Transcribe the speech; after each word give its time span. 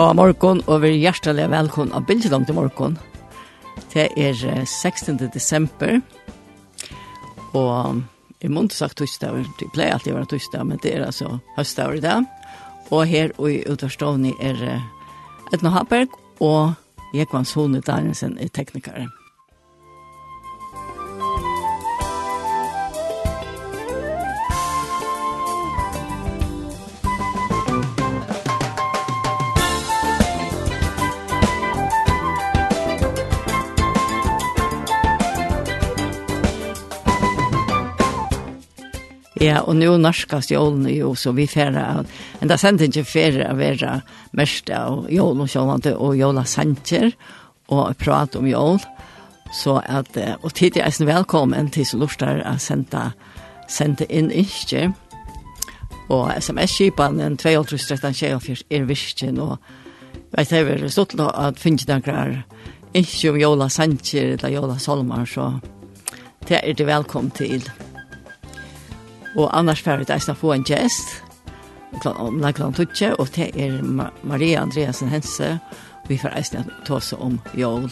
Gå 0.00 0.12
morgen, 0.16 0.62
og 0.64 0.78
vi 0.80 0.94
hjertelig 0.96 1.44
velkommen 1.52 1.90
av 1.92 2.06
Bildjedom 2.08 2.46
til 2.48 2.56
morgen. 2.56 2.94
Det 3.92 4.06
er 4.16 4.38
16. 4.64 5.18
desember, 5.34 5.98
og 7.52 8.00
i 8.40 8.48
måned 8.48 8.72
sagt 8.72 8.96
tøystav, 8.96 9.36
det 9.60 9.68
pleier 9.74 9.98
alltid 9.98 10.14
å 10.14 10.22
være 10.22 10.30
tøystav, 10.32 10.64
men 10.64 10.80
det 10.80 10.94
er 10.94 11.04
altså 11.04 11.34
høstav 11.58 11.98
i 11.98 12.00
dag. 12.00 12.24
Og 12.88 13.04
her 13.12 13.36
og 13.36 13.52
i 13.52 13.60
utvarstavni 13.68 14.32
er 14.40 14.64
Edna 15.52 15.76
Haberg 15.76 16.16
og 16.40 16.72
Jekvans 17.12 17.52
Hone 17.60 17.84
Darensen 17.84 18.38
er 18.40 18.48
teknikere. 18.48 19.10
Ja, 39.40 39.62
og 39.64 39.78
nå 39.78 39.94
norskast 39.96 40.50
jålen 40.52 40.84
jo, 40.92 41.14
så 41.16 41.32
vi 41.32 41.46
færer, 41.48 42.04
men 42.40 42.50
da 42.50 42.58
sendte 42.60 42.90
ikke 42.90 43.06
færre 43.08 43.46
å 43.48 43.56
være 43.56 43.94
mest 44.36 44.68
av 44.76 45.06
jålen 45.08 45.46
og 45.46 45.48
sjålande, 45.48 45.94
og 45.96 46.18
jåla 46.18 46.44
sanger, 46.44 47.14
og 47.72 47.96
prate 47.96 48.36
om 48.36 48.50
jål. 48.50 48.76
Så 49.56 49.78
at, 49.80 50.12
og 50.44 50.52
tid 50.54 50.76
er 50.76 50.90
eisen 50.90 51.08
velkommen 51.08 51.72
til 51.72 51.88
som 51.88 52.04
lurer 52.04 52.44
å 52.44 52.54
sende, 52.60 53.08
sende 53.64 54.04
inn 54.12 54.28
ikke. 54.28 54.90
Og 56.12 56.28
sms-kipanen 56.36 57.40
2.13.24 57.40 58.68
er 58.68 58.88
virkjen, 58.92 59.40
og 59.40 59.56
vet 60.36 60.52
jeg 60.52 60.68
vil 60.68 60.90
stått 60.92 61.16
til 61.16 61.30
at 61.32 61.58
finnes 61.58 61.88
noen 61.88 62.42
ikke 62.92 63.30
om 63.32 63.40
jåla 63.40 63.72
sanger 63.72 64.34
eller 64.34 64.52
jåla 64.52 64.76
solmar, 64.82 65.24
så 65.24 65.54
det 66.44 66.60
er 66.60 66.76
det 66.76 66.92
velkommen 66.92 67.32
til. 67.32 67.64
Takk. 67.64 67.89
Og 69.36 69.58
annars 69.58 69.82
får 69.82 69.96
vi 69.96 70.04
det 70.04 70.14
eisne 70.14 70.34
få 70.34 70.52
en 70.52 70.64
gjest, 70.66 71.22
om 72.04 72.40
Lagland 72.40 72.74
Tutje, 72.74 73.12
og 73.18 73.28
det 73.34 73.50
er 73.54 73.82
Maria 74.22 74.62
Andreasen 74.62 75.10
Hense, 75.10 75.58
vi 76.08 76.18
får 76.18 76.34
eisne 76.38 76.64
ta 76.86 76.96
oss 76.96 77.12
om 77.12 77.40
jól 77.54 77.90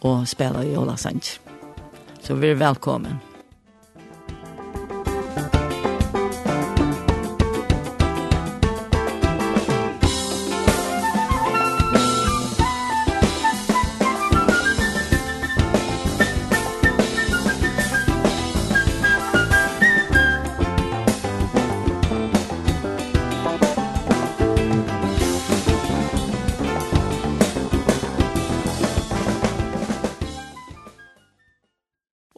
og 0.00 0.28
spela 0.28 0.64
jól 0.64 0.92
Så 0.96 2.34
vi 2.34 2.50
er 2.50 2.54
velkommen. 2.54 3.29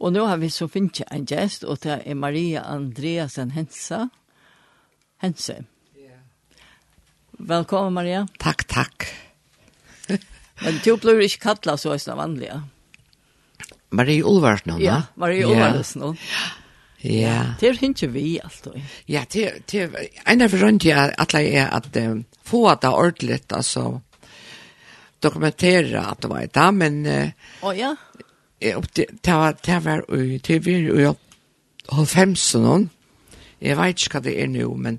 Og 0.02 0.10
nå 0.10 0.24
har 0.26 0.40
vi 0.42 0.50
så 0.50 0.66
finnet 0.70 1.04
en 1.14 1.26
gjest, 1.30 1.62
og 1.62 1.78
det 1.84 2.00
er 2.02 2.18
Maria 2.18 2.64
Andreasen 2.66 3.52
Hensa. 3.54 4.08
Hense. 5.22 5.60
Yeah. 5.94 6.24
Velkommen, 7.38 7.94
Maria. 7.94 8.24
Takk, 8.42 8.66
takk. 8.66 9.06
Men 10.64 10.80
du 10.82 10.96
blir 10.98 11.22
ikke 11.22 11.44
kattlet 11.46 11.84
så 11.84 11.94
som 12.02 12.18
vanlig, 12.18 12.50
ja? 12.50 12.58
Marie 13.94 14.24
Ulvarsen, 14.26 14.74
ja? 14.82 15.04
Marie 15.14 15.46
Ulvarsen, 15.46 16.02
ja. 16.10 16.50
Ja. 17.02 17.38
Det 17.58 17.68
er 17.68 17.78
ikke 17.82 18.08
vi 18.14 18.36
alt. 18.42 18.68
Ja, 19.10 19.24
det 19.30 19.74
er, 19.74 19.94
en 20.26 20.42
av 20.42 20.54
grunnen 20.54 20.78
til 20.82 20.94
at 20.94 21.34
jeg 21.34 21.54
er 21.58 21.70
at 21.74 21.88
um, 21.98 22.24
få 22.46 22.64
det 22.74 22.90
ordentlig, 22.90 23.40
altså, 23.50 24.00
dokumentere 25.22 26.02
at 26.02 26.22
det 26.22 26.30
var 26.30 26.46
det, 26.46 26.68
men... 26.78 27.02
Å 27.06 27.18
uh, 27.22 27.70
oh, 27.70 27.74
ja? 27.78 27.94
det 28.62 28.74
var, 29.34 29.56
det 29.66 29.78
var, 29.84 30.04
det 30.46 31.04
var, 31.88 32.04
fem 32.06 32.34
hon. 32.54 32.90
Jeg 33.62 33.78
vet 33.78 34.02
ikke 34.02 34.18
hva 34.18 34.24
det 34.24 34.34
er 34.42 34.48
nå, 34.50 34.68
men 34.74 34.98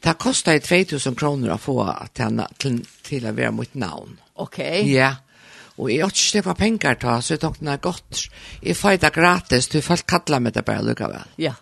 det 0.00 0.16
kostet 0.20 0.64
2000 0.64 1.16
kroner 1.16 1.54
å 1.54 1.58
få 1.60 1.82
til, 2.16 2.40
til, 2.58 2.78
til 3.04 3.26
å 3.28 3.34
være 3.36 3.52
mitt 3.52 3.74
navn. 3.74 4.16
Ok. 4.40 4.58
Ja. 4.88 5.14
Og 5.80 5.90
jeg 5.92 6.02
har 6.02 6.12
ikke 6.12 6.24
slipper 6.24 6.56
penger 6.56 6.96
til, 7.00 7.22
så 7.22 7.34
jeg 7.34 7.40
tenkte 7.40 7.64
det 7.64 7.72
er 7.72 7.84
godt. 7.84 8.22
Jeg 8.62 8.76
får 8.76 9.00
det 9.00 9.12
gratis, 9.16 9.68
du 9.68 9.80
får 9.84 10.04
kalla 10.08 10.40
med 10.40 10.56
det 10.56 10.64
bare 10.64 10.84
lukkevel. 10.84 11.34
Ja. 11.40 11.54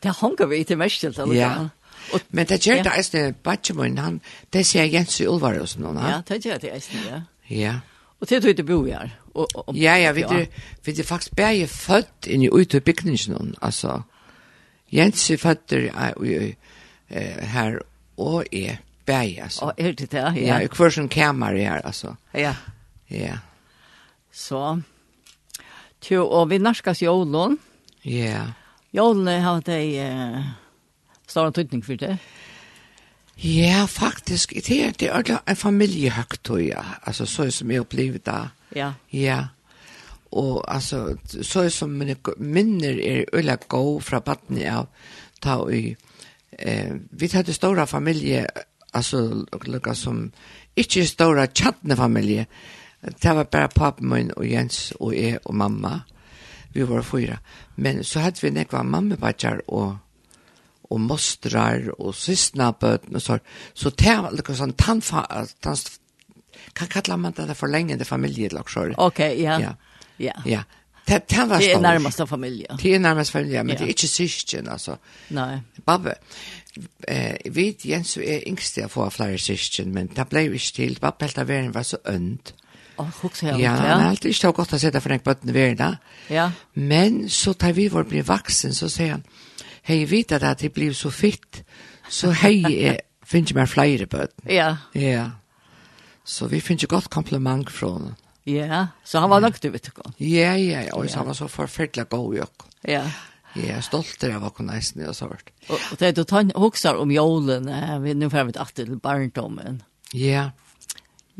Det 0.00 0.16
hunker 0.20 0.48
vi 0.48 0.62
til 0.64 0.78
mest 0.80 1.00
til. 1.00 1.34
Ja. 1.36 1.68
Og, 2.12 2.20
men 2.30 2.48
det 2.48 2.60
gjør 2.64 2.82
det 2.82 2.92
eisne, 2.96 3.32
Batjemoen, 3.44 3.98
han, 4.00 4.20
det 4.52 4.64
sier 4.66 4.88
Jens 4.88 5.20
i 5.20 5.28
Ulvarhusen, 5.28 5.84
han. 5.84 6.00
Ja, 6.00 6.20
det 6.28 6.40
gjør 6.44 6.58
det 6.62 6.72
eisne, 6.74 7.02
ja. 7.06 7.20
Ja. 7.50 7.74
Og 8.20 8.28
til 8.28 8.42
du 8.42 8.48
ikke 8.48 8.64
bor 8.64 8.86
her. 8.88 9.12
Och, 9.34 9.68
och, 9.68 9.76
ja, 9.76 9.96
ja, 9.96 10.12
vi 10.12 10.20
er, 10.20 10.46
vi 10.84 10.92
er 10.98 11.04
faktisk 11.04 11.36
bare 11.36 11.66
født 11.66 12.26
inn 12.26 12.42
i 12.42 12.48
ute 12.52 12.80
bygningen, 12.80 13.54
altså. 13.62 14.02
Jens 14.92 15.30
er 15.30 15.36
født 15.36 15.72
i 15.72 16.56
eh 17.10 17.46
här 17.46 17.82
och 18.16 18.44
är 18.54 18.78
bär 19.06 19.42
alltså. 19.42 19.64
Och 19.64 19.80
är 19.80 19.92
det 19.92 20.10
där? 20.10 20.36
Ja, 20.36 20.60
i 20.60 20.66
hver 20.66 20.68
kursen 20.68 21.08
kammare 21.08 21.58
her, 21.58 21.86
altså. 21.86 22.16
Ja. 22.32 22.54
Ja. 23.08 23.38
Så 24.32 24.82
Tjo, 26.00 26.24
og 26.24 26.50
vi 26.50 26.58
narskas 26.58 27.02
jolon. 27.02 27.58
Ja. 28.04 28.10
Yeah. 28.10 28.48
Jolon 28.92 29.26
har 29.26 29.60
det 29.60 30.10
uh, 30.10 30.44
stor 31.28 31.50
tydning 31.50 31.84
for 31.84 31.94
det. 31.94 32.18
Ja, 33.36 33.84
faktisk. 33.88 34.52
Det 34.66 34.84
er, 34.84 34.90
det 34.90 35.08
er 35.08 35.38
en 35.48 35.56
familiehøgtøy, 35.56 36.68
ja. 36.68 36.82
Altså, 37.06 37.26
så 37.26 37.50
som 37.50 37.70
jeg 37.70 37.80
opplevde 37.80 38.18
det. 38.18 38.48
Ja. 38.76 38.92
Ja. 39.12 39.44
Og 40.30 40.64
altså, 40.74 41.16
så 41.42 41.64
er 41.66 41.68
som 41.74 41.90
mine 41.90 42.16
minner 42.38 43.00
er 43.02 43.24
øyla 43.34 43.56
gå 43.56 44.00
fra 44.00 44.20
badne 44.20 44.66
av 44.70 44.86
ta 45.42 45.56
i 45.72 45.96
eh, 46.52 46.92
vi 47.10 47.28
hadde 47.32 47.52
stora 47.52 47.86
familie, 47.86 48.46
altså, 48.92 49.44
lukka 49.66 49.94
som 49.94 50.30
ikke 50.76 51.06
stora 51.06 51.46
tjattne 51.46 51.96
familie, 51.96 52.46
det 53.22 53.36
var 53.36 53.44
bare 53.44 53.68
pappa 53.68 54.04
min 54.04 54.30
og 54.36 54.46
Jens 54.46 54.92
og 55.00 55.14
jeg 55.16 55.38
og 55.44 55.54
mamma, 55.54 56.00
vi 56.72 56.84
var 56.88 57.02
fyra, 57.02 57.36
men 57.76 58.04
så 58.04 58.20
hadde 58.20 58.42
vi 58.42 58.50
nekva 58.50 58.82
mammebajar 58.82 59.64
og 59.68 59.96
og 60.90 61.00
mostrar 61.00 61.84
og 61.98 62.14
systnabøten 62.14 63.14
og 63.14 63.22
så. 63.22 63.38
Så 63.74 63.92
det 63.94 64.16
var 64.22 64.34
liksom 64.34 64.56
sånn 64.58 64.72
tannfa, 64.78 65.22
tanns, 65.62 65.99
kan 66.80 67.02
kalla 67.02 67.16
man 67.16 67.32
det 67.32 67.54
for 67.54 67.68
lenge 67.68 67.96
det 67.96 68.04
förlängande 68.04 68.04
familjelag 68.04 68.94
Ok, 68.96 69.18
ja. 69.18 69.60
Ja. 69.60 69.76
Ja. 70.16 70.32
ja. 70.44 70.62
Det, 71.06 71.28
det, 71.28 71.48
var 71.48 71.58
det 71.58 71.72
er 71.72 71.80
nærmest 71.80 72.28
familie. 72.28 72.66
Det 72.82 72.94
er 72.94 72.98
nærmest 72.98 73.32
familie, 73.32 73.64
men 73.64 73.76
det 73.76 73.84
er 73.84 73.88
ikke 73.88 74.08
syskon 74.08 74.68
altså. 74.68 74.96
Nei. 75.28 75.58
Babbe, 75.86 76.14
eh, 77.08 77.34
vi 77.50 77.76
Jens 77.84 78.16
er 78.16 78.44
yngst 78.46 78.78
å 78.78 78.88
få 78.88 79.08
flere 79.10 79.38
syskon, 79.38 79.90
men 79.94 80.10
det 80.16 80.28
ble 80.28 80.44
jo 80.46 80.52
ikke 80.52 80.74
til. 80.76 80.98
Babbe 81.00 81.26
helt 81.26 81.38
av 81.38 81.48
verden 81.48 81.74
var 81.74 81.82
så 81.82 81.96
önd. 82.04 82.52
Oh, 83.00 83.08
jeg. 83.42 83.58
ja, 83.58 83.74
ja. 83.74 83.76
det 83.76 83.88
er 83.88 84.08
alltid 84.08 84.30
inte 84.30 84.52
gott 84.52 84.72
att 84.72 84.80
sätta 84.80 85.00
for 85.00 85.10
en 85.10 85.20
bøtten 85.24 85.52
verden. 85.52 85.96
Ja. 86.28 86.52
Men 86.72 87.28
så 87.28 87.52
tar 87.52 87.72
vi 87.72 87.88
vår 87.88 88.04
bli 88.04 88.20
vaksen, 88.22 88.74
så 88.74 88.88
sier 88.88 89.10
han, 89.10 89.22
hei, 89.82 90.04
vet 90.04 90.32
at 90.32 90.58
det 90.58 90.72
blir 90.72 90.92
så 90.92 91.10
fitt, 91.10 91.62
så 92.08 92.30
hei, 92.30 92.98
finns 93.24 93.50
ju 93.50 93.56
meg 93.56 93.68
flere 93.68 94.06
bötten. 94.06 94.44
Ja. 94.50 94.76
Ja. 94.92 95.30
Så 96.30 96.46
vi 96.50 96.60
finner 96.62 96.90
godt 96.90 97.10
kompliment 97.10 97.70
fra 97.74 97.94
henne. 97.96 98.14
Ja, 98.48 98.86
så 99.04 99.20
han 99.20 99.30
var 99.30 99.42
nok 99.42 99.58
du 99.60 99.68
vet 99.70 99.90
ikke. 99.90 100.12
Ja, 100.18 100.54
ja, 100.56 100.86
ja, 100.86 100.94
og 100.96 101.10
han 101.10 101.26
var 101.26 101.36
så 101.36 101.48
forferdelig 101.50 102.08
god 102.08 102.36
jo. 102.38 102.46
Ja. 102.88 103.04
Jeg 103.58 103.74
er 103.74 103.82
stolt 103.82 104.22
av 104.24 104.44
hva 104.46 104.64
nesten 104.64 105.02
jeg 105.02 105.10
har 105.10 105.32
hørt. 105.34 105.50
Og 105.68 105.98
det 105.98 106.08
er 106.08 106.16
du 106.16 106.22
tar 106.24 106.50
hokser 106.54 106.98
om 107.02 107.10
jålen, 107.10 107.66
vi 108.04 108.14
nå 108.14 108.30
får 108.30 108.46
vi 108.48 108.54
et 108.54 108.74
til 108.78 108.96
barndommen. 109.02 109.82
Ja. 110.14 110.50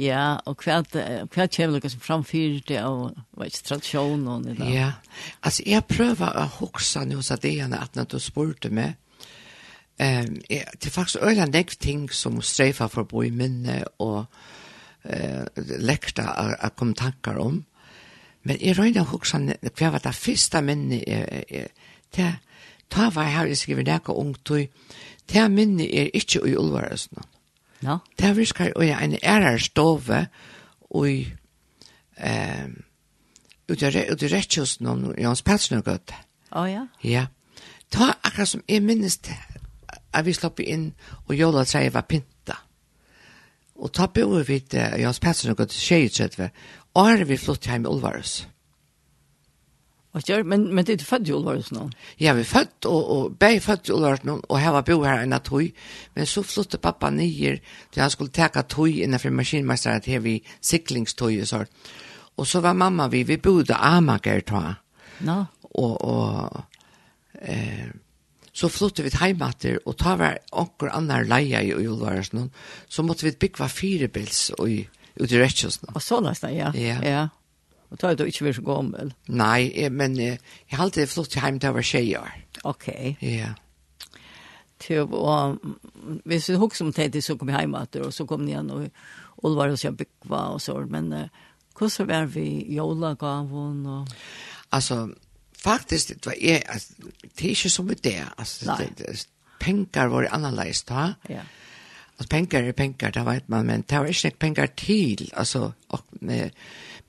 Ja, 0.01 0.41
og 0.49 0.63
hva, 0.65 0.81
hva 0.81 1.47
kommer 1.51 1.77
dere 1.77 1.91
som 1.93 2.03
framfyrer 2.03 2.63
det, 2.67 2.81
og 2.87 3.19
hva 3.37 3.45
er 3.45 3.51
ikke 3.51 3.67
tradisjonen 3.69 4.47
i 4.49 4.55
dag? 4.57 4.71
Ja, 4.73 4.91
altså 5.45 5.67
jeg 5.67 5.85
prøver 5.91 6.39
å 6.41 6.47
hokse 6.61 7.05
noe 7.09 7.25
så 7.27 7.37
det 7.41 7.57
er 7.61 7.75
at 7.77 7.99
når 7.99 8.09
du 8.15 8.19
spurte 8.23 8.71
meg, 8.73 8.97
um, 10.01 10.39
jeg, 10.49 10.65
det 10.73 10.89
er 10.89 10.95
faktisk 10.95 11.23
øyne 11.23 11.65
ting 11.77 12.09
som 12.17 12.41
streifer 12.41 12.89
for 12.89 13.05
å 13.05 13.11
bo 13.11 13.27
i 13.27 13.35
minne, 13.35 13.83
og 13.99 14.25
eh, 15.05 15.45
lekta 15.79 16.29
av 16.35 16.75
kom 16.77 16.95
tankar 16.95 17.39
om. 17.39 17.65
Men 18.43 18.61
jeg 18.61 18.79
røyna 18.79 19.05
hoksa 19.05 19.39
hva 19.39 19.91
var 19.93 20.05
det 20.05 20.15
første 20.17 20.63
minne 20.65 21.03
er 21.05 21.45
jeg, 21.51 21.67
det, 22.17 22.31
ta 22.91 23.11
var 23.15 23.29
her 23.31 23.51
jeg 23.51 23.61
skriver 23.61 23.87
nekka 23.87 24.13
ungtøy, 24.17 24.67
det 25.31 25.51
minne 25.53 25.85
er 25.85 26.11
ikke 26.15 26.43
i 26.49 26.55
no. 26.55 27.27
Ja. 27.83 27.99
Det 28.19 28.37
virkar 28.37 28.73
og 28.77 28.85
en 28.85 29.17
ærar 29.23 29.59
stove 29.59 30.27
og 30.91 31.07
eh, 32.17 32.69
ut 33.71 33.83
i 33.83 34.29
hans 34.57 34.81
om 34.81 35.15
Jans 35.19 35.43
Oh 36.51 36.63
Å 36.63 36.67
ja? 36.67 36.87
Ja. 37.05 37.27
Ta 37.91 38.15
akkurat 38.23 38.49
som 38.49 38.63
jeg 38.69 38.83
minnes 38.83 39.17
det, 39.19 39.37
at 40.13 40.27
vi 40.27 40.33
slapp 40.33 40.61
inn 40.61 40.93
og 41.29 41.35
jola 41.35 41.65
treet 41.65 41.95
var 41.95 42.03
pint 42.03 42.27
Og 43.81 43.93
ta 43.97 44.07
på 44.13 44.27
vi 44.45 44.61
til 44.61 45.01
Jans 45.01 45.21
Petsen 45.21 45.51
og 45.51 45.57
gått 45.57 45.73
tjej 45.73 46.11
Og 46.95 47.07
her 47.07 47.21
er 47.21 47.25
vi 47.25 47.37
flott 47.37 47.67
hjem 47.67 47.87
i 47.87 47.89
Olvarus. 47.89 48.47
Og 50.11 50.25
kjør, 50.27 50.43
men, 50.43 50.65
men 50.75 50.85
det 50.85 50.97
er 50.97 51.07
født 51.07 51.29
i 51.31 51.35
Olvarus 51.37 51.69
nå? 51.71 51.85
Ja, 52.19 52.33
vi 52.35 52.43
er 52.43 52.49
født, 52.51 52.87
og, 52.91 53.11
og 53.15 53.37
begge 53.39 53.61
født 53.63 53.89
i 53.89 53.93
Olvarus 53.95 54.25
nå, 54.27 54.41
og 54.43 54.59
her 54.59 54.75
var 54.75 54.83
bo 54.89 55.05
her 55.05 55.23
enn 55.23 55.37
tøy. 55.47 55.71
Men 56.17 56.27
så 56.27 56.43
flyttet 56.43 56.83
pappa 56.83 57.13
nyer, 57.15 57.61
til 57.93 58.03
han 58.03 58.11
skulle 58.11 58.35
teka 58.35 58.65
tøy 58.67 59.05
innenfor 59.05 59.31
maskinmesteren 59.31 60.03
til 60.03 60.25
vi 60.25 60.35
siklingstøy 60.67 61.45
og 61.45 61.47
sånt. 61.53 61.93
Og 62.41 62.49
så 62.49 62.63
var 62.65 62.75
mamma 62.75 63.07
vi, 63.13 63.23
vi 63.29 63.39
bodde 63.39 63.77
amager 63.77 64.43
ta. 64.49 64.65
Nå. 65.21 65.31
No. 65.31 65.39
Og, 65.79 65.95
og 66.03 66.65
eh, 67.47 67.93
så 68.61 68.69
flyttet 68.69 69.07
vi 69.07 69.17
heimater, 69.23 69.79
og 69.89 69.97
ta 70.01 70.17
var 70.21 70.41
onker 70.53 70.93
annar 70.93 71.25
leia 71.29 71.63
i 71.65 71.73
Ulvarsen, 71.73 72.51
så 72.89 73.05
måtte 73.07 73.25
vi 73.29 73.37
bygge 73.41 73.69
firebils 73.73 74.51
i, 74.67 74.83
i 75.17 75.29
direktjøsen. 75.33 75.95
Og 75.95 76.03
så 76.05 76.21
nesten, 76.25 76.53
ja. 76.59 76.73
Ja. 76.77 76.99
ja. 77.07 77.23
Og 77.91 77.99
ta 77.99 78.13
er 78.13 78.19
du 78.19 78.27
ikke 78.29 78.47
vært 78.47 78.61
så 78.61 78.67
gammel? 78.67 79.15
Nei, 79.33 79.89
men 79.91 80.15
jeg 80.21 80.39
har 80.75 80.85
alltid 80.85 81.11
flyttet 81.11 81.41
hjem 81.41 81.59
til 81.59 81.71
jeg 81.71 81.79
var 81.79 81.89
tjejer. 81.89 82.37
Ok. 82.69 82.89
Ja. 83.25 83.55
Til, 84.81 85.09
og, 85.17 85.59
hvis 86.29 86.49
vi 86.49 86.61
husker 86.61 86.87
om 86.87 86.93
det, 86.93 87.25
så 87.25 87.37
kom 87.37 87.51
vi 87.51 87.57
jeg 87.57 87.73
etter, 87.81 88.05
og 88.07 88.15
så 88.15 88.29
kom 88.29 88.45
ni 88.45 88.55
igjen, 88.55 88.71
og 88.71 88.87
Ulvar 89.49 89.73
og 89.73 89.81
så 89.81 89.95
bygge 89.97 90.37
og 90.37 90.61
så, 90.61 90.77
men 90.93 91.13
uh, 91.17 91.49
hvordan 91.79 92.09
var 92.09 92.29
vi 92.29 92.45
i 92.61 92.77
Jolagavun? 92.77 93.87
Og... 93.87 94.09
Altså, 94.73 95.07
faktisk, 95.63 96.09
det 96.09 96.27
var 96.27 96.35
jeg, 96.41 96.63
altså, 96.69 96.95
det 97.23 97.45
er 97.45 97.49
ikke 97.55 97.71
som 97.71 97.89
det 97.89 98.17
er, 98.17 98.35
altså, 98.39 98.77
det, 98.79 98.99
det, 98.99 99.27
penger 99.61 100.09
var 100.13 100.29
annerledes 100.33 100.83
da. 100.89 101.13
Ja. 101.29 101.45
Altså, 102.19 102.29
penger 102.31 102.69
er 102.69 102.73
penger, 102.73 103.11
det 103.11 103.27
vet 103.27 103.49
man, 103.49 103.67
men 103.67 103.85
det 103.89 103.99
var 103.99 104.07
ikke 104.07 104.31
penger 104.39 104.67
til, 104.77 105.31
altså, 105.33 105.71
og, 105.89 106.01
med, 106.21 106.51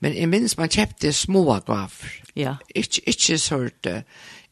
men 0.00 0.14
jeg 0.16 0.28
minns 0.28 0.56
man 0.58 0.68
kjøpte 0.68 1.12
små 1.12 1.44
gaver. 1.60 2.12
Ja. 2.36 2.56
Ikke, 2.74 3.02
ikke 3.06 3.38
sort, 3.38 3.88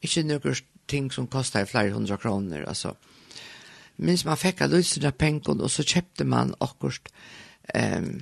ikke 0.02 0.23
noen 0.23 0.61
ting 0.88 1.12
som 1.12 1.29
kostet 1.31 1.69
flere 1.70 1.93
hundra 1.93 2.17
kroner, 2.17 2.64
altså. 2.69 2.94
Minns 4.00 4.25
man 4.25 4.38
fikk 4.41 4.62
av 4.64 4.73
løsene 4.73 5.12
penger, 5.12 5.61
og 5.61 5.70
så 5.70 5.85
kjøpte 5.85 6.25
man 6.25 6.55
akkurat, 6.61 7.08
um, 7.75 8.20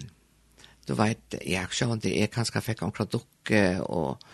du 0.88 0.94
vet, 0.98 1.36
jeg 1.46 1.70
skjønner, 1.70 2.10
jeg 2.10 2.30
kanskje 2.34 2.64
fikk 2.64 2.82
omkring 2.82 3.10
dukke, 3.12 3.62
og, 3.86 4.25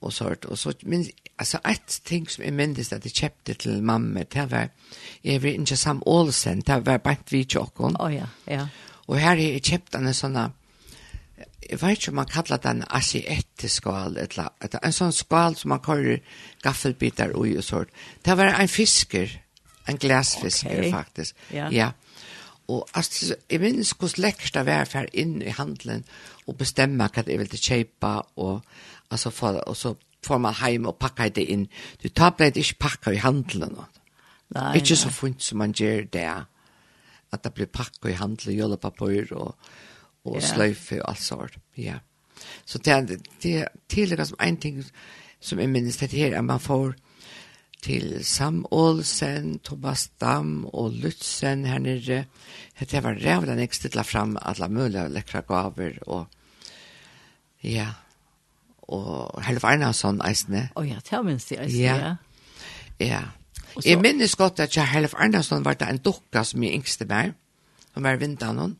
og 0.00 0.12
sånt. 0.12 0.44
Og 0.44 0.58
så, 0.58 0.72
men, 0.82 1.04
altså, 1.38 1.60
et 1.68 2.00
ting 2.04 2.30
som 2.30 2.44
jeg 2.44 2.54
minnes 2.56 2.92
at 2.92 3.04
jeg 3.04 3.16
kjøpte 3.16 3.54
til 3.54 3.82
mamma, 3.82 4.22
det 4.22 4.46
var, 4.50 4.70
jeg 5.24 5.42
var 5.42 5.48
ikke 5.48 5.76
Sam 5.76 6.02
Olsen, 6.06 6.60
det 6.60 6.80
var 6.86 7.02
bare 7.04 7.28
vi 7.30 7.44
tjokken. 7.44 7.98
Å 8.00 8.06
oh, 8.06 8.14
ja, 8.14 8.30
ja. 8.48 8.66
Og 9.10 9.18
her 9.18 9.36
er 9.36 9.56
jeg 9.58 9.66
kjøpt 9.66 9.98
en 9.98 10.12
sånn, 10.14 10.38
jeg 11.70 11.78
vet 11.80 11.98
ikke 11.98 12.12
om 12.12 12.18
man 12.20 12.30
kallar 12.30 12.60
den 12.62 12.84
asieteskal, 12.90 14.16
en 14.18 14.94
sånn 14.94 15.14
skal 15.14 15.56
som 15.58 15.74
man 15.74 15.82
kører 15.84 16.20
gaffelbitar 16.62 17.34
og 17.34 17.50
og 17.58 17.64
sånt. 17.66 17.90
Det 18.24 18.36
var 18.38 18.54
en 18.54 18.70
fisker, 18.70 19.32
en 19.88 19.98
glasfisker 19.98 20.78
okay. 20.78 20.92
faktisk. 20.92 21.36
Ja. 21.54 21.68
ja. 21.74 21.90
Og 22.70 22.86
altså, 22.94 23.34
jeg 23.50 23.60
minnes 23.60 23.92
hvordan 23.98 24.24
lekkert 24.24 24.54
det 24.54 24.66
var 24.66 24.86
for 24.86 25.10
inn 25.12 25.40
i 25.42 25.54
handelen 25.54 26.04
og 26.46 26.58
bestemme 26.58 27.08
hva 27.10 27.24
jeg 27.26 27.38
ville 27.40 27.58
kjøpe 27.58 28.12
og 28.38 28.62
alltså 29.10 29.30
för 29.30 29.68
och 29.68 29.76
så 29.76 29.96
får 30.24 30.38
man 30.38 30.54
hem 30.54 30.86
och 30.86 30.98
packa 30.98 31.28
det 31.28 31.44
in. 31.44 31.68
Du 32.02 32.08
tar 32.08 32.30
bara 32.30 32.46
inte 32.46 32.74
packa 32.78 33.12
i 33.12 33.16
handeln. 33.16 33.76
Nej. 34.48 34.78
Inte 34.78 34.96
så 34.96 35.08
fint 35.08 35.42
som 35.42 35.58
man 35.58 35.72
gör 35.72 36.08
det. 36.12 36.44
Att 37.30 37.42
det 37.42 37.54
blir 37.54 37.66
packa 37.66 38.08
i 38.08 38.12
handeln, 38.12 38.56
jolla 38.56 38.76
papper 38.76 39.32
och 39.32 39.56
och 40.22 40.36
yeah. 40.36 40.54
slöjfe 40.54 41.00
och 41.00 41.08
allt 41.08 41.20
sånt. 41.20 41.52
Ja. 41.74 41.94
Så 42.64 42.78
det 42.78 43.18
det 43.40 43.68
tilläggas 43.86 44.28
som 44.28 44.36
en 44.40 44.56
ting 44.56 44.84
som 45.40 45.58
är 45.58 45.66
minst 45.66 46.00
det 46.00 46.12
här 46.12 46.32
är 46.32 46.42
man 46.42 46.60
får 46.60 46.94
til 47.82 48.24
Sam 48.24 48.66
Olsen, 48.70 49.58
Thomas 49.58 50.08
Dam 50.20 50.66
og 50.72 50.92
Lutzen 50.92 51.64
her 51.64 51.78
nere. 51.78 52.24
Det 52.80 53.02
var 53.02 53.16
rævla 53.20 53.54
nek 53.54 53.74
stilla 53.74 54.02
fram 54.02 54.36
alla 54.42 54.68
mulige 54.68 55.08
lekra 55.08 55.40
gaver 55.40 55.98
og 56.06 56.26
ja, 57.62 57.86
og 58.90 59.42
Helf 59.46 59.64
Arnason 59.64 60.20
eisne. 60.26 60.68
Å 60.74 60.84
ja, 60.86 60.98
det 61.06 61.20
minns 61.26 61.46
det 61.50 61.60
eisne, 61.62 61.82
ja. 61.84 61.96
Ja. 61.96 62.16
ja. 63.06 63.22
Jeg 63.86 64.00
minnes 64.02 64.34
godt 64.36 64.60
at 64.64 64.74
jeg 64.76 64.90
Helf 64.90 65.14
Arnason 65.14 65.64
var 65.64 65.78
det 65.78 65.88
en 65.88 66.02
dukka 66.02 66.42
som 66.46 66.62
jeg 66.66 66.80
yngste 66.80 67.06
meg, 67.10 67.36
som 67.94 68.06
var 68.06 68.18
vindan 68.20 68.58
hon. 68.58 68.76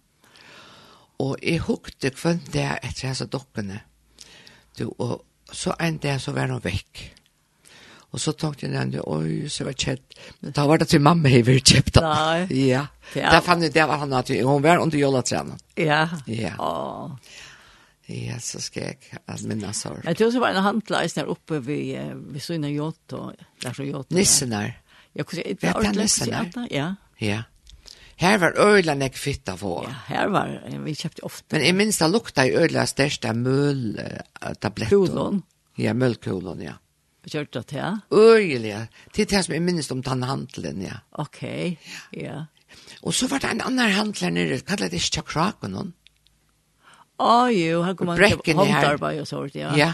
Og 1.20 1.36
jeg 1.44 1.62
hukte 1.66 2.10
kvann 2.16 2.42
det 2.52 2.66
etter 2.80 3.10
hans 3.10 3.22
dukkene. 3.30 3.82
Du, 4.78 4.88
og 4.98 5.20
så 5.52 5.74
en 5.82 5.98
dag 6.02 6.20
så 6.22 6.34
var 6.34 6.50
hun 6.50 6.62
vekk. 6.64 7.02
Og 8.10 8.18
så 8.18 8.32
tenkte 8.34 8.66
jeg 8.66 8.72
nemlig, 8.74 9.02
oi, 9.06 9.46
så 9.52 9.68
var 9.68 9.76
kjett. 9.78 10.16
Men 10.42 10.54
da 10.56 10.64
var 10.66 10.80
det 10.82 10.88
til 10.90 11.02
mamma 11.04 11.30
jeg 11.30 11.46
ville 11.46 11.62
kjøpt 11.62 12.00
da. 12.00 12.08
Nei. 12.08 12.40
Ja. 12.72 12.86
ja. 13.14 13.30
Da 13.30 13.38
fann 13.44 13.62
jeg 13.62 13.74
det 13.74 13.86
var 13.86 14.02
han 14.02 14.16
at 14.18 14.32
hun 14.34 14.64
var 14.64 14.82
under 14.82 14.98
jolletrenen. 14.98 15.60
Ja. 15.78 16.02
Ja. 16.26 16.56
Åh. 16.58 17.14
Ja, 18.10 18.40
så 18.40 18.60
ska 18.60 18.80
jag 18.80 18.96
att 19.24 19.42
minna 19.42 19.72
sorg. 19.72 20.00
Jeg 20.04 20.16
tror 20.16 20.30
så 20.30 20.40
var 20.40 20.48
en 20.48 20.62
handlajs 20.62 21.12
där 21.14 21.24
uppe 21.24 21.58
vid, 21.58 21.98
ved 22.14 22.42
Søyna 22.42 22.68
Jotto. 22.68 23.32
Där 23.62 23.72
så 23.72 23.82
Jotto. 23.82 24.14
Nissenar. 24.14 24.80
Jag 25.12 25.26
kunde 25.26 25.50
inte 25.50 25.66
Vet 25.66 25.86
han 25.86 25.94
Nissenar? 25.94 26.50
Ja. 26.70 26.94
Ja. 27.18 27.42
Her 28.16 28.38
var 28.38 28.52
öla 28.58 28.94
näck 28.94 29.16
fitta 29.16 29.56
på. 29.56 29.86
Ja, 29.88 30.14
her 30.14 30.28
var, 30.28 30.78
vi 30.84 30.94
köpte 30.94 31.22
ofta. 31.22 31.56
Men 31.56 31.62
i 31.62 31.72
minsta 31.72 32.08
lukta 32.08 32.46
i 32.46 32.54
öla 32.54 32.86
största 32.86 33.32
möltabletter. 33.32 34.90
Kulon. 34.90 35.42
Ja, 35.76 35.94
mölkulon, 35.94 36.60
ja. 36.62 36.72
Kjørt 37.26 37.52
det 37.52 37.66
til? 37.66 37.98
Øyelig, 38.12 38.86
det 39.14 39.22
er 39.22 39.26
det 39.30 39.44
som 39.44 39.54
jeg 39.54 39.62
minst 39.62 39.92
om 39.92 40.02
tannhandelen, 40.02 40.82
ja. 40.82 41.00
Ok, 41.12 41.42
ja. 41.42 41.76
ja. 42.12 42.44
Og 43.02 43.14
så 43.14 43.28
var 43.28 43.38
det 43.38 43.50
en 43.50 43.60
annen 43.64 43.92
handler 43.92 44.32
nere, 44.34 44.60
kallet 44.60 44.92
det 44.92 45.00
ikke 45.00 45.22
kraken. 45.22 45.92
Å 47.20 47.50
jo, 47.52 47.82
her 47.84 47.96
kom 47.98 48.08
man 48.08 48.20
til 48.20 48.56
håndarbeid 48.56 49.20
og 49.20 49.28
sånt, 49.28 49.56
ja. 49.58 49.72
Ja, 49.76 49.90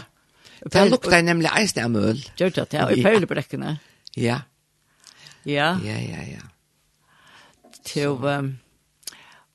det 0.63 0.85
lukta 0.89 1.19
nemlig 1.25 1.51
eisne 1.51 1.87
av 1.87 1.91
møl. 1.91 2.21
Gjør 2.39 2.53
det, 2.55 2.67
ja, 2.77 2.87
i 2.93 3.03
perlebrekkene. 3.03 3.73
Ja. 4.17 4.41
Ja. 5.47 5.73
Ja, 5.83 5.97
ja, 5.99 6.23
ja. 6.27 6.45
Til, 7.87 8.15
um, 8.19 8.53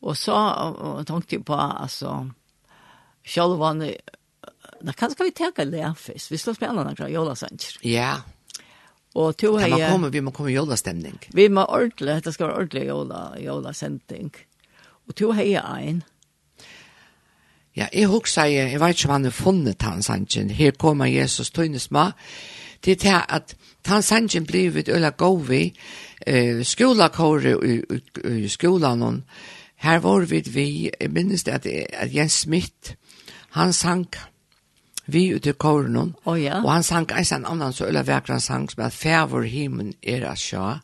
og 0.00 0.17
så 0.17 0.37
uh, 0.37 1.00
tenkte 1.09 1.37
jeg 1.37 1.47
på, 1.49 1.57
altså, 1.57 2.23
selv 3.25 3.61
om 3.61 3.83
Nå 4.83 4.93
kan 4.99 5.12
vi 5.14 5.31
teka 5.31 5.62
lefis. 5.62 6.25
Vi 6.33 6.38
slår 6.38 6.57
spela 6.59 6.83
några 6.83 7.07
jolasanger. 7.09 7.76
Ja. 7.87 8.17
Og 9.14 9.37
to 9.38 9.52
hei... 9.61 9.69
Ja, 9.71 9.93
kommer, 9.93 10.11
vi 10.11 10.23
må 10.25 10.33
komme 10.35 10.50
i 10.50 10.57
jolastemning. 10.57 11.21
Vi 11.37 11.45
må 11.52 11.62
ordentlig, 11.62 12.17
det 12.25 12.33
skal 12.35 12.49
være 12.49 12.64
ordentlig 12.64 12.87
jola, 12.88 13.21
jolasending. 13.38 14.33
Og 15.07 15.14
to 15.14 15.31
hei 15.37 15.52
ein 15.61 16.02
Ja, 17.76 17.87
jeg 17.93 18.07
husker, 18.07 18.45
jeg 18.45 18.81
vet 18.81 18.99
ikke 18.99 19.09
om 19.09 19.12
han 19.12 19.25
har 19.25 19.31
funnet 19.31 19.83
hans 19.83 20.07
sannsyn. 20.07 20.50
Her 20.50 20.71
kommer 20.71 21.07
Jesus 21.07 21.50
tøynes 21.50 21.91
med. 21.91 22.12
Det 22.85 22.93
er 22.93 22.97
til 22.97 23.17
at 23.29 23.57
hans 23.87 24.07
sannsyn 24.07 24.47
blir 24.47 24.76
øyla 24.76 24.97
øla 24.97 25.11
gåvi, 25.11 25.73
Uh, 26.31 26.62
skolakåre 26.62 27.57
i, 27.67 28.49
skolan. 28.49 29.25
Her 29.76 29.99
var 29.99 30.21
vi, 30.21 30.43
vi 30.47 30.91
minnes 31.11 31.43
det 31.43 31.52
at, 31.52 31.67
at 31.93 32.14
Jens 32.14 32.33
Smith, 32.33 32.95
han 33.50 33.73
sang 33.73 34.07
vi 35.07 35.35
ute 35.35 35.50
i 35.50 35.52
kåren. 35.52 36.14
Oh, 36.25 36.43
ja. 36.43 36.62
Og 36.62 36.73
han 36.73 36.83
sang 36.83 37.11
en 37.11 37.47
annan 37.47 37.73
så 37.73 37.87
øyla 37.87 38.02
vekran 38.02 38.41
sang 38.41 38.71
som 38.71 38.85
at 38.85 38.93
fævor 38.93 39.43
himen 39.43 39.95
er 40.02 40.31
at 40.31 40.38
sjå 40.38 40.79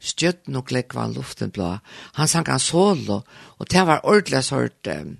stjøtten 0.00 0.56
og 0.56 0.64
klekva 0.64 1.06
luften 1.12 1.50
blå. 1.50 1.76
Han 2.14 2.28
sang 2.28 2.48
han 2.48 2.58
solo, 2.58 3.20
og 3.58 3.70
det 3.70 3.86
var 3.86 4.00
ordentlig 4.04 4.44
hørt 4.50 4.88
um, 5.00 5.16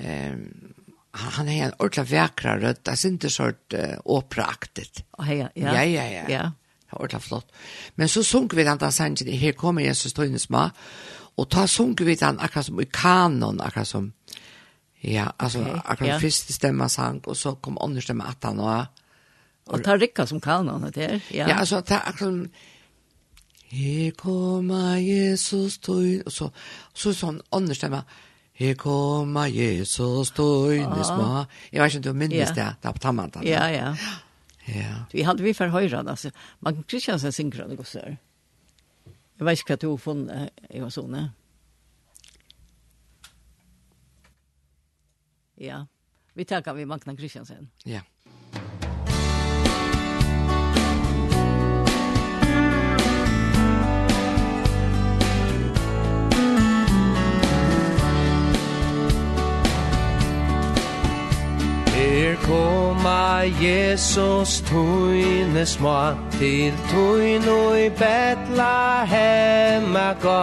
Um, 0.00 0.74
han 1.10 1.48
har 1.48 1.66
en 1.66 1.72
ordentlig 1.78 2.06
vekra 2.10 2.54
rødt, 2.60 2.84
det 2.86 2.92
er 2.92 3.10
ikke 3.10 3.30
sånn 3.34 3.56
uh, 3.74 3.96
åperaaktig. 4.16 4.88
Ja, 5.18 5.32
ja. 5.34 5.48
Ja, 5.54 5.82
ja, 5.84 6.04
ja. 6.06 6.24
ja. 6.30 6.44
Ordentlig 6.92 7.22
flott. 7.22 7.50
Men 7.94 8.08
så 8.08 8.22
sunk 8.26 8.54
vi 8.54 8.64
den 8.66 8.78
da 8.78 8.90
sannsyn. 8.90 9.32
her 9.38 9.52
kommer 9.58 9.82
Jesus 9.82 10.12
Tøynes 10.12 10.48
ma, 10.50 10.70
og 11.36 11.50
ta 11.50 11.66
sunk 11.66 12.00
vi 12.06 12.16
den 12.18 12.40
akkurat 12.40 12.66
som 12.66 12.80
i 12.80 12.86
kanon, 12.86 13.60
akkurat 13.60 13.88
som, 13.88 14.12
ja, 15.02 15.30
altså 15.38 15.60
okay, 15.60 15.82
akkurat 15.84 16.08
ja. 16.08 16.18
første 16.18 16.52
stemma 16.52 16.88
sang, 16.88 17.20
og 17.26 17.36
så 17.36 17.54
kom 17.62 17.78
andre 17.80 18.02
stemma 18.02 18.30
at 18.30 18.44
han 18.44 18.60
og, 18.60 19.06
og, 19.66 19.84
ta 19.84 19.94
rikka 19.96 20.26
som 20.26 20.40
kanon, 20.40 20.82
det 20.90 20.94
der, 20.94 21.20
ja. 21.30 21.48
Ja, 21.48 21.58
altså, 21.58 21.80
ta 21.80 22.02
akkurat 22.04 22.26
som, 22.26 22.46
her 23.70 24.10
kommer 24.18 24.96
Jesus 24.98 25.78
Tøynes, 25.78 26.26
og 26.26 26.32
så, 26.32 26.50
så 26.94 27.14
sånn 27.14 27.40
andre 27.54 27.78
stemma, 27.78 28.02
Her 28.60 28.74
kommer 28.76 29.48
Jesus 29.48 30.28
støynes 30.28 31.06
små. 31.08 31.44
Jeg 31.72 31.80
vet 31.80 31.94
ikke 31.94 31.98
om 31.98 32.02
du 32.02 32.12
minnes 32.12 32.50
det, 32.52 32.66
det 32.82 32.88
er 32.90 32.92
på 32.92 33.00
tammantan. 33.00 33.46
Ja, 33.48 33.64
ja. 33.72 33.94
Ja. 34.68 35.04
Vi 35.12 35.24
hadde 35.24 35.42
vi 35.42 35.54
for 35.56 35.72
høyre, 35.72 36.02
altså. 36.04 36.30
Magne 36.60 36.84
Kristiansen 36.84 37.32
synger 37.32 37.66
det 37.68 37.78
godt, 37.78 37.88
sør. 37.88 38.16
Jeg 39.40 39.46
vet 39.48 39.62
ikke 39.62 39.72
hva 39.72 39.80
du 39.80 39.88
har 39.90 40.02
funnet, 40.04 40.50
jeg 40.68 40.82
var 40.84 40.92
sånne. 40.92 41.22
Ja. 45.60 45.80
Vi 46.36 46.44
takker 46.44 46.76
vi 46.76 46.84
Magne 46.84 47.16
Kristiansen. 47.16 47.70
Ja. 47.86 48.02
Yeah. 48.02 48.04
Her 62.10 62.34
koma 62.42 63.44
Jesus 63.60 64.60
tøyne 64.66 65.66
små 65.66 66.14
Til 66.32 66.72
tøyn 66.90 67.46
og 67.48 67.76
i 67.78 67.88
betla 67.88 69.04
hemma 69.06 70.08
ga. 70.22 70.40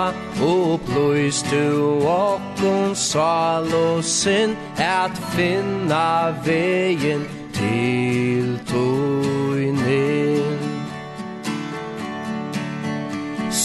Og 0.48 0.80
pløys 0.88 1.44
du 1.52 2.00
okkun 2.08 2.96
sal 2.96 3.68
og 3.76 4.00
sinn 4.04 4.56
At 4.80 5.12
finna 5.36 6.32
vegin 6.48 7.28
til 7.60 8.56
tøyne 8.72 10.37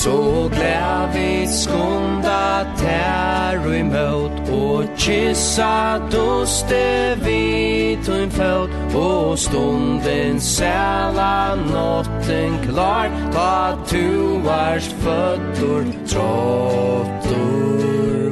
Så 0.02 0.50
glad 0.52 1.14
vi 1.14 1.46
skunda 1.46 2.66
tær 2.74 3.62
i 3.70 3.82
møt 3.86 4.48
Og 4.50 4.88
kyssa 4.98 5.98
duste 6.10 7.14
vi 7.22 7.94
tun 8.02 8.30
føt 8.34 8.70
Og 8.98 9.38
stunden 9.38 10.40
sæla 10.42 11.54
notten 11.68 12.58
klar 12.64 13.14
Ta 13.30 13.78
tu 13.86 14.42
vars 14.42 14.90
fötter 15.04 15.86
tråttur 16.10 17.62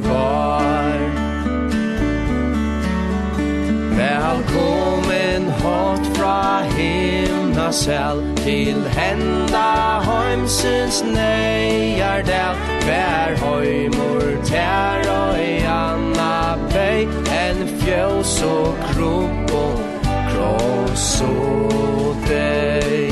var. 0.09 0.99
Velkommen 3.95 5.00
han 7.71 7.77
selv 7.77 8.37
Til 8.37 8.83
henda 8.89 9.99
heimsins 10.03 11.03
neiar 11.03 12.21
del. 12.27 12.55
Vær 12.87 13.35
heimur 13.39 14.43
tær 14.43 15.07
og 15.07 15.39
i 15.39 15.63
anna 15.63 16.57
bei 16.73 17.07
En 17.31 17.67
fjøs 17.79 18.41
og 18.43 18.75
krok 18.91 19.55
og 19.63 19.79
kross 20.33 21.21
og 21.21 22.15
deg. 22.27 23.10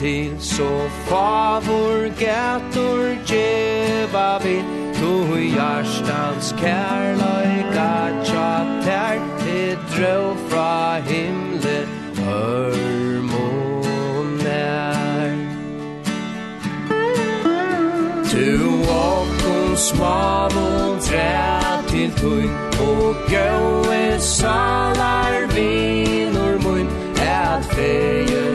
til 0.00 0.36
så 0.40 0.88
favor 0.88 2.08
gator 2.24 3.00
djeva 3.28 4.38
vi 4.44 4.56
to 4.96 5.36
hjartans 5.36 6.54
kærleika 6.60 7.92
tja 8.24 8.52
tær 8.84 9.18
til 9.40 9.78
drøv 9.92 10.36
fra 10.48 10.98
himle 10.98 11.78
hörmonär 12.16 12.90
Tu 18.30 18.48
okkom 19.06 19.76
smavon 19.76 20.98
trä 21.06 21.30
til 21.88 22.10
tøy 22.20 22.46
og 22.88 23.14
gøve 23.28 24.20
salar 24.20 25.34
vinur 25.54 26.54
mun 26.64 26.86
at 27.20 27.64
fejer 27.64 28.49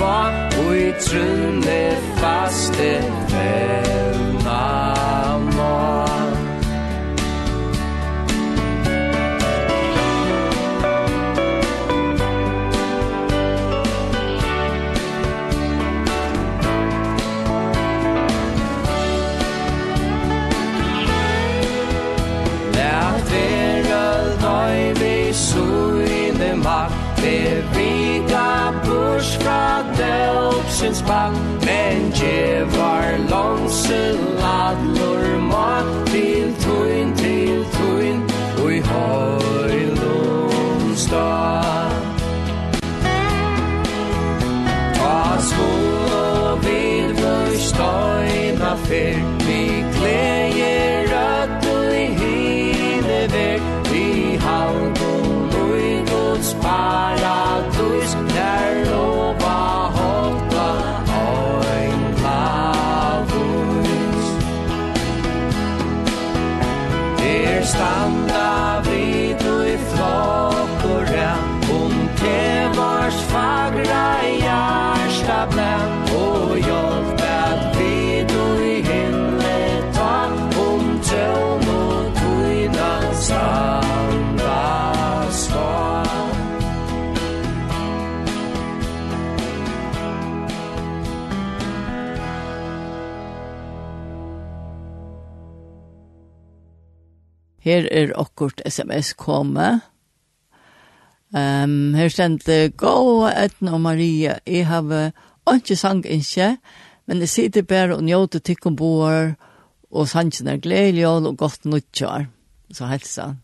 far 0.00 0.32
og 0.66 0.76
i 0.78 0.92
trunne 1.04 1.80
faste 2.20 2.90
fellna 3.28 4.62
mar 5.56 6.32
Let 22.76 23.34
vera 23.34 24.06
nøy 24.46 24.80
vi 25.02 25.14
suine 25.44 26.56
makt 26.64 27.79
kors 29.20 29.36
fra 29.36 29.82
døpsens 29.98 31.02
bang 31.02 31.36
Men 31.64 32.12
djevar 32.12 33.18
lanseladlor 33.30 35.38
mat 35.38 36.06
Til 36.06 36.54
tuin, 36.60 37.16
til 37.16 37.66
tuin, 37.72 38.22
Ui 38.64 38.76
i 38.76 38.80
høylom 38.80 40.96
stad. 40.96 41.59
Her 97.60 97.88
er 97.92 98.14
okkurt 98.18 98.62
sms 98.66 99.12
komme. 99.20 99.80
Um, 101.30 101.94
her 101.94 102.08
stendte 102.10 102.70
Gå 102.74 103.26
etna 103.28 103.76
og 103.76 103.84
Maria, 103.84 104.38
jeg 104.46 104.66
har 104.66 105.12
ikke 105.54 105.76
sang 105.76 106.02
ikke, 106.06 106.56
men 107.06 107.20
jeg 107.22 107.28
sitter 107.28 107.62
bare 107.62 107.96
og 107.96 108.02
njøter 108.06 108.42
tikk 108.42 108.66
om 108.66 108.76
boer, 108.76 109.36
og 109.90 110.08
sangen 110.08 110.48
er 110.48 110.62
gledelig 110.62 111.06
og 111.06 111.36
godt 111.38 111.64
nødtjør. 111.66 112.26
Så 112.72 112.86
helsa. 112.86 113.34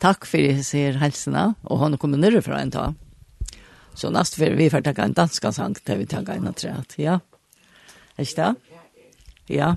Takk 0.00 0.26
for 0.26 0.38
jeg 0.38 0.64
ser 0.64 0.98
helsene, 0.98 1.54
og 1.64 1.78
hun 1.78 1.98
kommer 1.98 2.18
nere 2.18 2.42
fra 2.42 2.62
en 2.62 2.70
dag. 2.70 2.94
Så 3.94 4.10
næst 4.10 4.34
för 4.34 4.50
vi 4.50 4.70
får 4.70 4.80
ta 4.80 5.02
en 5.02 5.12
danska 5.12 5.52
sang 5.52 5.74
til 5.74 5.98
vi 5.98 6.06
takke 6.06 6.32
en 6.32 6.54
träd, 6.54 6.94
ja. 6.96 7.18
Er 8.16 8.24
det? 8.36 8.54
Ja. 9.48 9.76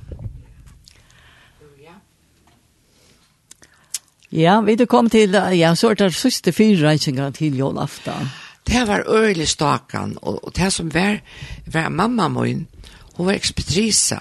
Ja, 4.33 4.61
vi 4.65 4.73
du 4.75 4.87
kom 4.89 5.09
til, 5.13 5.35
ja, 5.53 5.75
så 5.77 5.91
er 5.91 5.99
det 5.99 6.15
siste 6.17 6.51
fire 6.51 6.87
reisinger 6.87 7.29
til 7.37 7.57
Jolaftan. 7.57 8.31
Det 8.65 8.87
var 8.87 9.03
øyelig 9.07 9.47
stakan, 9.47 10.17
og, 10.21 10.39
og 10.45 10.55
det 10.55 10.73
som 10.73 10.93
var, 10.93 11.19
var 11.65 11.89
mamma 11.89 12.27
min, 12.27 12.67
hun 13.13 13.27
var 13.27 13.33
ekspetrisa, 13.33 14.17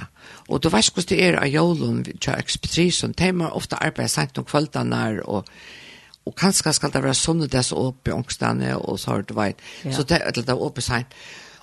og 0.48 0.62
du 0.62 0.68
vet 0.68 0.90
hvordan 0.92 1.08
det 1.08 1.24
er 1.24 1.38
av 1.40 1.48
Jolun, 1.48 2.02
til 2.04 2.34
ekspetrisen, 2.36 3.14
de 3.16 3.30
må 3.32 3.48
ofte 3.48 3.78
arbeid 3.80 4.12
sent 4.12 4.38
om 4.38 4.44
kveldene, 4.44 5.22
og, 5.24 5.48
og 6.26 6.36
kanskje 6.36 6.74
skal 6.76 6.92
det 6.92 7.02
være 7.02 7.16
sånn 7.16 7.46
det 7.46 7.62
er 7.62 7.64
så 7.70 7.80
oppe 7.86 8.12
i 8.12 8.16
ångstene, 8.16 8.76
og 8.76 9.00
så 9.00 9.14
har 9.14 9.24
du 9.24 9.34
vet, 9.38 9.64
ja. 9.84 9.94
så 9.96 10.04
det, 10.04 10.20
er 10.20 10.36
det 10.36 10.58
oppe 10.58 10.84
sent, 10.84 11.16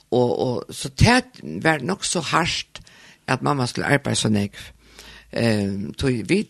og, 0.10 0.40
og 0.40 0.74
så 0.74 0.90
det 0.90 1.22
var 1.62 1.86
nok 1.86 2.06
så 2.06 2.26
hardt, 2.32 2.82
at 3.30 3.46
mamma 3.46 3.68
skulle 3.70 3.94
arbeide 3.94 4.18
så 4.18 4.34
negv. 4.34 4.58
Eh, 5.32 5.72
tog 5.98 6.12
vi 6.28 6.48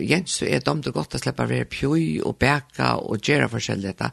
Jens 0.00 0.30
så 0.30 0.44
är 0.44 0.60
de 0.60 0.80
det 0.80 0.90
gott 0.90 1.14
att 1.14 1.20
släppa 1.20 1.46
vara 1.46 1.64
pjoj 1.64 2.22
och 2.22 2.36
bäka 2.38 2.94
och 2.94 3.28
göra 3.28 3.48
förskäll 3.48 3.82
detta. 3.82 4.10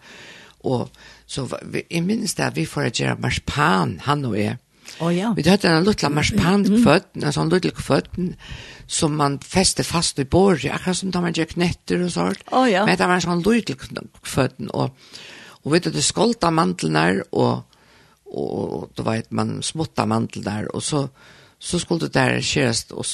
Och 0.62 0.90
så 1.26 1.50
i 1.90 2.02
minns 2.02 2.36
där 2.36 2.52
vi 2.52 2.66
får 2.66 3.00
göra 3.00 3.18
marspan 3.20 4.02
han 4.04 4.26
och 4.26 4.38
är. 4.38 4.58
Oh, 5.00 5.18
ja. 5.18 5.34
Vi 5.38 5.50
hade 5.50 5.68
en 5.68 5.84
liten 5.84 6.16
marspan 6.16 6.84
kvöt, 6.84 7.06
en 7.14 7.34
sån 7.34 7.50
liten 7.50 7.72
kvöt 7.72 8.10
som 8.88 9.16
man 9.16 9.40
fäste 9.40 9.84
fast 9.84 10.20
i 10.20 10.26
borg, 10.26 10.70
akkurat 10.70 10.98
som 10.98 11.12
tar 11.12 11.22
man 11.22 11.34
gör 11.34 11.46
knätter 11.46 12.04
och 12.04 12.14
sånt. 12.14 12.40
Oh, 12.52 12.72
ja. 12.72 12.86
Men 12.86 12.98
det 12.98 13.08
var 13.08 13.14
en 13.14 13.22
sån 13.22 13.42
liten 13.42 14.08
kvöt 14.24 14.60
och 14.70 14.98
och 15.62 15.74
vet 15.74 15.84
du 15.84 15.92
det 15.92 16.02
skolta 16.02 16.52
mandlar 16.52 17.24
och 17.30 17.70
och, 18.30 18.74
och 18.74 18.90
då 18.96 19.04
vet 19.04 19.32
man 19.32 19.64
smutta 19.64 20.06
mandlar 20.06 20.76
och 20.76 20.84
så 20.84 21.10
så 21.60 21.80
skulle 21.80 22.00
det 22.00 22.14
där 22.14 22.42
skäras 22.42 22.92
och 22.92 23.06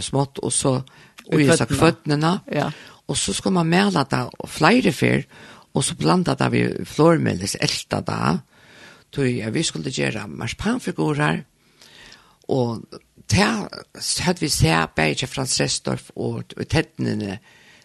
smått 0.00 0.38
och 0.38 0.52
så 0.52 0.82
och 1.26 1.40
ju 1.40 1.48
kvøttene, 1.48 1.78
fötterna. 1.78 2.40
Ja. 2.52 2.72
Och 3.06 3.18
så 3.18 3.32
skulle 3.32 3.52
man 3.52 3.68
mäla 3.68 4.04
det 4.10 4.30
och 4.38 4.50
flyga 4.50 4.92
för 4.92 5.24
och 5.72 5.84
så 5.84 5.94
blanda 5.94 6.34
det 6.34 6.48
vi 6.48 6.84
flormelis 6.84 7.54
elta 7.54 8.00
det. 8.00 8.38
tog 9.10 9.26
ja, 9.26 9.50
vi 9.50 9.62
skulle 9.62 9.90
göra 9.90 10.26
marsipanfigurer 10.26 11.44
och 12.46 12.82
ta 13.26 13.68
hadde 14.20 14.40
vi 14.40 14.50
se 14.50 14.86
bäge 14.96 15.26
Frans 15.26 15.60
Restorff 15.60 16.10
och 16.14 16.54
tettene, 16.68 17.38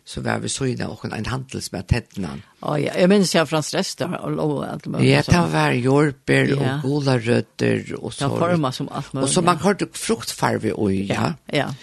så 0.10 0.22
var 0.22 0.40
vi 0.40 0.50
så 0.50 0.66
inne 0.66 0.86
och 0.86 1.06
en 1.06 1.26
handels 1.26 1.72
med 1.72 1.88
tätnan. 1.88 2.42
Ja, 2.60 2.80
ja, 2.80 2.94
jag 3.00 3.10
minns 3.10 3.36
jag 3.36 3.50
från 3.50 3.64
Stresta 3.64 4.06
och 4.06 4.32
lov 4.32 4.64
allt 4.64 4.86
möjligt. 4.86 5.28
Ja, 5.32 5.42
det 5.42 5.54
var 5.54 5.72
jorper 5.72 6.60
och 6.60 6.82
goda 6.82 7.20
rötter 7.20 7.96
och 8.04 8.14
så. 8.14 8.28
Det 8.28 8.40
formas 8.40 8.76
som 8.76 8.90
allt 8.90 9.14
möjligt. 9.14 9.30
Och 9.30 9.34
så 9.34 9.42
man 9.42 9.58
hörde 9.58 9.88
fruktfarve 9.94 10.72
och 10.72 10.94
ja. 10.94 11.34
Ja. 11.46 11.76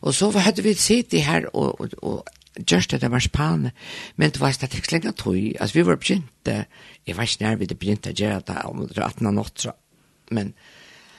Och 0.00 0.14
så 0.14 0.30
hade 0.38 0.62
vi 0.62 0.74
sett 0.74 1.10
det 1.10 1.18
här 1.18 1.56
och 1.56 1.80
och, 1.80 1.92
och 1.92 2.22
just 2.66 2.90
det 2.90 3.08
var 3.08 3.20
span 3.20 3.70
men 4.14 4.30
det 4.30 4.40
var 4.40 4.52
stadigt 4.52 4.92
länge 4.92 5.12
tog 5.12 5.56
alltså 5.60 5.78
vi 5.78 5.82
var 5.82 5.96
begynte 5.96 6.64
jag 7.04 7.14
var 7.14 7.22
inte 7.22 7.44
när 7.44 7.56
vi 7.56 7.66
det 7.66 7.74
begynte 7.74 8.10
att 8.10 8.20
göra 8.20 8.40
det 8.40 8.62
om 8.64 8.86
det 8.86 9.00
var 9.00 9.06
18 9.06 9.34
natt 9.34 9.66
men 10.30 10.52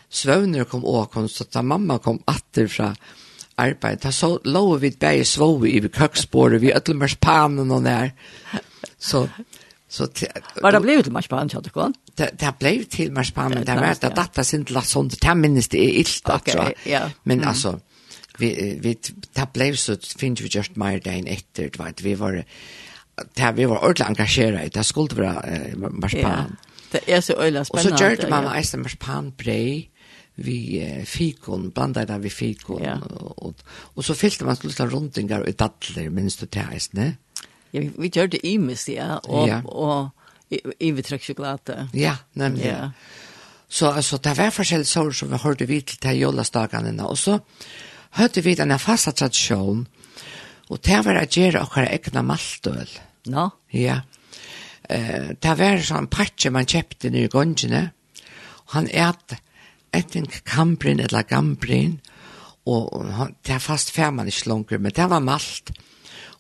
svövner 0.10 0.64
kom 0.64 0.86
och 0.86 1.12
kom 1.12 1.30
så 1.30 1.44
att 1.44 1.66
mamma 1.66 2.00
kom 2.00 2.18
åter 2.28 2.68
från 2.68 2.96
arbeid. 3.58 4.02
Da 4.04 4.12
så 4.12 4.36
lå 4.44 4.78
vi 4.82 4.92
bare 5.00 5.26
svåve 5.26 5.70
i 5.70 5.80
køksbordet, 5.88 6.62
vi 6.62 6.74
ødelmørs 6.76 7.16
panen 7.16 7.72
og 7.72 7.84
nær. 7.84 8.10
Så, 9.00 9.28
så 9.90 10.08
til, 10.08 10.28
var 10.62 10.72
det 10.72 10.82
blevet 10.82 11.04
til 11.08 11.14
marspanen, 11.14 11.50
kjøtt 11.50 11.72
du 11.74 11.92
Det, 12.18 12.30
det 12.40 12.54
ble 12.60 12.86
til 12.90 13.12
marspanen, 13.12 13.66
det 13.68 13.76
var 13.76 13.98
det 14.02 14.16
datta 14.16 14.44
sin 14.44 14.66
til 14.66 14.78
at 14.78 14.88
sånt, 14.88 15.18
det 15.22 15.38
minnes 15.38 15.68
det 15.68 15.82
er 15.84 16.00
illt, 16.00 16.30
okay, 16.30 16.74
ja. 16.86 17.10
men 17.24 17.40
mm. 17.40 17.48
altså, 17.48 17.80
vi, 18.40 18.78
vi, 18.80 18.94
det 19.36 19.48
ble 19.54 19.76
så 19.76 19.98
finnes 20.18 20.42
vi 20.42 20.50
gjort 20.50 20.78
mer 20.78 21.00
dagen 21.00 21.28
etter, 21.28 21.70
det 21.70 21.80
var, 21.80 21.92
vi 22.02 22.20
var, 22.20 22.40
det 23.36 23.52
vi 23.58 23.68
var 23.68 23.84
ordentlig 23.84 24.08
engasjeret 24.08 24.74
det 24.74 24.86
skulle 24.86 25.18
være 25.18 25.44
eh, 25.52 25.76
marspanen. 25.78 26.56
Ja. 26.56 26.72
Det 26.96 27.02
er 27.08 27.20
så 27.20 27.34
øyla 27.34 27.64
spennende. 27.64 27.94
Og 27.94 28.00
så 28.00 28.04
gjør 28.04 28.16
det 28.16 28.30
man 28.30 28.44
ja. 28.44 28.58
eisen 28.60 28.82
marspanbrei, 28.82 29.90
vi 30.36 30.82
eh, 30.84 31.04
fikon, 31.08 31.70
blandade 31.76 32.14
det 32.14 32.24
vi 32.26 32.32
fikon, 32.34 32.84
ja. 32.84 32.98
og, 33.00 33.36
og, 33.46 33.64
og 33.96 34.06
så 34.06 34.16
fylte 34.18 34.48
man 34.48 34.58
slutt 34.60 34.82
av 34.84 34.92
rundingar 34.92 35.46
og 35.46 35.60
dadler, 35.60 36.10
minst 36.14 36.44
du 36.44 36.50
til 36.52 36.68
heisne? 36.68 37.14
Ja, 37.72 37.80
vi, 37.80 37.92
vi 37.96 38.12
gjør 38.12 38.34
det 38.36 38.42
imes, 38.48 38.88
ja, 38.92 39.16
og, 39.24 39.48
ja. 39.48 39.62
og, 39.66 40.12
og 40.52 40.56
i, 40.80 40.92
vi 40.92 41.06
trekk 41.06 41.24
sjokolade. 41.26 41.88
Ja, 41.98 42.18
nemlig. 42.38 42.68
Ja. 42.68 42.92
Så 43.68 43.90
altså, 43.90 44.20
det 44.22 44.36
var 44.38 44.54
forskjellige 44.54 44.92
sår 44.92 45.16
som 45.18 45.32
vi 45.32 45.42
hørte 45.42 45.68
vi 45.68 45.82
til 45.82 46.00
til 46.04 46.20
jolastagene, 46.22 46.94
og 47.04 47.18
så 47.18 47.40
hørte 48.20 48.44
vi 48.46 48.56
denne 48.56 48.78
fasta 48.80 49.12
tradisjonen, 49.12 49.88
og 50.70 50.82
det 50.86 51.00
var 51.06 51.20
å 51.22 51.26
gjøre 51.30 51.62
akkurat 51.62 51.94
egna 51.94 52.24
maltøl. 52.26 52.92
No. 53.30 53.50
Ja. 53.74 54.00
Eh, 54.90 55.34
det 55.42 55.58
var 55.58 55.82
sånn 55.82 56.10
patsje 56.14 56.52
man 56.54 56.70
kjøpte 56.70 57.12
nye 57.14 57.30
gongene, 57.30 57.90
og 58.66 58.78
han 58.78 58.90
et 58.90 59.36
etten 59.96 60.28
kambrin 60.46 61.02
eller 61.04 61.26
gambrin, 61.28 62.00
og 62.66 63.06
det 63.46 63.54
er 63.56 63.62
fast 63.62 63.92
fær 63.94 64.12
ikke 64.26 64.50
langer, 64.50 64.80
men 64.82 64.92
det 64.96 65.10
var 65.10 65.22
malt. 65.22 65.72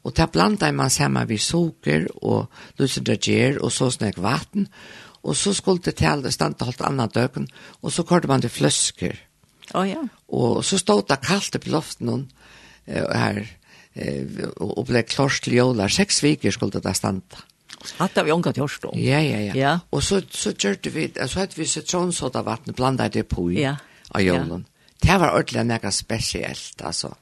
Og 0.06 0.13
det 0.13 0.30
blandet 0.32 0.74
man 0.74 0.89
sammen 0.89 1.28
vid 1.30 1.41
soker 1.41 2.06
og 2.22 2.50
lusendrager 2.78 3.58
og 3.62 3.72
så 3.74 3.89
snakk 3.89 4.18
vatten, 4.22 4.68
og 5.26 5.36
så 5.36 5.54
skulle 5.54 5.82
det 5.82 5.96
til 5.98 6.32
stand 6.32 6.56
til 6.56 6.68
alt 6.68 6.82
annet 6.86 7.15
døgn, 7.15 7.48
og 7.82 7.91
så 7.91 8.04
kortet 8.04 8.30
man 8.30 8.41
til 8.41 8.54
fløsker. 8.54 9.15
Oh, 9.74 9.88
ja. 9.89 10.04
Og 10.30 10.63
så 10.65 10.78
stod 10.78 11.08
det 11.10 11.24
kaldt 11.26 11.58
på 11.62 11.70
loften 11.74 12.10
og 12.10 12.26
her, 12.86 13.41
og 14.62 14.86
ble 14.86 15.02
klorst 15.10 15.44
til 15.48 15.58
jøler. 15.58 15.89
Seks 15.89 16.22
viker 16.24 16.54
skulle 16.54 16.82
det 16.82 16.96
standa. 16.98 17.41
Hatta 17.98 18.24
vi 18.24 18.34
ongat 18.34 18.60
hørst 18.62 18.86
om. 18.89 18.95
Ja, 19.00 19.19
ja, 19.24 19.41
ja. 19.50 19.56
ja. 19.56 19.74
Og 19.91 20.04
så, 20.04 20.21
så 20.32 20.54
gjørte 20.54 20.91
vi, 20.93 21.08
så 21.15 21.41
hette 21.41 21.60
vi 21.60 21.67
sitronsoda 21.69 22.43
vatten, 22.45 22.76
blandet 22.78 23.13
det 23.13 23.28
på 23.32 23.50
i, 23.52 23.62
ja. 23.63 23.76
av 24.12 24.24
jorden. 24.26 24.65
Ja. 24.65 24.91
Det 25.06 25.19
var 25.21 25.36
ordentlig 25.36 25.65
nekka 25.69 25.91
spesielt, 25.91 26.82
altså. 26.82 27.13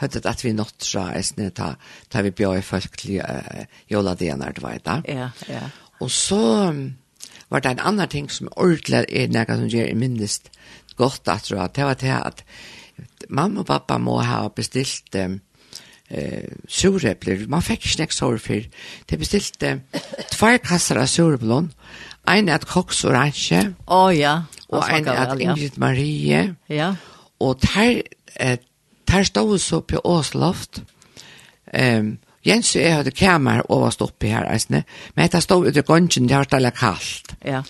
Høttet 0.00 0.26
at 0.26 0.40
vi 0.44 0.54
nåttra, 0.56 1.10
esne, 1.18 1.50
ta, 1.52 1.74
ta 2.08 2.22
vi 2.24 2.32
bjør 2.32 2.56
i 2.58 2.64
folk 2.64 2.96
til 2.98 3.20
uh, 3.20 3.66
joladianar, 3.92 4.56
det 4.56 4.64
var 4.64 4.78
det. 4.80 4.96
Ja, 5.12 5.28
ja. 5.48 5.66
Og 6.00 6.10
så 6.10 6.40
var 7.50 7.60
det 7.60 7.74
en 7.74 7.84
annan 7.90 8.08
ting 8.08 8.30
som 8.32 8.48
ordentlig 8.56 9.04
er 9.08 9.28
nekka 9.28 9.58
som 9.60 9.68
gjør 9.68 9.90
i 9.90 9.98
minnest 9.98 10.48
godt, 10.96 11.28
at 11.28 11.50
det 11.76 11.84
var 11.84 12.00
det 12.00 12.16
at 12.16 12.44
mamma 13.28 13.60
og 13.60 13.68
pappa 13.68 13.98
må 13.98 14.18
ha 14.24 14.46
bestilt 14.48 15.14
um, 15.20 15.40
eh 16.10 16.48
surepler. 16.68 17.46
Man 17.48 17.62
fikk 17.62 17.86
ikke 17.86 18.02
nek 18.02 18.12
sår 18.12 18.38
for. 18.38 18.62
Det 19.10 19.18
bestilte 19.18 19.80
tvær 20.30 20.58
kasser 20.58 20.98
av 20.98 21.06
sureblån. 21.06 21.70
En 22.28 22.48
at 22.48 22.66
koks 22.66 23.04
Orange. 23.04 23.74
Å 23.86 24.00
oh, 24.06 24.10
ja. 24.14 24.42
Og 24.68 24.84
en 24.90 25.08
at 25.08 25.38
Ingrid 25.40 25.78
Marie. 25.78 26.54
Ja. 26.68 26.94
Og 27.40 27.62
der, 27.62 28.02
eh, 28.36 28.58
der 29.08 29.22
stod 29.22 29.58
så 29.58 29.80
på 29.80 30.00
Åsloft. 30.04 30.82
Um, 31.74 32.18
Jens 32.46 32.72
og 32.76 32.82
jeg 32.82 32.94
hadde 32.96 33.12
kamer 33.12 33.60
og 33.68 33.82
var 33.82 34.12
her, 34.22 34.46
eisne. 34.52 34.84
men 35.14 35.28
det 35.28 35.42
stod 35.42 35.66
ut 35.66 35.76
i 35.76 35.80
gongen, 35.80 36.28
det 36.28 36.30
har 36.30 36.44
stått 36.44 36.74
kaldt. 36.74 37.34
Ja. 37.44 37.62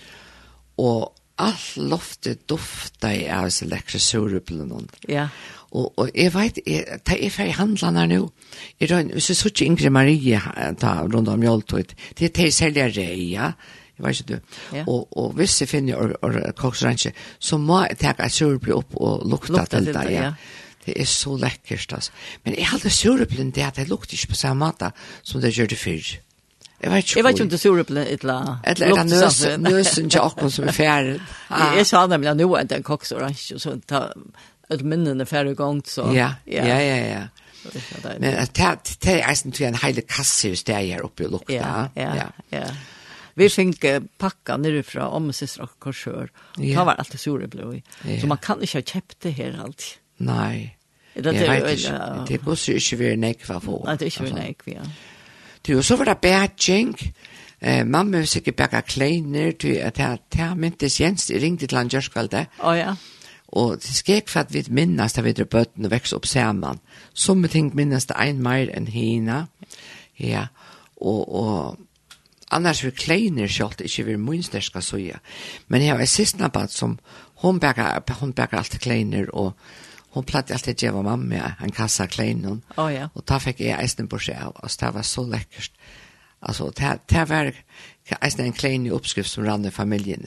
Og 0.78 1.12
all 1.40 1.88
loftet 1.90 2.46
dufta 2.48 3.12
i 3.14 3.24
av 3.32 3.48
seg 3.54 3.70
läckra 3.70 4.00
suruplen. 4.02 4.70
Ja. 5.08 5.28
Og, 5.70 5.92
og 5.98 6.10
jeg 6.14 6.32
vet 6.34 6.58
jeg, 6.66 6.84
det 6.86 6.86
er 6.86 6.98
for 6.98 7.04
ta 7.04 7.14
är 7.14 7.30
för 7.30 7.50
handlarna 7.58 8.06
nu. 8.06 8.28
I 8.78 8.86
den 8.86 9.20
så 9.20 9.34
så 9.34 9.50
Ingrid 9.64 9.92
Maria 9.92 10.40
ta 10.80 11.02
rundt 11.02 11.28
om 11.28 11.42
Joltot. 11.42 11.94
Det 12.18 12.24
är 12.24 12.28
till 12.28 12.52
sälja 12.52 12.88
reja. 12.88 13.52
Jeg 13.98 14.06
vet 14.06 14.20
ikke 14.20 14.34
du. 14.34 14.40
Ja. 14.76 14.84
Og, 14.86 15.08
og 15.16 15.32
hvis 15.32 15.60
jeg 15.60 15.68
finner 15.68 15.96
or, 15.96 16.16
or, 16.22 16.52
koksranche 16.56 17.12
så 17.38 17.58
må 17.58 17.82
jeg 17.84 17.98
ta 17.98 18.14
et 18.18 18.32
suruple 18.32 18.74
opp 18.74 18.96
og 18.96 19.28
lukta 19.28 19.52
lukta 19.52 19.78
til 19.78 19.86
det. 19.86 20.10
Ja. 20.10 20.22
ja. 20.22 20.32
Det 20.86 21.00
er 21.00 21.04
så 21.04 21.36
lekkert, 21.36 21.92
altså. 21.92 22.10
Men 22.44 22.54
jeg 22.56 22.66
hadde 22.66 22.90
suruplen 22.90 23.50
det 23.50 23.62
at 23.62 23.76
det 23.76 23.88
lukter 23.88 24.14
ikke 24.14 24.28
på 24.28 24.34
samme 24.34 24.66
måte 24.66 24.90
som 25.22 25.40
det 25.40 25.52
gjør 25.52 25.66
gjorde 25.66 25.76
förr. 25.76 26.29
Jeg 26.80 26.90
vet 26.90 27.04
ikke 27.04 27.18
Jeg 27.18 27.24
vet 27.24 27.34
ikke 27.34 27.42
om 27.42 27.48
det 27.48 27.58
er 27.58 27.62
sur 27.62 27.82
på 27.82 27.94
et 27.98 28.22
eller 28.22 28.34
annet. 28.34 28.58
Eller 28.64 28.86
er 28.86 29.02
det 29.02 29.10
nøsen, 29.10 29.66
nøsen 29.66 30.10
til 30.10 30.20
akkurat 30.20 30.52
som 30.52 30.68
er 30.68 30.72
ferdig. 30.72 31.18
Jeg 31.76 31.86
sa 31.86 32.06
nemlig 32.06 32.30
at 32.30 32.40
nå 32.40 32.48
er 32.56 32.70
det 32.70 32.78
en 32.78 32.86
koks 32.86 33.12
oransje, 33.12 33.58
så 33.60 33.76
ta 33.88 34.06
et 34.70 34.82
minnene 34.86 35.26
ferdig 35.26 35.56
gang, 35.58 35.82
så. 35.86 36.06
Ja, 36.14 36.32
ja, 36.46 36.64
ja, 36.64 36.78
ja. 36.78 36.96
ja. 37.10 37.26
Men 38.20 38.38
det 38.56 39.12
er 39.12 39.28
eisen 39.28 39.52
til 39.52 39.66
en 39.68 39.76
heile 39.82 40.02
kasse 40.08 40.54
hos 40.54 40.64
deg 40.64 40.94
her 40.94 41.04
oppe 41.04 41.26
i 41.26 41.28
lukta. 41.28 41.52
Ja, 41.52 41.88
ja, 41.96 42.30
ja. 42.54 42.64
Vi 43.36 43.48
fikk 43.52 43.84
pakka 44.20 44.56
nere 44.60 44.82
fra 44.86 45.10
om 45.16 45.30
og 45.30 45.36
sysra 45.36 45.68
og 45.68 45.76
korsør. 45.82 46.30
Det 46.56 46.74
var 46.76 46.96
alltid 46.96 47.20
sure 47.20 47.48
blå 47.48 47.72
i. 47.76 47.82
Ja. 48.04 48.20
Så 48.20 48.30
man 48.30 48.40
kan 48.42 48.62
ikke 48.62 48.80
ha 48.80 48.86
kjøpt 48.94 49.22
det 49.22 49.34
her 49.36 49.60
alltid. 49.60 49.96
Nei. 50.24 50.76
Det 51.14 51.24
det, 51.24 51.34
jeg 51.34 51.48
er 51.48 51.68
ikke, 51.74 52.00
det 52.28 52.36
er 52.38 52.76
ikke 52.76 52.96
vi 53.00 53.06
er 53.10 53.16
nekva 53.18 53.58
for. 53.60 53.82
Nei, 53.84 53.96
det 53.98 54.06
er 54.06 54.12
ikke 54.12 54.26
vi 54.28 54.30
er 54.30 54.38
nekva, 54.38 54.74
ja. 54.76 54.84
Du, 55.66 55.82
så 55.82 55.96
var 55.96 56.04
det 56.04 56.18
bætjeng. 56.24 56.94
Eh, 57.60 57.86
mamma 57.86 58.18
var 58.18 58.24
sikkert 58.24 58.56
bæka 58.56 58.80
kleiner, 58.80 59.52
du, 59.52 59.68
at 59.68 59.98
jeg, 59.98 60.18
jeg 60.36 60.56
myntes 60.56 61.00
Jens, 61.00 61.30
jeg 61.30 61.42
ringte 61.42 61.66
til 61.66 61.78
han 61.78 61.90
Gjørskvalde. 61.92 62.46
Å 62.60 62.70
oh, 62.70 62.76
ja. 62.78 62.94
Og 63.50 63.80
det 63.82 63.92
skrek 63.94 64.30
for 64.30 64.44
at 64.44 64.54
vi 64.54 64.62
minnes 64.70 65.12
da 65.12 65.24
vi 65.26 65.34
drar 65.34 65.48
bøtten 65.50 65.88
og 65.88 65.92
vekst 65.92 66.14
opp 66.14 66.26
sammen. 66.30 66.78
Somme 67.12 67.50
ting 67.50 67.72
minnes 67.76 68.06
det 68.06 68.16
en 68.22 68.42
mer 68.42 68.70
enn 68.72 68.86
hina. 68.88 69.42
Ja, 70.20 70.46
og, 70.96 71.34
og 71.34 72.54
annars 72.54 72.84
vil 72.84 72.94
kleiner 72.94 73.50
selv, 73.50 73.82
ikke 73.82 74.06
vi 74.06 74.16
munsterska 74.22 74.80
soja. 74.80 75.18
Men 75.68 75.82
jeg 75.82 75.98
var 75.98 76.08
sist 76.08 76.38
nabat 76.38 76.72
som, 76.72 76.98
hun 77.42 77.60
bækka, 77.60 77.98
hun 78.20 78.32
bækka 78.32 78.62
alt 78.62 78.78
kleiner, 78.80 79.26
og 79.34 79.52
hon 80.10 80.24
platt 80.24 80.50
alltid 80.50 80.74
att 80.74 80.82
ge 80.82 80.92
mamma 80.92 81.52
en 81.60 81.72
kassa 81.72 82.06
klein 82.06 82.62
oh, 82.76 82.94
ja. 82.94 83.08
och 83.12 83.24
ta 83.24 83.40
fick 83.40 83.60
jag 83.60 83.82
ästen 83.82 84.08
på 84.08 84.18
sig 84.18 84.38
av. 84.42 84.52
Och 84.52 84.70
det 84.80 84.90
var 84.90 85.02
så 85.02 85.26
läckert. 85.26 85.72
Alltså 86.40 86.72
det, 86.76 86.98
det 87.06 87.24
var 87.24 87.54
ästen 88.20 88.44
en 88.44 88.52
klein 88.52 88.90
uppskrift 88.90 89.30
som 89.30 89.44
rann 89.44 89.64
i 89.64 89.70
familjen. 89.70 90.26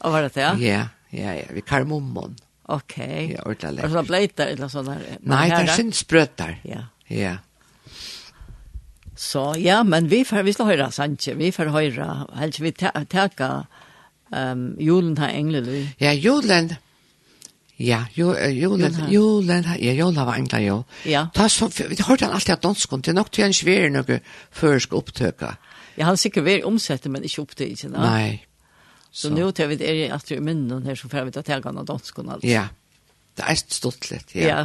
Och 0.00 0.12
var 0.12 0.22
det 0.22 0.34
det? 0.34 0.40
ja, 0.40 0.88
ja, 1.10 1.34
ja, 1.34 1.44
vi 1.50 1.60
kallar 1.60 1.84
mommon 1.84 2.36
okej 2.62 3.04
okay. 3.04 3.32
ja, 3.36 3.42
ordentligt 3.42 3.72
läckert. 3.72 3.84
och 3.84 4.06
så 4.30 4.42
eller 4.42 4.68
sådana 4.68 4.92
här 4.92 5.00
nej, 5.20 5.50
det 5.50 5.56
är 5.56 5.66
syns 5.66 6.06
brötar 6.06 6.60
ja. 6.62 6.86
Ja. 7.06 7.36
Så 9.16 9.54
ja, 9.58 9.84
men 9.84 10.08
vi 10.08 10.24
får 10.24 10.42
vi 10.42 10.52
ska 10.52 10.64
höra 10.64 10.90
Sanche, 10.90 11.34
vi 11.34 11.52
får 11.52 11.66
höra, 11.66 12.26
helst 12.34 12.60
vi 12.60 12.72
ta 12.72 13.04
ta 13.04 13.64
um, 14.30 14.76
julen 14.78 15.18
här 15.18 15.28
England. 15.28 15.88
Ja, 15.98 16.12
julen. 16.12 16.74
Ja, 17.80 18.02
jo, 18.12 18.34
jo, 18.36 18.74
jo, 19.08 19.40
ja, 19.40 19.92
jo, 19.96 20.10
la 20.12 20.24
var 20.28 20.36
engla 20.36 20.58
jo. 20.60 20.82
Ja. 21.08 21.24
Ta, 21.32 21.46
så, 21.48 21.70
vi 21.72 21.96
hørte 21.96 22.26
han 22.26 22.34
alltid 22.36 22.58
at 22.58 22.64
danskund, 22.66 23.06
det 23.06 23.14
er 23.14 23.16
nok 23.16 23.30
til 23.32 23.46
en 23.46 23.54
ikke 23.54 23.70
var 23.70 23.94
noe 23.94 24.18
førsk 24.60 24.96
opptøka. 24.98 25.54
Ja, 25.96 26.10
han 26.10 26.20
sikkert 26.20 26.44
var 26.44 26.66
omsett, 26.68 27.08
men 27.08 27.24
ikke 27.24 27.46
opptøk, 27.46 27.72
ikke 27.72 27.92
Nei. 27.94 28.42
Så, 29.10 29.28
så. 29.28 29.32
nå 29.32 29.48
til 29.56 29.72
vi 29.72 29.80
er 29.80 30.02
i 30.04 30.04
at 30.12 30.28
vi 30.28 30.36
er 30.36 30.44
minnen 30.44 30.84
her, 30.84 30.98
så 30.98 31.08
får 31.08 31.30
vi 31.30 31.34
ta 31.38 31.42
tilgang 31.46 31.80
av 31.80 31.88
danskund, 31.88 32.28
altså. 32.36 32.50
Ja, 32.50 32.68
det 33.40 33.48
er 33.48 33.62
stort 33.64 34.10
litt, 34.12 34.36
ja. 34.36 34.46
Ja, 34.50 34.60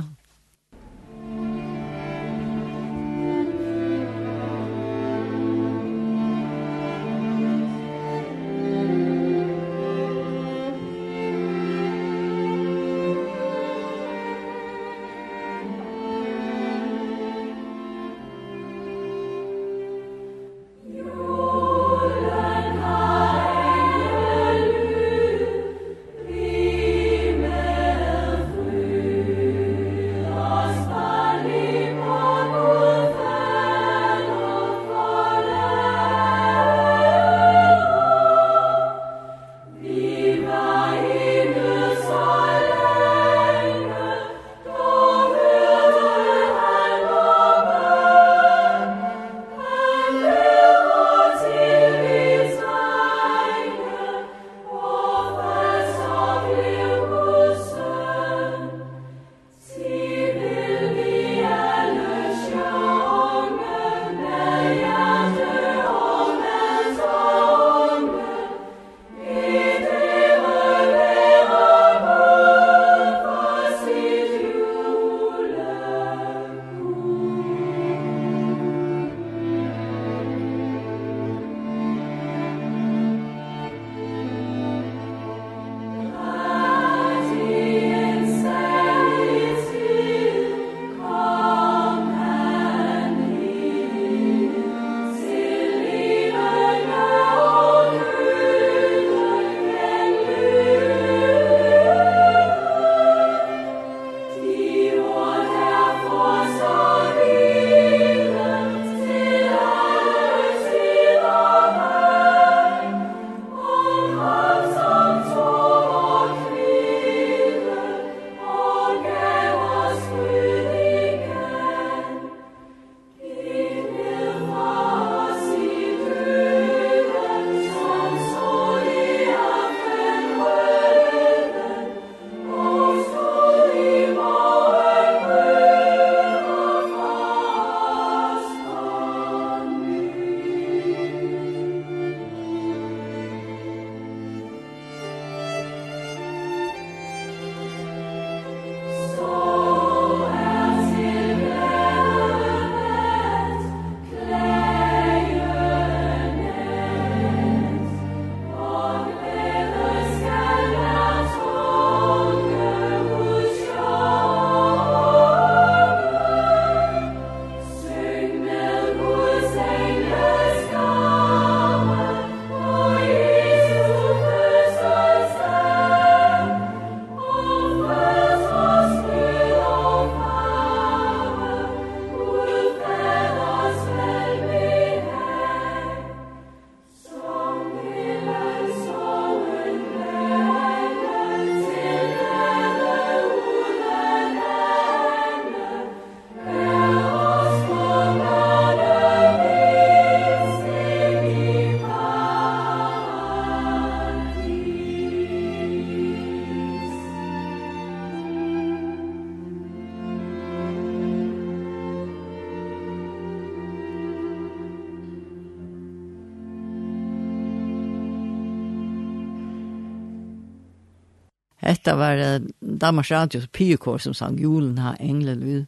det 221.85 221.97
var 221.97 222.41
Danmarks 222.81 223.11
Radios 223.11 223.47
Pyrkår 223.53 223.97
som 223.97 224.13
sang 224.13 224.39
Julen 224.39 224.77
har 224.77 224.97
englen 224.99 225.43
ut. 225.43 225.67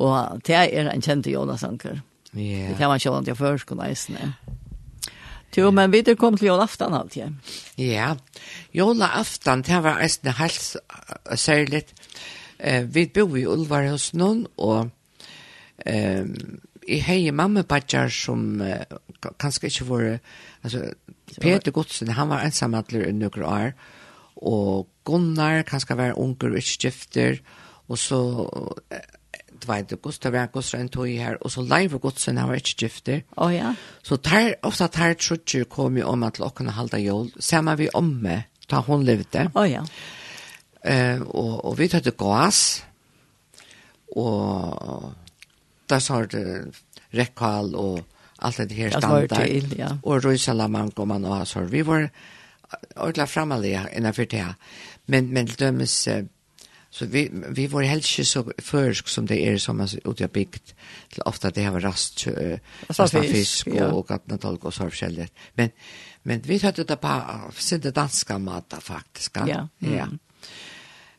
Og 0.00 0.40
det 0.46 0.54
er 0.54 0.90
en 0.90 1.02
kjent 1.02 1.26
jolasanker. 1.26 2.00
Yeah. 2.36 2.70
Det 2.70 2.76
kan 2.78 2.88
man 2.88 3.00
sjå 3.02 3.16
til 3.24 3.36
først 3.36 3.66
kunne 3.66 3.88
eisne. 3.90 4.34
Jo, 5.56 5.70
men 5.74 5.90
vi 5.90 5.98
er 6.06 6.14
kommet 6.14 6.38
til 6.38 6.46
jolaftan 6.52 6.94
alltid. 6.94 7.34
Ja, 7.78 8.14
jolaftan, 8.74 9.64
det 9.66 9.82
var 9.82 9.98
eisne 9.98 10.34
helt 10.38 10.76
særlig. 11.34 11.84
Eh, 12.58 12.84
vi 12.94 13.06
bor 13.06 13.36
i 13.36 13.46
Ulvar 13.46 13.88
hos 13.90 14.12
noen, 14.14 14.44
og 14.56 14.90
eh, 15.86 16.22
i 16.86 17.00
hei 17.02 17.30
mammabatjar 17.34 18.12
som 18.14 18.60
eh, 18.62 18.84
kanskje 19.42 19.72
ikke 19.72 19.88
var, 19.88 20.06
altså, 20.62 20.84
Peter 21.40 21.72
Godsen, 21.72 22.12
han 22.14 22.30
var 22.30 22.44
ensamhandler 22.46 23.08
i 23.08 23.12
noen 23.16 23.42
år, 23.42 23.72
og 23.72 23.99
og 24.36 24.88
Gunnar, 25.04 25.62
kanskje 25.68 25.96
være 25.98 26.18
unger 26.18 26.54
og 26.56 26.62
skifter, 26.64 27.40
og 27.88 27.98
så 27.98 28.20
det 29.60 29.68
var 29.68 29.82
det 29.84 30.00
Gustav 30.02 30.32
var 30.32 30.48
Gustav 30.52 30.80
en 30.80 30.88
tog 30.88 31.08
her, 31.08 31.36
og 31.40 31.50
så 31.52 31.62
Leiv 31.62 31.94
og 31.94 32.00
Gudsen 32.00 32.38
han 32.40 32.48
var 32.48 32.60
ikke 32.60 32.86
gifter. 32.86 33.24
Å 33.36 33.46
oh, 33.46 33.52
ja. 33.52 33.74
Så 34.02 34.16
tar, 34.16 34.54
ofte 34.64 34.88
tar 34.88 35.16
trutcher 35.20 35.66
kom 35.68 35.98
jo 36.00 36.08
om 36.08 36.24
at 36.24 36.40
lokken 36.40 36.70
halda 36.72 37.00
jól, 37.02 37.28
sammen 37.38 37.78
vi 37.78 37.90
omme, 37.94 38.44
da 38.70 38.80
hun 38.86 39.04
levde. 39.04 39.48
Å 39.52 39.60
oh, 39.60 39.68
ja. 39.68 39.84
Eh, 40.80 41.20
og, 41.20 41.52
og 41.68 41.76
vi 41.76 41.90
tøtte 41.92 42.14
gass, 42.16 42.80
og 44.16 45.10
da 45.90 46.00
sa 46.00 46.22
det 46.24 46.46
rekkal 47.16 47.74
og 47.76 48.00
alt 48.40 48.62
det 48.64 48.78
her 48.78 48.94
standard. 48.94 49.28
Det, 49.34 49.78
ja. 49.78 49.92
Og 50.02 50.24
røysalamang 50.24 50.94
kom 50.96 51.12
man 51.12 51.26
og 51.28 51.44
så. 51.48 51.66
Vi 51.68 51.82
var 51.86 52.08
ordla 52.96 53.26
framalig 53.26 53.80
innan 53.96 54.14
för 54.14 54.26
det. 54.26 54.54
Men, 55.06 55.28
men 55.28 55.46
dömes 55.46 56.08
eh, 56.08 56.24
Så 56.92 57.06
vi, 57.06 57.30
vi 57.32 57.66
var 57.66 57.82
helt 57.82 58.04
ikke 58.04 58.24
så 58.24 58.42
försk 58.58 59.08
som 59.08 59.26
det 59.26 59.38
är 59.46 59.58
som 59.58 59.80
er 59.80 60.10
ut 60.10 60.20
jag 60.20 60.30
bygd, 60.30 60.72
till 61.08 61.22
ofta 61.22 61.50
det 61.50 61.64
har 61.64 61.80
rast, 61.80 62.26
uh, 62.26 62.58
rast 62.88 63.14
fisk 63.14 63.66
ja. 63.66 63.74
gatna 63.74 64.02
gattnatolk 64.08 64.64
och 64.64 64.74
så 64.74 64.82
forskjellig. 64.82 65.28
Men, 65.54 65.70
men 66.22 66.40
vi 66.40 66.58
hade 66.58 66.84
det 66.84 66.96
på 66.96 67.52
sinde 67.54 67.90
danska 67.90 68.38
mat 68.38 68.74
faktiskt. 68.80 69.36
Ja. 69.36 69.68
Mm. 69.78 69.96
ja. 69.96 70.08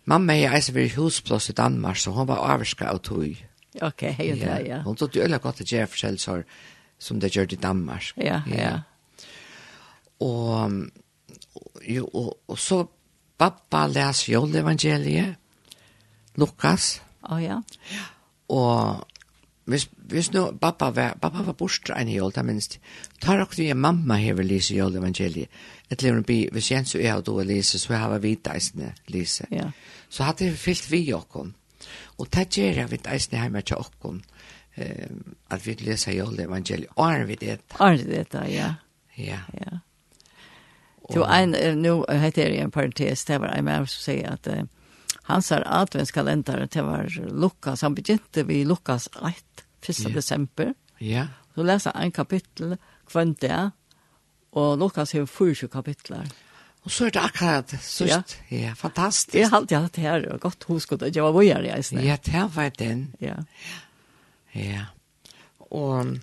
Mamma 0.04 0.36
er 0.36 0.52
eisen 0.52 0.76
ved 0.76 0.90
husplås 0.90 1.50
i 1.50 1.54
Danmark, 1.54 1.98
så 1.98 2.12
hun 2.12 2.28
var 2.28 2.38
avvarska 2.38 2.90
av 2.90 2.98
tog. 2.98 3.48
Ok, 3.82 4.02
hej 4.02 4.40
ja. 4.40 4.60
ja. 4.60 4.82
Hun 4.82 4.96
tog 4.96 5.16
jo 5.16 5.24
øyla 5.24 5.38
godt 5.38 5.62
å 5.62 5.66
gjøre 5.66 5.88
forskjell 5.88 6.18
som 7.00 7.20
det 7.20 7.36
gjør 7.36 7.54
i 7.54 7.56
Danmark. 7.62 8.14
Ja, 8.18 8.42
ja. 8.48 8.58
ja. 8.58 8.80
Og 10.20 10.90
jo, 11.88 12.08
og, 12.14 12.34
og 12.48 12.60
så 12.60 12.84
pappa 13.42 13.88
les 13.90 14.26
jolevangeliet, 14.30 15.38
Lukas. 16.40 17.00
Å 17.26 17.36
oh, 17.36 17.42
ja. 17.42 17.58
Og 18.52 19.08
hvis, 19.72 19.88
hvis 20.12 20.32
nå 20.34 20.44
pappa 20.62 20.90
var, 20.96 21.16
pappa 21.22 21.44
var 21.46 21.56
bortstre 21.58 21.96
en 22.02 22.10
jol, 22.12 22.34
da 22.36 22.44
minst, 22.46 22.80
tar 23.24 23.40
dere 23.40 23.58
det 23.58 23.78
mamma 23.78 24.18
hever 24.20 24.46
lise 24.48 24.76
jolevangeliet. 24.76 25.52
Et 25.92 26.04
lever 26.04 26.24
bi, 26.28 26.38
hvis 26.52 26.72
Jens 26.72 26.96
og 26.96 27.04
jeg 27.04 27.20
og 27.20 27.26
du 27.28 27.34
er 27.42 27.50
lise, 27.50 27.80
så 27.80 27.98
har 28.00 28.14
vi 28.16 28.32
viteisene 28.32 28.94
lise. 29.12 29.48
Ja. 29.52 29.70
Så 30.10 30.24
hadde 30.28 30.48
vi 30.50 30.58
fyllt 30.60 30.90
vi 30.92 31.04
åkken. 31.14 31.54
Og 32.18 32.30
det 32.32 32.48
gjør 32.56 32.82
jeg 32.84 32.92
vidt 32.92 33.06
viteisene 33.06 33.44
hjemme 33.44 33.62
til 33.66 33.82
åkken. 33.82 34.22
Eh, 34.80 35.08
at 35.52 35.66
vi 35.66 35.76
leser 35.84 36.16
jordevangeliet, 36.16 36.94
og 36.96 37.12
er 37.12 37.26
vi 37.28 37.36
det. 37.36 37.60
Åren 37.80 38.06
vi 38.08 38.24
det, 38.24 38.46
ja. 38.54 38.74
Ja. 39.18 39.24
Ja. 39.28 39.40
ja. 39.60 39.80
Jo, 41.16 41.24
en, 41.24 41.52
nu 41.82 42.04
heter 42.10 42.50
det 42.50 42.60
en 42.60 42.72
parentes, 42.72 43.26
det 43.26 43.38
var 43.38 43.48
en 43.48 43.66
man 43.66 43.88
som 43.88 44.02
säger 44.02 44.32
att 44.32 44.48
uh, 44.48 44.64
hans 45.24 45.50
här 45.50 45.64
adventskalendare, 45.68 46.68
det 46.72 46.82
var 46.82 47.32
Lukas, 47.42 47.82
han 47.82 47.96
begynte 47.96 48.44
vi 48.44 48.66
Lukas 48.66 49.08
1, 49.08 49.16
1. 49.82 50.00
Yeah. 50.00 50.14
december. 50.14 50.74
Ja. 50.98 51.08
Yeah. 51.08 51.28
Så 51.56 51.64
läser 51.64 51.92
han 51.94 52.04
en 52.04 52.12
kapittel, 52.12 52.78
kvendt 53.08 53.42
det, 53.42 53.72
og 54.52 54.80
Lukas 54.80 55.14
har 55.14 55.26
40 55.26 55.68
kapitler. 55.68 56.28
Og 56.82 56.92
så 56.92 57.06
er 57.06 57.14
det 57.14 57.22
akkurat 57.22 57.74
sørst. 57.82 58.38
Ja. 58.50 58.58
ja, 58.58 58.74
fantastisk. 58.74 59.36
Jeg 59.38 59.50
har 59.50 59.60
alltid 59.62 59.78
hatt 59.78 60.00
her, 60.02 60.26
og 60.34 60.40
godt 60.42 60.64
hoskutt, 60.64 61.04
og 61.06 61.16
jeg 61.16 61.24
var 61.24 61.36
vågjere 61.36 61.68
i 61.68 61.74
eisene. 61.76 62.02
Ja, 62.08 62.16
det 62.26 62.46
var 62.56 62.72
den. 62.80 63.04
Ja. 63.22 63.36
Ja. 64.58 64.86
Og 65.70 66.18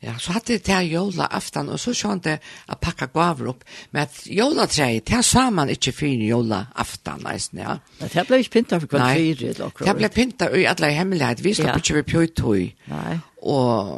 Ja, 0.00 0.14
så 0.18 0.32
hadde 0.32 0.54
det 0.54 0.62
til 0.64 0.86
jola 0.94 1.26
aftan, 1.36 1.68
og 1.68 1.76
så 1.80 1.92
skjønte 1.92 2.32
jeg 2.32 2.40
å 2.72 2.76
pakka 2.80 3.10
gaver 3.12 3.50
opp, 3.52 3.66
men 3.92 4.06
at 4.06 4.22
jola 4.32 4.64
treet, 4.70 5.04
det 5.10 5.20
sa 5.28 5.50
man 5.52 5.68
ikke 5.68 5.92
fyrir 5.92 6.22
jola 6.30 6.62
aftan, 6.80 7.20
nesten, 7.26 7.60
ja. 7.60 7.74
Men 7.98 8.12
Det 8.14 8.24
ble 8.28 8.38
ikke 8.40 8.54
pinta 8.54 8.78
for 8.80 8.88
kvart 8.94 9.18
fire, 9.18 9.50
eller 9.50 9.66
akkurat. 9.66 9.90
Det 9.90 9.94
ble 9.98 10.08
pinta 10.14 10.48
i 10.56 10.64
alle 10.70 10.88
hemmelighet, 10.96 11.42
vi 11.44 11.52
slapp 11.58 11.76
ja. 11.76 11.82
ikke 11.82 11.98
vi 11.98 12.04
pjøytøy. 12.14 12.62
Nei. 12.94 13.18
Og, 13.52 13.90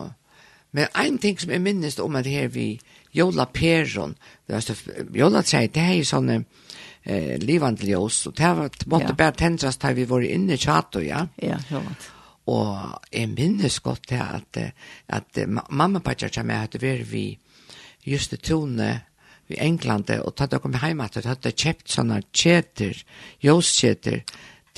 men 0.74 0.98
en 1.04 1.20
ting 1.22 1.38
som 1.38 1.54
jeg 1.54 1.62
minnes 1.62 1.98
om 2.02 2.18
at 2.18 2.26
her 2.26 2.50
vi 2.50 2.66
jola 3.14 3.46
peron, 3.46 4.16
det 4.48 4.58
er 4.58 4.64
så 4.66 4.76
jola 5.14 5.44
treet, 5.46 5.70
det 5.76 5.84
er 5.84 6.00
jo 6.00 6.08
sånne 6.08 6.40
eh, 6.40 7.36
livandljøs, 7.38 8.24
og 8.26 8.34
det 8.40 8.50
var, 8.58 8.74
måtte 8.90 9.12
ja. 9.12 9.20
bare 9.22 9.38
tendrast 9.38 9.86
da 9.86 9.94
vi 9.94 10.08
var 10.10 10.26
inne 10.26 10.58
i 10.58 10.64
tjato, 10.66 11.04
ja. 11.06 11.22
Ja, 11.38 11.60
jola 11.70 11.94
treet. 11.94 12.18
Og 12.52 13.00
jeg 13.12 13.30
minnes 13.32 13.80
godt 13.80 14.08
til 14.12 14.20
at, 14.20 14.58
at 15.08 15.40
mamma 15.48 16.00
og 16.00 16.04
pappa 16.04 16.28
kommer 16.28 16.54
med 16.54 16.68
at 16.68 16.82
vi 16.82 16.92
vi 17.02 17.24
just 18.06 18.32
i 18.32 18.36
Tone 18.36 19.00
i 19.48 19.58
England 19.60 20.10
og 20.22 20.34
tatt 20.36 20.52
dere 20.52 20.70
med 20.70 20.82
hjemme 20.82 21.04
at 21.04 21.18
de 21.18 21.28
hadde 21.28 21.52
kjøpt 21.52 21.90
sånne 21.92 22.20
kjeter, 22.32 23.02
jøskjeter 23.44 24.22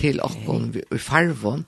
til 0.01 0.21
okken 0.25 0.73
i 0.75 0.99
farven. 0.99 1.67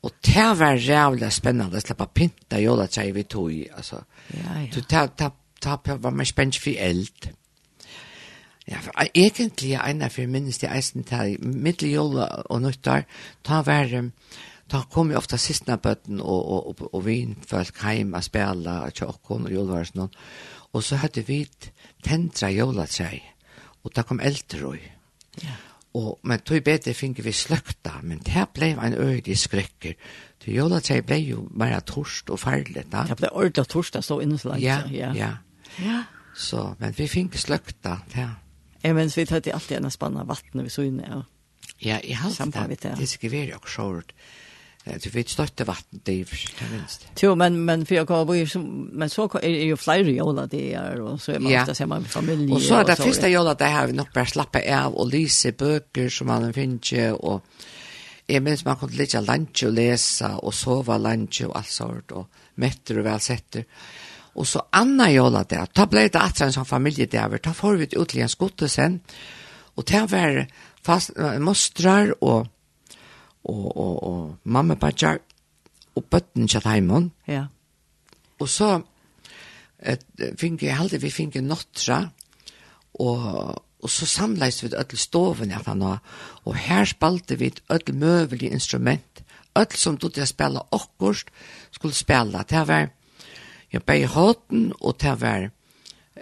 Og 0.00 0.14
det 0.24 0.46
var 0.56 0.78
rævlig 0.80 1.28
spennende 1.32 1.76
å 1.76 1.82
slippe 1.82 2.06
pinta 2.16 2.60
jølatræ 2.60 3.10
vi 3.12 3.26
tog 3.28 3.50
i. 3.52 3.66
Altså. 3.68 4.00
Ja, 4.32 4.62
ja. 4.62 5.02
Det, 5.18 5.28
det 5.60 5.98
var 6.00 6.16
mer 6.16 6.28
spennende 6.28 6.62
for 6.62 6.80
eld. 6.88 7.28
Ja, 8.70 8.78
for 8.80 8.94
egentlig 9.02 9.74
er 9.74 9.84
en 9.90 10.02
av 10.06 10.14
for 10.14 10.30
minnes 10.30 10.60
det 10.62 10.70
eisen 10.70 11.04
til 11.04 11.36
middeljøla 11.42 12.28
og 12.48 12.62
nyttar, 12.62 13.04
var 13.48 13.66
være 13.66 14.04
Da 14.70 14.84
kom 14.90 15.10
jo 15.10 15.18
ofte 15.18 15.38
sistna 15.38 15.76
bøtten 15.82 16.20
og, 16.20 16.40
og, 16.52 16.68
og, 16.70 16.94
og 16.94 17.04
vinfolk 17.06 17.82
heim 17.82 18.14
og 18.14 18.24
spela 18.24 18.84
og 18.86 18.94
tjokkon 18.94 19.48
og 19.48 19.54
jolvarsen 19.54 20.06
og 20.70 20.84
så 20.86 21.00
hadde 21.02 21.24
vi 21.26 21.42
tendra 22.06 22.52
jolatræg 22.54 23.24
og 23.82 23.92
da 23.96 24.04
kom 24.06 24.20
eldre 24.22 24.66
og 24.68 24.78
ja. 25.42 25.56
Og, 25.98 26.20
men 26.22 26.38
tog 26.46 26.62
bedre 26.62 26.92
finner 26.94 27.24
vi 27.26 27.32
sløkta, 27.34 27.96
men 28.06 28.20
det 28.22 28.44
ble 28.54 28.68
en 28.78 28.94
øyde 28.94 29.34
skrekker. 29.36 29.96
Til 30.38 30.54
jolatræg 30.54 31.02
ble 31.06 31.16
jo 31.18 31.48
bare 31.50 31.80
torst 31.82 32.30
og 32.30 32.38
farlig 32.38 32.84
da. 32.92 33.02
Det 33.08 33.16
ble 33.18 33.32
ordentlig 33.32 33.66
torst, 33.68 33.96
det 33.98 34.04
stod 34.06 34.22
inne 34.22 34.38
så 34.38 34.52
langt. 34.52 34.62
Ja, 34.62 34.84
ja. 34.90 35.10
ja. 35.18 35.32
ja. 35.82 36.04
Så, 36.34 36.76
men 36.78 36.94
vi 36.98 37.08
fikk 37.10 37.34
sløkta, 37.42 37.96
ja. 38.14 38.28
Jeg 38.84 38.94
mens 38.94 39.16
vi 39.18 39.26
tatt 39.28 39.50
alltid 39.50 39.80
en 39.80 39.90
spann 39.90 40.20
vatten 40.28 40.62
vi 40.62 40.70
så 40.70 40.86
inne, 40.86 41.08
ja. 41.10 41.20
Ja, 41.80 41.98
i 42.04 42.14
vi 42.14 42.76
det. 42.76 42.94
Det 42.98 43.08
skal 43.08 43.32
være 43.32 43.50
jo 43.56 43.58
sjåret. 43.66 44.14
Du 44.80 45.10
vet 45.12 45.28
støtte 45.28 45.66
vatten, 45.68 46.00
det 46.06 46.14
er 46.22 46.30
det 46.56 46.66
minste. 46.72 47.10
Jo, 47.20 47.34
men, 47.36 47.58
men, 47.68 47.82
for 47.84 47.98
jeg 47.98 48.06
kommer, 48.08 48.38
men 48.96 49.10
så 49.12 49.26
er 49.36 49.42
det 49.44 49.66
jo 49.68 49.76
flere 49.76 50.14
jola 50.14 50.46
det 50.48 50.62
er, 50.72 51.02
og 51.04 51.18
så 51.20 51.34
er 51.34 51.42
man 51.44 51.52
ja. 51.52 51.64
ser 51.76 51.88
man 51.90 52.00
med 52.00 52.08
familie. 52.08 52.54
Og 52.56 52.62
så 52.64 52.78
er 52.78 52.86
det 52.88 52.96
så, 52.96 53.04
første 53.04 53.28
jola 53.28 53.52
det 53.60 53.68
har 53.68 53.90
vi 53.90 53.98
nok 53.98 54.08
bare 54.14 54.30
slappet 54.32 54.64
av 54.72 54.96
og 54.96 55.10
lyse 55.12 55.52
bøker 55.52 56.08
som 56.08 56.30
man 56.32 56.48
finner, 56.56 57.12
og 57.20 57.44
jeg 58.30 58.40
minns 58.46 58.64
man 58.64 58.78
kunne 58.80 58.96
ligge 58.96 59.20
lunch 59.20 59.66
og 59.68 59.74
lese, 59.76 60.30
og 60.40 60.54
sove 60.56 60.96
lunch 60.96 61.42
og 61.44 61.58
alt 61.60 61.74
sånt, 61.74 62.14
og 62.16 62.62
metter 62.64 63.02
og 63.02 63.04
velsetter. 63.04 63.66
Og 64.40 64.48
så 64.48 64.62
anna 64.80 65.10
jola 65.12 65.42
det, 65.44 65.60
da 65.76 65.84
ble 65.90 66.06
det 66.08 66.22
atra 66.22 66.48
en 66.48 66.56
sånn 66.56 66.68
familie 66.68 67.04
der. 67.10 67.36
da 67.36 67.52
får 67.52 67.76
vi 67.76 67.90
ut 67.98 68.08
til 68.08 68.22
en 68.22 68.32
skottesen, 68.32 69.00
og 69.76 69.84
det 69.84 70.02
var 70.08 70.40
fast, 70.82 71.12
mostrar 71.38 72.14
og 72.20 72.48
og, 73.44 73.76
og, 73.76 74.02
og 74.02 74.36
mamma 74.44 74.74
badger, 74.74 75.20
og 75.96 76.06
bøtten 76.10 76.48
kjatt 76.48 76.68
heimann. 76.70 77.10
Ja. 77.28 77.46
Og 78.40 78.48
så 78.48 78.80
et, 79.80 80.04
fink, 80.38 80.62
jeg 80.62 80.76
heldig 80.76 81.00
vi 81.02 81.12
fikk 81.12 81.38
en 81.40 81.50
nottra, 81.50 82.02
og, 83.00 83.26
og 83.80 83.90
så 83.90 84.08
samleis 84.08 84.60
vi 84.62 84.72
ødel 84.74 85.00
stoven 85.00 85.54
jeg 85.54 85.64
fann, 85.64 85.84
og 85.84 86.56
her 86.66 86.84
spalte 86.88 87.38
vi 87.40 87.52
ødel 87.72 87.96
møvelig 87.96 88.52
instrument, 88.52 89.22
ødel 89.56 89.80
som 89.80 89.96
tog 89.98 90.14
til 90.14 90.26
å 90.26 90.30
spille 90.30 90.66
akkurst 90.76 91.32
skulle 91.74 91.96
spille. 91.96 92.44
Det 92.48 92.66
var 92.68 92.90
ja, 93.72 93.80
bare 93.80 94.10
håten, 94.10 94.70
og 94.80 95.00
det 95.00 95.16
var, 95.20 95.48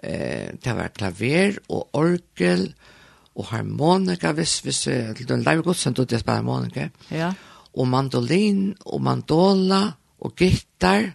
eh, 0.03 0.55
det 0.55 0.77
var 0.77 0.95
klaver 0.95 1.59
og 1.69 1.91
orgel, 1.99 2.71
og 2.73 2.98
og 3.39 3.47
harmonika 3.53 4.33
hvis 4.35 4.65
vi 4.65 4.73
ser 4.73 5.13
til 5.15 5.29
den 5.29 5.43
live 5.47 5.63
godsen 5.63 5.95
då 5.95 6.05
det 6.05 6.25
bara 6.25 6.37
harmonika. 6.37 6.89
Ja. 7.11 7.33
Og 7.73 7.89
mandolin 7.89 8.75
og 8.87 9.03
mandola 9.03 9.93
og 10.21 10.37
gitar. 10.37 11.13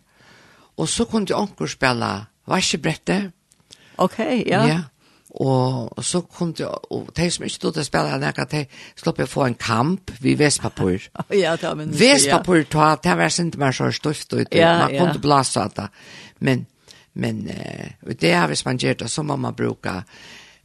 Og 0.78 0.90
så 0.90 1.06
kunde 1.06 1.36
onkel 1.36 1.70
spela 1.70 2.26
varsebrettet. 2.48 3.32
Okej, 3.98 4.44
ja. 4.48 4.66
Ja. 4.68 4.82
Og, 5.30 5.90
så 5.98 6.04
så 6.04 6.22
kunde 6.22 6.68
og 6.68 7.10
de 7.18 7.32
som 7.32 7.44
ikke 7.44 7.56
stod 7.56 7.74
til 7.74 7.82
å 7.82 7.86
spille 7.86 8.18
nekka, 8.22 8.46
de 8.52 8.66
slapp 8.96 9.20
å 9.20 9.26
få 9.26 9.46
en 9.48 9.56
kamp 9.56 10.12
vi 10.22 10.36
Vespapur. 10.40 11.00
ja, 11.44 11.56
det 11.56 11.68
var 11.68 11.76
minst. 11.76 12.00
Vespapur, 12.00 12.58
ja. 12.58 12.64
ta, 12.70 12.96
det 13.04 13.18
var 13.18 13.30
sint 13.30 13.58
mer 13.58 13.72
så 13.72 13.92
støft 13.92 14.34
ut, 14.34 14.48
ja, 14.52 14.78
man 14.80 14.94
ja. 14.94 15.02
kunne 15.02 15.22
blåse 15.22 15.66
det. 15.76 15.88
Men, 16.40 16.66
men 17.14 17.50
uh, 17.50 18.14
det 18.14 18.32
er 18.32 18.48
hvis 18.48 18.66
man 18.66 18.78
gjør 18.78 18.94
det, 18.94 19.10
så 19.10 19.24
må 19.24 19.36
man 19.36 19.56
bruke 19.56 20.04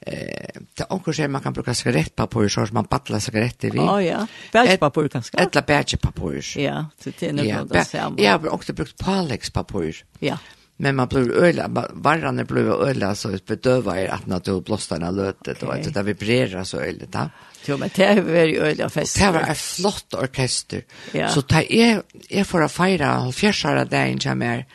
eh 0.00 0.60
det 0.74 0.86
onkur 0.90 1.12
sem 1.12 1.32
man 1.32 1.42
kan 1.42 1.52
bruka 1.52 1.74
sigarettpapir 1.74 2.48
så 2.48 2.66
man 2.72 2.86
battlar 2.90 3.18
sigaretter 3.18 3.70
vi. 3.70 3.78
Ja 3.78 4.02
ja. 4.02 4.26
kan 4.52 5.08
kanske. 5.08 5.38
Ett 5.38 5.66
bärgepapir. 5.66 6.58
Ja, 6.58 6.86
det 7.04 7.22
är 7.22 7.32
nog 7.32 7.68
det 7.68 7.84
samma. 7.84 8.20
Jag 8.20 8.38
har 8.38 8.48
också 8.48 8.72
brukt 8.72 8.98
palexpapir. 8.98 10.04
Ja. 10.18 10.38
Men 10.80 10.96
man 10.96 11.08
blir 11.08 11.32
öla, 11.32 11.68
varran 11.92 12.46
blir 12.46 12.88
öla 12.88 13.14
så 13.14 13.30
ett 13.30 13.46
bedöva 13.46 14.00
är 14.00 14.08
att 14.08 14.26
när 14.26 14.40
du 14.40 14.60
blåstar 14.60 14.98
när 14.98 15.12
lötet 15.12 15.62
och 15.62 15.74
att 15.74 15.94
det 15.94 16.02
vibrerar 16.02 16.64
så 16.64 16.80
öligt. 16.80 17.08
Ja. 17.12 17.30
Jo, 17.66 17.76
men 17.76 17.90
det 17.94 18.04
är 18.04 18.20
väldigt 18.20 18.60
öliga 18.60 18.88
fest. 18.88 19.18
Det 19.18 19.30
var 19.30 19.40
en 19.40 19.54
flott 19.54 20.14
orkester. 20.14 20.82
Ja. 21.12 21.28
Så 21.28 21.40
det 21.40 21.74
är, 21.74 22.02
är 22.28 22.44
för 22.44 22.62
att 22.62 22.72
fira 22.72 23.32
fjörsara 23.32 23.84
dagen 23.84 24.20
som 24.20 24.42
är 24.42 24.66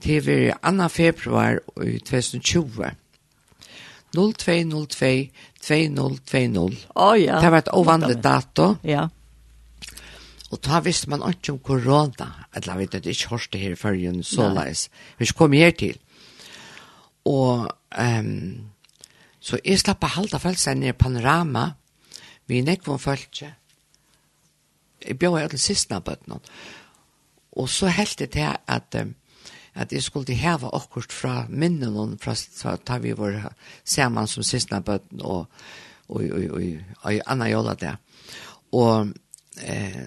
till 0.00 0.20
vi 0.20 0.52
2. 0.62 0.88
februar 0.88 1.60
i 1.84 1.98
2020. 1.98 2.84
0202 4.16 5.30
2020. 5.60 6.76
Å 6.94 7.06
oh, 7.06 7.16
ja. 7.18 7.38
Det 7.40 7.50
var 7.52 7.62
et 7.62 7.72
ovanlig 7.76 8.18
dato. 8.24 8.72
Ja. 8.86 9.06
Og 10.50 10.58
da 10.66 10.80
visste 10.82 11.10
man 11.12 11.22
ikke 11.28 11.54
om 11.54 11.60
korona. 11.62 12.30
Eller 12.54 12.72
jeg 12.72 12.80
vet 12.80 12.96
at 12.98 13.06
jeg 13.06 13.18
ikke 13.18 13.34
hørte 13.36 13.60
her 13.60 13.76
i 13.76 13.78
førjen 13.78 14.22
så 14.26 14.48
leis. 14.50 14.88
Vi 15.18 15.28
kom 15.36 15.54
her 15.54 15.70
til. 15.78 16.00
Og 17.30 17.68
um, 17.68 18.34
så 19.40 19.60
jeg 19.64 19.80
slapp 19.80 20.04
å 20.04 20.14
halda 20.16 20.40
følelsen 20.42 20.82
i 20.84 20.96
panorama. 20.96 21.70
Vi 22.50 22.64
nekk 22.66 22.88
om 22.90 22.98
følelse. 22.98 23.52
Jeg 25.00 25.16
bjør 25.18 25.44
jo 25.44 25.52
til 25.54 25.62
siste 25.62 25.96
av 25.96 26.04
bøttene. 26.04 26.40
Og 27.60 27.70
så 27.70 27.88
helt 27.94 28.18
det 28.18 28.32
til 28.34 28.50
at 28.50 28.98
um, 28.98 29.14
at 29.74 29.92
jeg 29.92 30.02
skulle 30.02 30.34
heve 30.34 30.70
akkurat 30.72 31.12
fra 31.12 31.46
minnen 31.48 31.96
og 31.96 32.16
fra 32.20 32.76
ta 32.76 32.98
vi 32.98 33.12
var 33.16 33.52
sammen 33.84 34.26
som 34.26 34.42
siste 34.42 34.80
bøtten 34.80 35.22
og 35.22 35.46
og 36.08 36.22
og 36.22 36.50
og 36.50 36.62
og 37.02 37.20
Anna 37.26 37.48
Jola 37.48 37.74
der. 37.74 37.96
Og 38.72 39.08
eh 39.62 40.06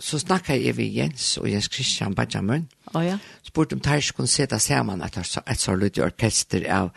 så 0.00 0.18
snakket 0.18 0.64
jeg 0.64 0.76
med 0.76 0.84
Jens 0.84 1.36
og 1.38 1.50
Jens 1.50 1.68
Christian 1.72 2.14
Benjamin. 2.14 2.68
Oh, 2.94 3.04
ja. 3.04 3.18
Spurte 3.42 3.74
om 3.74 3.80
de 3.80 4.00
kunne 4.16 4.28
sette 4.28 4.58
sammen 4.58 5.02
et, 5.02 5.18
et 5.50 5.60
så 5.60 5.76
lydig 5.76 6.04
orkester 6.04 6.64
av 6.68 6.90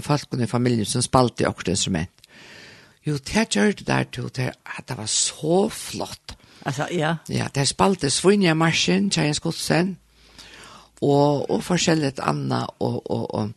folkene 0.00 0.44
i 0.44 0.50
familien 0.50 0.86
som 0.86 1.02
spalte 1.02 1.42
i 1.42 1.46
akkurat 1.46 1.68
instrument. 1.74 2.10
Jo, 3.06 3.16
det 3.16 3.48
gjør 3.50 3.72
det 3.72 3.86
der 3.86 4.04
til 4.04 4.30
at 4.40 4.88
det 4.88 4.96
var 4.96 5.06
så 5.06 5.68
flott. 5.68 6.36
Altså, 6.64 6.86
ja. 6.90 7.16
Ja, 7.28 7.48
det 7.54 7.68
spalte 7.68 8.10
Svinja 8.10 8.54
Marsen, 8.54 9.10
Kjærens 9.10 9.40
Godsen, 9.40 9.96
og, 11.02 11.50
og 11.50 11.64
forskjellig 11.64 12.12
anna, 12.22 12.66
og, 12.78 13.10
og, 13.10 13.34
og 13.34 13.50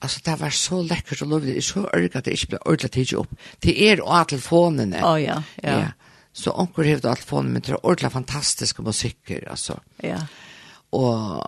Altså, 0.00 0.20
det 0.26 0.40
var 0.40 0.50
så 0.54 0.82
lekkert 0.82 1.22
og 1.22 1.28
lovlig. 1.28 1.54
Det 1.54 1.64
så 1.64 1.80
örgat 1.94 2.16
at 2.16 2.24
det 2.24 2.32
ikke 2.32 2.46
ble 2.46 2.58
ordentlig 2.66 2.90
tidlig 2.90 3.18
opp. 3.18 3.30
Det 3.62 3.82
är 3.82 3.92
er 3.92 4.00
och 4.00 4.14
av 4.14 4.24
telefonen. 4.24 4.94
Oh, 4.94 5.22
ja, 5.22 5.42
ja. 5.62 5.78
ja. 5.78 5.88
Så 6.32 6.50
onkel 6.50 6.84
hevde 6.84 7.10
av 7.10 7.14
telefonen, 7.14 7.52
men 7.52 7.62
det 7.62 7.72
är 7.72 7.86
ordentlig 7.86 8.12
fantastiske 8.12 8.82
musikker, 8.82 9.50
altså. 9.50 9.80
Ja. 10.02 10.18
Og 10.92 11.44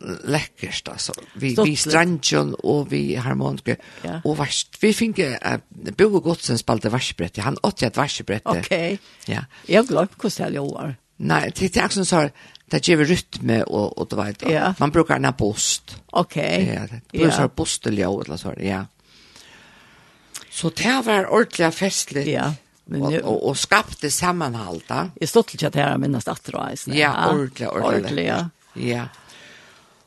läckert 0.00 0.88
altså. 0.88 1.12
Vi, 1.34 1.52
Stort 1.52 1.68
vi 1.68 1.76
strandjon 1.76 2.54
og 2.64 2.90
vi 2.90 3.14
harmoniker. 3.14 3.76
Ja. 4.04 4.20
Og 4.24 4.38
värst. 4.38 4.82
Vi 4.82 4.92
fick 4.92 5.18
uh, 5.18 5.58
Bo 5.98 6.20
Godsen 6.20 6.58
spalte 6.58 6.92
varsbrett. 6.92 7.36
Han 7.36 7.58
åtte 7.62 7.86
et 7.86 7.92
ett 7.92 7.96
varsbrett. 7.96 8.46
Okej. 8.46 8.98
Ja. 9.28 9.44
Jeg 9.68 9.86
glemte 9.86 10.14
hvordan 10.20 10.52
det 10.52 10.56
gjorde 10.56 10.82
jag. 10.82 10.94
Nej, 11.18 11.52
det 11.58 11.76
er 11.76 11.84
också 11.84 12.04
så 12.04 12.28
det 12.70 12.88
ger 12.88 13.04
rytme 13.04 13.64
og, 13.64 13.98
og 13.98 14.10
du 14.10 14.16
vet 14.16 14.42
ja. 14.42 14.74
man 14.78 14.92
brukar 14.92 15.16
en 15.16 15.32
post. 15.32 15.96
Ok. 16.12 16.36
Ja, 16.36 16.86
det 16.90 17.00
brukar 17.12 17.38
yeah. 17.38 17.50
postelja 17.50 18.08
eller 18.08 18.36
så 18.36 18.54
ja. 18.60 18.84
Så 20.50 20.70
det 20.70 21.02
var 21.06 21.26
ordentlig 21.26 21.74
festligt. 21.74 22.28
Ja. 22.28 22.54
Men 22.84 23.00
nu, 23.00 23.20
och, 23.20 23.32
och, 23.32 23.48
och 23.48 23.58
skapte 23.58 24.10
sammanhåll 24.10 24.82
där. 24.86 25.10
Jag 25.20 25.28
stod 25.28 25.46
till 25.46 25.66
att 25.66 25.74
här 25.74 25.98
minnas 25.98 26.28
att 26.28 26.44
dra 26.44 26.70
i 26.72 27.00
Ja, 27.00 27.30
ordentligt, 27.30 27.68
ordentligt. 27.68 28.26
Ja. 28.26 28.48
ja. 28.74 29.04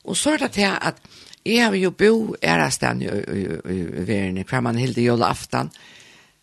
Och 0.02 0.16
så 0.16 0.30
är 0.30 0.38
det 0.38 0.56
här 0.56 0.78
att 0.80 1.00
jag 1.42 1.66
har 1.66 1.74
ju 1.74 1.90
bo 1.90 2.36
era 2.40 2.68
i, 2.68 3.04
i, 3.04 3.58
i, 3.66 3.74
i 3.74 4.04
världen, 4.04 4.44
för 4.44 4.60
man 4.60 4.76
hilde 4.76 5.26
aftan. 5.26 5.70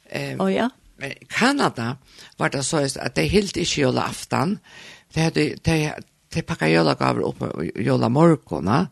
Eh, 0.10 0.42
oh, 0.42 0.54
ja. 0.54 0.70
Men 0.98 1.14
Kanada, 1.28 1.98
var 2.40 2.54
det 2.54 2.64
så 2.66 2.84
at 2.84 3.16
de 3.16 3.28
helt 3.30 3.58
ikke 3.58 3.82
jola 3.82 4.08
aftan. 4.10 4.60
De, 5.16 5.22
hadde, 5.22 5.48
de, 5.66 5.78
de 6.34 6.46
pakka 6.46 6.70
jola 6.72 6.96
gaver 7.00 7.26
opp 7.28 7.44
jola 7.76 8.10
morgona. 8.10 8.86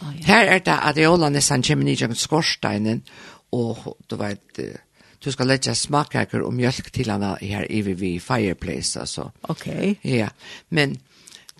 Oh, 0.00 0.12
ja. 0.16 0.24
Her 0.30 0.54
er 0.56 0.62
det 0.64 0.78
at 0.90 1.00
jola 1.00 1.28
nesten 1.32 1.64
kommer 1.66 1.84
ned 1.84 2.00
gjennom 2.00 2.16
skorsteinen, 2.16 3.02
og 3.52 3.98
du 4.08 4.16
vet, 4.16 4.62
du 5.20 5.28
skal 5.32 5.50
lägga 5.50 5.74
smakkaker 5.76 6.40
og 6.46 6.54
mjölk 6.56 6.88
til 6.94 7.10
henne 7.12 7.34
her 7.42 7.66
i 7.68 7.82
vi 7.84 8.18
fireplace 8.22 9.00
altså. 9.00 9.30
Ok. 9.42 9.66
Okay. 9.66 9.94
Ja. 10.04 10.28
Men 10.70 10.96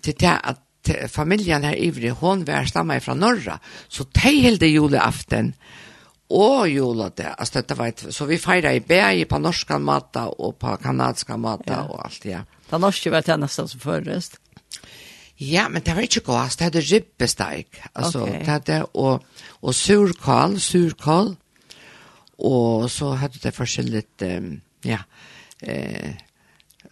til 0.01 0.15
det 0.19 0.39
att 0.43 0.59
familjen 1.07 1.63
her 1.63 1.75
i 1.75 2.09
hon 2.09 2.45
var 2.47 2.65
stamma 2.65 2.99
fra 2.99 3.13
norra 3.13 3.59
så 3.87 4.03
de 4.03 4.41
hällde 4.41 4.67
julafton 4.67 5.53
og 6.31 6.69
jula 6.69 7.09
det. 7.09 7.29
Altså, 7.37 7.59
dette 7.59 7.77
var 7.77 7.91
et, 7.91 8.05
så 8.15 8.25
vi 8.29 8.39
feirer 8.41 8.77
i 8.77 8.83
bæg 8.85 9.25
på 9.29 9.39
norska 9.41 9.79
matta 9.81 10.27
og 10.31 10.55
på 10.61 10.75
kanadska 10.83 11.37
matta 11.37 11.73
ja. 11.73 11.83
og 11.89 12.05
alt, 12.05 12.25
ja. 12.25 12.45
Det 12.69 12.79
norske 12.79 13.11
var 13.11 13.25
det 13.27 13.37
nesten 13.41 13.67
som 13.67 13.83
først. 13.83 14.39
Ja, 15.41 15.67
men 15.69 15.81
det 15.81 15.95
var 15.97 16.05
ikke 16.05 16.21
gås, 16.21 16.55
det 16.55 16.67
hadde 16.69 16.83
ribbesteik. 16.85 17.81
Altså, 17.95 18.21
okay. 18.21 18.39
det 18.39 18.47
hadde, 18.47 18.81
og, 18.93 19.23
og 19.61 19.75
surkål, 19.75 20.59
surkål, 20.61 21.31
og 22.37 22.89
så 22.89 23.13
hadde 23.17 23.41
det 23.41 23.53
forskjellig, 23.55 24.03
um, 24.21 24.51
ja, 24.85 24.99
eh, 25.61 26.13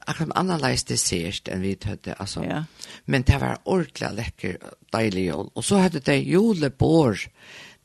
akkurat 0.10 0.34
annerledes 0.38 0.88
dessert 0.89 1.49
enn 1.54 1.62
vi 1.62 1.75
tødde, 1.78 2.15
altså. 2.17 2.43
Ja. 2.45 2.63
Men 3.06 3.25
det 3.28 3.38
var 3.41 3.62
ordentlig 3.65 4.12
lekker, 4.17 4.58
deilig 4.93 5.28
jul. 5.28 5.52
Og 5.54 5.65
så 5.65 5.84
hadde 5.84 6.02
det 6.06 6.17
julebår 6.25 7.28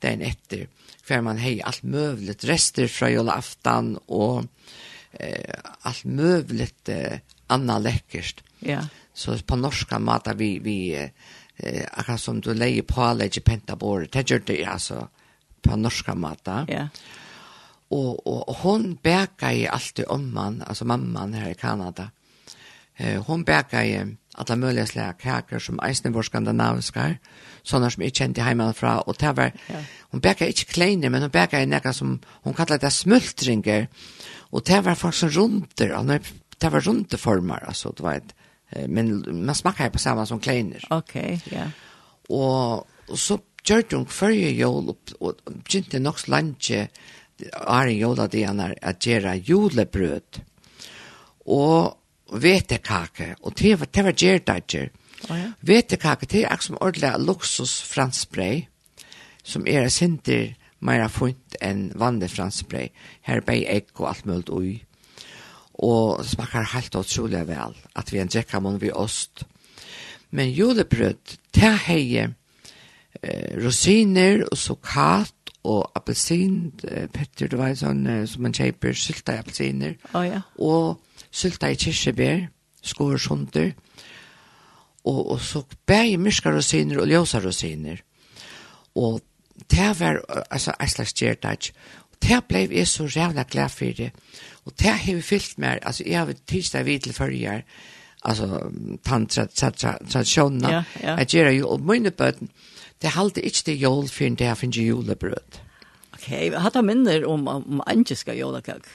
den 0.05 0.25
etter 0.25 0.67
för 1.05 1.21
man 1.21 1.39
hei 1.39 1.61
alt 1.61 1.83
møvlet 1.83 2.45
rester 2.49 2.89
från 2.89 3.13
julafton 3.13 3.91
og 4.09 4.47
eh, 5.13 5.61
alt 5.85 6.05
møvlet 6.05 6.89
eh, 6.89 7.19
anna 7.47 7.79
läckert. 7.79 8.43
Ja. 8.59 8.87
Så 9.15 9.39
på 9.39 9.57
norska 9.57 9.99
matar 9.99 10.35
vi 10.35 10.59
vi 10.59 10.79
eh, 10.97 11.85
akkurat 11.93 12.21
som 12.21 12.41
du 12.41 12.55
leier 12.55 12.83
på 12.83 13.13
lägger 13.13 13.41
pentabor. 13.41 14.09
Det 14.13 14.31
gjør 14.31 14.43
det 14.47 14.65
altså 14.65 15.09
på 15.63 15.77
norska 15.77 16.15
mat. 16.15 16.49
Ja. 16.69 16.89
Og 17.91 18.27
og 18.27 18.57
hon 18.63 18.99
bäkar 19.03 19.53
i 19.53 19.69
alltid 19.69 20.05
om 20.09 20.33
man, 20.35 20.63
altså 20.67 20.85
mamman 20.85 21.35
her 21.35 21.51
i 21.51 21.55
Kanada. 21.55 22.11
Eh, 22.97 23.23
hon 23.23 23.45
bäckade 23.45 24.17
alla 24.35 24.57
möjliga 24.57 24.87
slag 24.87 25.19
kakor 25.19 25.59
som 25.59 25.81
eisne 25.81 26.11
var 26.11 26.23
skandinaviska, 26.23 27.15
sådana 27.63 27.91
som 27.91 28.03
jag 28.03 28.15
kände 28.15 28.73
fra, 28.75 29.01
Och 29.01 29.17
det 29.19 29.33
var, 29.33 29.53
ja. 29.67 29.75
hon 30.01 30.21
bäckade 30.21 30.51
inte 30.51 30.65
kleiner, 30.65 31.11
men 31.11 31.23
hon 31.23 31.31
bäckade 31.31 31.67
några 31.67 31.93
som 31.93 32.21
hon 32.27 32.55
kallar 32.55 32.79
det 32.79 32.91
smultringer. 32.91 33.89
Och 34.37 34.63
det 34.65 34.81
var 34.81 34.95
faktiskt 34.95 35.37
runder, 35.37 35.91
alltså, 35.91 36.33
det 36.59 36.69
var 36.69 36.81
rundeformer, 36.81 37.65
alltså, 37.67 37.93
det 37.97 38.03
var 38.03 38.15
ett, 38.15 38.35
men 38.89 39.25
man 39.47 39.55
smakade 39.55 39.91
på 39.91 39.99
samma 39.99 40.27
som 40.27 40.41
kleiner. 40.41 40.85
Okej, 40.91 41.41
okay, 41.47 41.59
ja. 41.59 41.71
Och, 42.29 42.87
och 43.09 43.19
så 43.19 43.39
gjorde 43.65 43.97
hon 43.97 44.07
förra 44.07 44.33
jul 44.33 44.89
och, 44.89 44.99
och 45.19 45.35
begynte 45.45 45.99
nog 45.99 46.21
slanche 46.21 46.89
är 47.67 47.87
jola 47.87 48.29
det 48.29 48.77
att 48.83 49.07
göra 49.07 49.35
julebröd. 49.35 50.43
Och 51.45 52.04
vetekake, 52.33 53.35
og 53.43 53.59
det 53.59 53.81
var, 53.81 53.87
det 53.87 54.05
var 54.05 54.13
gjerdager. 54.13 54.89
Oh, 55.31 55.39
ja. 55.39 55.51
Vetekake, 55.61 56.27
det 56.27 56.45
er 56.45 56.61
som 56.61 56.79
ordentlig 56.81 57.13
luksus 57.27 57.83
franskbrei, 57.83 58.67
som 59.45 59.67
er 59.69 59.89
sinter 59.93 60.55
mer 60.85 61.07
funt 61.09 61.57
enn 61.65 61.89
vanlig 61.97 62.31
franskbrei. 62.35 62.91
Her 63.25 63.41
er 63.41 63.47
bare 63.47 63.69
egg 63.77 63.93
og 63.97 64.09
alt 64.11 64.27
mulig 64.29 64.51
ui. 64.53 64.75
Og 65.85 66.21
det 66.23 66.31
smaker 66.31 66.71
helt 66.75 66.97
utrolig 66.97 67.47
vel, 67.49 67.75
at 67.97 68.13
vi 68.13 68.21
en 68.21 68.31
drekka 68.31 68.61
vi 68.79 68.91
ost. 68.93 69.45
Men 70.31 70.51
julebrød, 70.51 71.39
det 71.55 71.73
heier 71.87 72.35
eh, 73.23 73.57
rosiner 73.65 74.45
og 74.51 74.59
sukat 74.59 75.35
og 75.65 75.91
appelsin, 75.97 76.73
petter, 77.13 77.49
du 77.49 77.57
vet 77.57 77.79
sånn 77.79 78.05
som 78.29 78.43
man 78.43 78.53
kjøper 78.53 78.93
sylta 78.93 79.39
appelsiner. 79.41 79.97
Oh, 80.13 80.27
ja. 80.27 80.43
Og 80.59 81.01
sylta 81.35 81.71
i 81.73 81.79
kirsebær, 81.79 82.47
skor 82.85 83.19
sunder, 83.19 83.73
og, 85.05 85.21
og 85.35 85.41
så 85.41 85.65
bæg 85.87 86.19
myrska 86.21 86.53
rosiner 86.55 87.03
og 87.03 87.11
ljósa 87.11 87.41
rosiner. 87.45 88.01
Og 88.95 89.21
det 89.71 89.91
var 90.01 90.21
altså, 90.51 90.73
en 90.81 90.89
slags 90.89 91.13
gjerdag. 91.13 91.71
Det 92.23 92.39
ble 92.49 92.69
jeg 92.71 92.89
så 92.89 93.05
rævla 93.05 93.45
glad 93.51 93.69
for 93.69 93.85
det. 93.97 94.11
Og 94.65 94.73
det 94.79 94.87
har 94.87 95.15
vi 95.15 95.23
fyllt 95.23 95.59
med, 95.59 95.79
altså 95.83 96.05
jeg 96.07 96.19
har 96.19 96.33
tidsdag 96.47 96.85
vidt 96.85 97.03
til 97.03 97.13
førjer, 97.13 97.61
altså 98.25 98.71
tantraditionene, 99.05 100.85
at 101.03 101.35
gjør 101.35 101.51
jo, 101.51 101.69
og 101.69 101.81
mine 101.81 102.11
bøten, 102.11 102.49
det 103.03 103.11
halte 103.11 103.43
ikke 103.43 103.63
det 103.67 103.83
jól 103.83 104.09
for 104.09 104.25
det 104.25 104.41
jeg 104.41 104.57
finner 104.57 104.83
julebrød. 104.83 105.61
Ok, 106.15 106.29
hva 106.55 106.59
har 106.65 106.83
minner 106.83 107.27
om, 107.29 107.49
om 107.49 107.83
angiska 107.87 108.33
jólakak? 108.33 108.89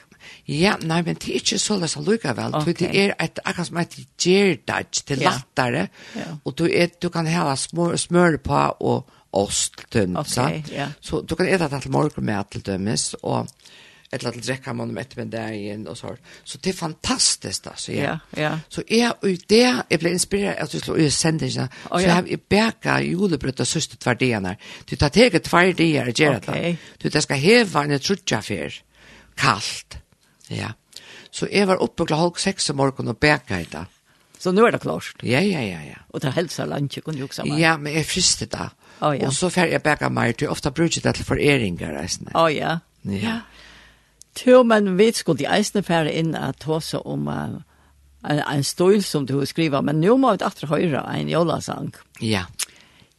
Ja, 0.48 0.76
nei, 0.82 1.00
men 1.06 1.18
det 1.20 1.30
er 1.30 1.40
ikke 1.40 1.60
så 1.62 1.78
løs 1.80 1.96
allikevel. 2.00 2.56
Okay. 2.60 2.76
Det 2.80 2.90
er 2.90 3.14
et, 3.20 3.40
akkurat 3.44 3.70
som 3.70 3.80
et 3.82 3.96
gjerdage, 4.20 5.04
til 5.06 5.24
ja. 5.24 5.32
lattere. 5.34 5.88
ja. 6.16 6.28
og 6.44 6.58
du, 6.58 6.66
er, 6.66 6.92
du 7.02 7.08
kan 7.12 7.26
hava 7.26 7.56
smør, 7.56 7.96
smør 7.96 8.40
på 8.44 8.62
og 8.80 9.16
ost, 9.32 9.84
tønn, 9.90 10.16
okay, 10.18 10.30
sant? 10.32 10.72
Ja. 10.74 10.90
Så 11.00 11.22
du 11.22 11.36
kan 11.38 11.48
eta 11.48 11.68
det 11.70 11.84
til 11.84 11.94
morgen 11.94 12.26
med 12.26 12.50
til 12.50 12.64
dømes, 12.66 13.14
og 13.22 13.46
et 14.10 14.18
eller 14.18 14.32
annet 14.32 14.46
drekka 14.46 14.72
man 14.74 14.90
om 14.90 14.98
ettermiddagen 14.98 15.84
og 15.88 15.96
sånt. 15.98 16.18
Så 16.44 16.58
det 16.58 16.72
er 16.72 16.78
fantastisk, 16.80 17.68
altså. 17.70 17.92
Ja, 17.92 18.16
ja. 18.34 18.42
ja. 18.42 18.50
Så 18.68 18.82
jeg, 18.90 19.12
og 19.22 19.44
det, 19.50 19.62
jeg 19.90 20.00
ble 20.02 20.10
inspireret 20.16 20.58
av 20.58 20.66
at 20.66 20.74
du 20.74 20.82
slå 20.82 20.96
ut 20.98 21.14
sendingene, 21.14 21.68
oh, 21.90 22.00
ja. 22.02 22.08
jeg 22.08 22.14
har 22.16 22.42
bæka 22.50 22.98
julebrød 23.06 23.62
og 23.62 23.70
søster 23.70 24.00
tverdegene. 24.02 24.56
Du 24.90 24.96
tar 24.96 25.14
teget 25.14 25.46
tverdegene 25.46 26.10
og 26.10 26.22
gjør 26.24 26.42
det. 26.48 26.76
Du, 27.02 27.08
det 27.08 27.22
skal 27.22 27.38
heva 27.38 27.86
en 27.86 27.98
trutja 28.02 28.42
fyr, 28.42 28.82
kaldt. 29.38 30.00
Ja. 30.50 30.74
Så 31.30 31.48
jeg 31.50 31.68
var 31.70 31.82
oppe 31.82 32.04
klokka 32.04 32.18
halv 32.20 32.42
seks 32.42 32.70
om 32.72 32.80
morgenen 32.80 33.14
og 33.14 33.20
beka 33.22 33.60
i 33.62 33.68
det. 33.70 33.86
Så 34.40 34.52
nu 34.56 34.64
er 34.64 34.72
det 34.72 34.80
klart? 34.80 35.20
Ja, 35.22 35.40
ja, 35.44 35.60
ja. 35.60 35.80
ja. 35.84 35.98
Og 36.10 36.22
det 36.24 36.32
helsa 36.32 36.64
lunsje 36.64 37.02
kunne 37.04 37.20
du 37.20 37.26
også 37.26 37.44
med? 37.44 37.58
Ja, 37.60 37.76
men 37.76 37.92
jeg 37.92 38.06
frister 38.08 38.48
det. 38.48 38.68
Oh, 39.00 39.12
ja. 39.16 39.28
Og 39.28 39.34
så 39.36 39.50
fer 39.52 39.68
jeg 39.68 39.82
beka 39.84 40.08
meg 40.12 40.38
til, 40.40 40.48
ofte 40.52 40.72
bruker 40.72 41.04
det 41.04 41.14
til 41.18 41.28
foreringer. 41.28 41.96
Å 42.32 42.44
oh, 42.44 42.48
ja. 42.52 42.78
Ja. 43.04 43.20
ja. 43.20 43.36
Jo, 44.46 44.62
men 44.64 44.94
vi 44.98 45.10
skulle 45.12 45.42
de 45.42 45.48
eisene 45.50 45.82
fære 45.84 46.12
inn 46.16 46.32
at 46.38 46.60
ta 46.60 46.78
tåse 46.78 47.00
om 47.04 47.28
uh, 47.28 47.60
en, 48.24 48.40
en 48.40 48.64
stol 48.64 49.02
som 49.04 49.26
du 49.28 49.36
skriver, 49.46 49.82
men 49.84 50.00
nå 50.00 50.16
må 50.20 50.32
vi 50.36 50.44
etter 50.46 50.70
høyre 50.70 51.04
en 51.12 51.28
jolasang. 51.28 51.92
Ja. 52.20 52.46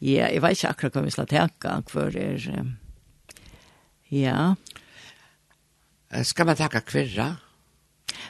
Ja, 0.01 0.31
jeg 0.31 0.41
vet 0.41 0.57
ikke 0.57 0.73
akkurat 0.73 0.97
hva 0.97 1.05
vi 1.05 1.13
skal 1.13 1.29
tenke, 1.29 1.75
for 1.91 2.17
er... 2.17 2.47
Ja. 4.09 4.55
Skal 6.23 6.45
man 6.45 6.55
taka 6.59 6.81
kvirra? 6.81 7.35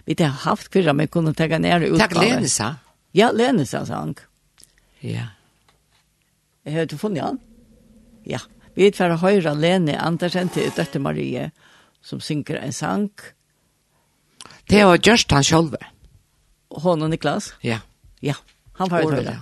Vi 0.06 0.16
har 0.20 0.28
haft 0.46 0.70
kvirra, 0.70 0.94
men 0.94 1.08
kunne 1.08 1.34
taka 1.34 1.58
nere 1.60 1.88
utgave. 1.90 2.08
Takk 2.08 2.18
Lenisa? 2.22 2.76
Ja, 3.12 3.32
Lenisa 3.32 3.86
sang. 3.86 4.16
Ja. 5.00 5.28
Har 6.66 6.86
du 6.86 6.98
funnet 6.98 7.24
han? 7.24 7.40
Ja. 8.24 8.40
Vi 8.76 8.88
er 8.88 8.96
for 8.96 9.12
å 9.12 9.20
høre 9.20 9.56
Lene 9.58 9.98
Andersen 10.00 10.50
til 10.54 10.70
Døtte 10.76 11.02
Marie, 11.02 11.50
som 12.02 12.22
synger 12.24 12.62
en 12.62 12.74
sang. 12.74 13.10
Det 14.70 14.86
var 14.86 15.02
Gjørst 15.02 15.34
han 15.36 15.44
selv. 15.44 15.76
Hånd 16.72 17.04
og 17.04 17.12
Niklas? 17.12 17.52
Ja. 17.66 17.82
Ja, 18.22 18.38
han 18.78 18.90
var 18.90 19.10
det. 19.18 19.40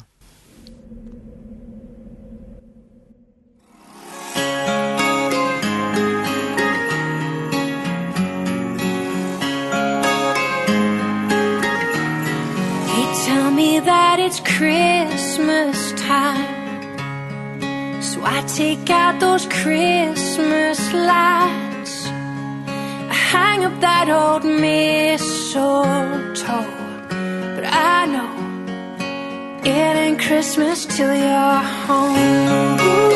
that 13.85 14.19
it's 14.19 14.39
Christmas 14.39 15.91
time. 15.93 18.01
So 18.01 18.21
I 18.23 18.41
take 18.47 18.89
out 18.89 19.19
those 19.19 19.45
Christmas 19.45 20.79
lights. 20.93 22.07
I 22.07 23.13
hang 23.13 23.65
up 23.65 23.79
that 23.81 24.09
old 24.09 24.43
mistletoe. 24.43 26.65
But 27.55 27.65
I 27.65 28.05
know 28.13 28.29
it 29.63 29.95
ain't 30.03 30.19
Christmas 30.19 30.85
till 30.85 31.13
you're 31.13 31.63
home. 31.85 32.79
Ooh. 32.81 33.09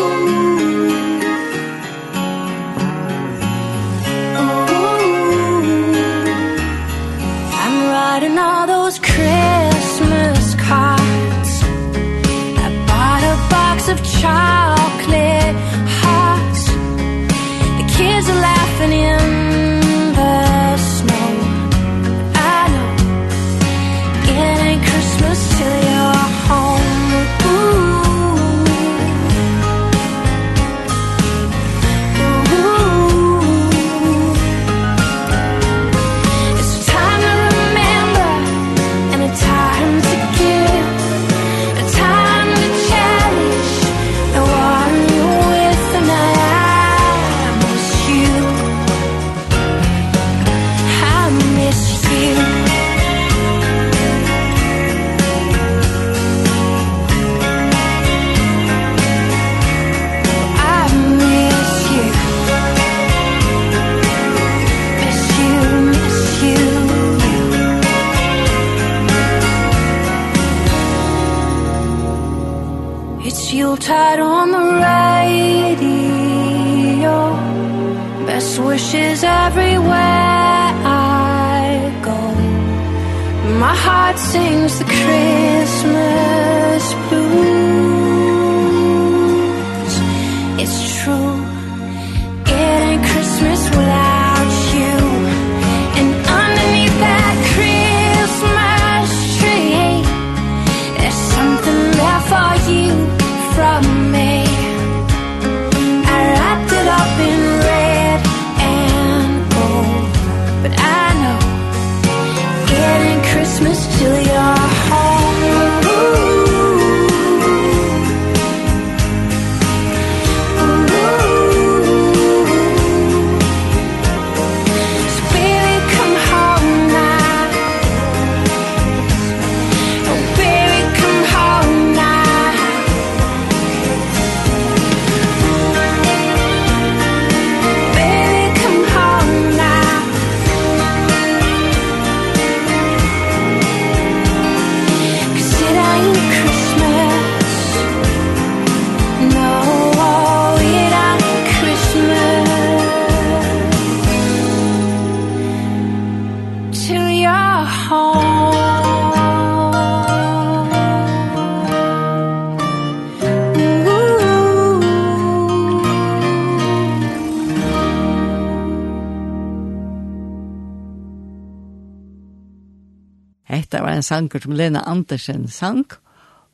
en 174.03 174.07
sanger 174.07 174.43
som 174.43 174.55
Lena 174.59 174.83
Andersen 174.91 175.47
sang, 175.47 175.85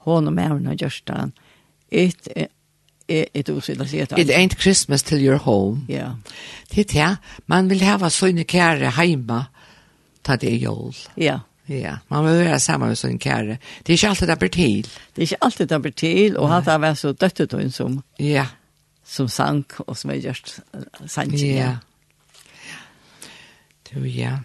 hon 0.05 0.29
og 0.29 0.33
med 0.33 0.67
har 0.69 0.75
gjort 0.85 1.01
den. 1.09 1.33
et, 1.91 2.27
et 3.09 3.49
utsida 3.49 3.85
seta. 3.87 4.15
It 4.19 4.29
ain't 4.29 4.55
Christmas 4.59 5.03
till 5.03 5.21
your 5.21 5.37
home. 5.37 5.85
Ja. 5.87 5.95
Yeah. 5.95 6.15
Det 6.75 6.95
ja, 6.95 7.15
man 7.45 7.69
vil 7.69 7.81
hava 7.81 8.09
sånne 8.13 8.45
kære 8.45 8.91
heima, 8.99 9.47
ta 10.23 10.35
det 10.35 10.53
jól. 10.61 10.93
Ja. 11.17 11.23
Yeah. 11.23 11.39
Ja, 11.69 11.97
man 12.09 12.25
vil 12.25 12.39
være 12.45 12.59
sammen 12.59 12.89
med 12.89 12.97
sin 12.97 13.19
kære. 13.19 13.57
Det 13.85 13.89
er 13.89 13.97
ikke 13.97 14.07
alltid 14.07 14.27
det 14.27 14.39
blir 14.39 14.49
til. 14.49 14.87
Det 15.15 15.17
er 15.17 15.21
ikke 15.21 15.43
alltid 15.45 15.67
det 15.67 15.81
blir 15.81 15.91
til, 15.91 16.37
og 16.37 16.49
han 16.49 16.63
har 16.65 16.79
vært 16.81 16.97
så 16.97 17.11
døttetøyen 17.13 17.71
som, 17.71 17.99
ja. 18.19 18.45
som 19.05 19.27
sank, 19.27 19.75
og 19.85 19.97
som 19.97 20.09
er 20.09 20.17
gjort 20.23 20.55
sank. 21.05 21.33
Ja. 21.33 21.75
Du, 23.91 24.01
ja. 24.01 24.39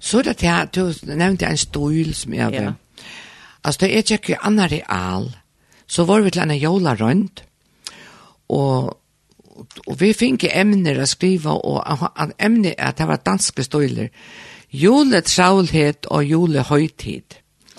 Så 0.00 0.18
er 0.18 0.22
det 0.22 0.42
här, 0.42 0.68
du 0.72 0.94
nevnte 1.02 1.46
en 1.46 1.58
stol 1.58 2.14
som 2.14 2.34
jag 2.34 2.50
vill. 2.50 2.62
Ja. 2.62 2.72
Alltså 3.62 3.78
det 3.80 3.96
är 3.96 4.12
ikke 4.12 4.38
jo 4.38 4.66
real. 4.66 5.36
Så 5.86 6.04
var 6.04 6.20
vi 6.20 6.30
till 6.30 6.42
en 6.42 6.58
jola 6.58 6.94
runt. 6.94 7.42
Och, 8.46 8.84
och 9.86 10.02
vi 10.02 10.14
fick 10.14 10.44
ämnen 10.44 11.00
att 11.00 11.08
skriva 11.08 11.52
och 11.52 12.20
en 12.20 12.32
ämne 12.38 12.74
er 12.78 12.92
det 12.96 13.06
var 13.06 13.18
danska 13.24 13.62
stoler. 13.62 14.10
Juletraulhet 14.70 16.06
och 16.06 16.24
julehøytid. 16.24 17.34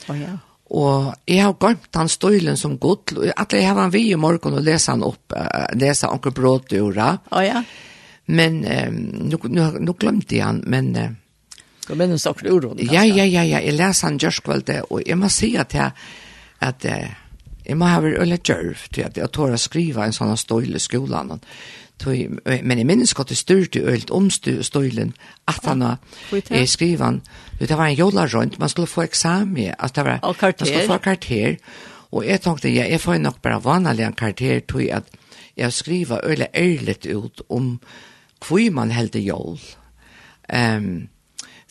Oh, 0.10 0.22
ja. 0.22 0.38
Og 0.70 1.14
jeg 1.28 1.44
har 1.44 1.54
glemt 1.54 1.94
den 1.94 2.10
støylen 2.10 2.58
som 2.58 2.78
godt. 2.78 3.14
At 3.38 3.54
jeg 3.54 3.68
har 3.68 3.82
han 3.82 3.94
vi 3.94 4.12
i 4.12 4.16
morgen 4.16 4.54
og 4.54 4.62
läsa 4.62 4.92
han 4.92 5.04
opp, 5.04 5.34
uh, 5.36 5.80
leser 5.80 6.08
Anker 6.08 6.30
Brådøra. 6.30 7.18
Oh, 7.32 7.46
ja. 7.46 7.64
Men 8.26 8.66
um, 8.88 8.94
nu, 9.30 9.38
nu, 9.44 9.72
nu 9.80 9.94
glemte 9.94 10.36
jeg 10.36 10.46
han, 10.46 10.64
men... 10.68 10.96
Uh, 10.96 11.10
Hva 11.88 11.96
mener 11.98 12.16
du 12.16 12.22
saker 12.22 12.52
uro? 12.52 12.76
Ja, 12.78 13.04
ja, 13.04 13.26
ja, 13.26 13.44
ja. 13.44 13.60
Jeg 13.60 13.74
leser 13.74 14.08
han 14.08 14.20
gjørskvalde, 14.22 14.82
og 14.90 15.02
jeg 15.06 15.18
må 15.18 15.30
si 15.34 15.56
at 15.60 15.74
jeg, 15.76 15.92
at 16.62 16.86
jeg 16.86 17.78
må 17.78 17.90
ha 17.90 18.02
vært 18.04 18.22
øyne 18.22 18.38
gjørv 18.38 18.88
til 18.94 19.06
at 19.08 19.18
jeg 19.18 19.32
tår 19.34 19.56
å 19.56 19.62
skrive 19.62 20.06
en 20.06 20.16
sånn 20.16 20.38
støyle 20.38 20.78
i 20.78 20.84
skolen. 20.84 21.40
Men 22.06 22.82
jeg 22.82 22.88
minnes 22.90 23.14
godt 23.18 23.34
jeg 23.34 23.42
styrte 23.42 23.84
øyne 23.86 24.14
om 24.18 24.30
støylen 24.30 25.14
at 25.48 25.66
han 25.66 25.82
har 25.86 25.98
skrivet 26.66 27.06
han. 27.06 27.22
Det 27.60 27.78
var 27.78 27.90
en 27.92 27.98
jola 27.98 28.26
rundt, 28.26 28.60
man 28.60 28.70
skulle 28.70 28.90
få 28.90 29.06
eksamen. 29.06 29.74
Altså, 29.78 29.96
det 29.96 30.06
var, 30.06 30.20
man 30.22 30.66
skulle 30.66 30.88
få 30.88 30.98
karakter. 30.98 31.58
Og 32.12 32.26
jeg 32.28 32.42
tenkte, 32.42 32.70
ja, 32.74 32.90
jeg 32.90 33.02
får 33.02 33.22
nok 33.24 33.42
bare 33.42 33.64
vanlig 33.64 34.06
en 34.06 34.18
karakter 34.18 34.60
til 34.60 34.90
at 34.92 35.04
jeg 35.58 35.74
skriver 35.74 36.26
øyne 36.26 36.48
ærligt 36.56 37.06
ut 37.06 37.42
om 37.50 37.80
hvor 38.48 38.72
man 38.72 38.92
helder 38.92 39.20
jol. 39.20 39.60
Um, 40.54 41.08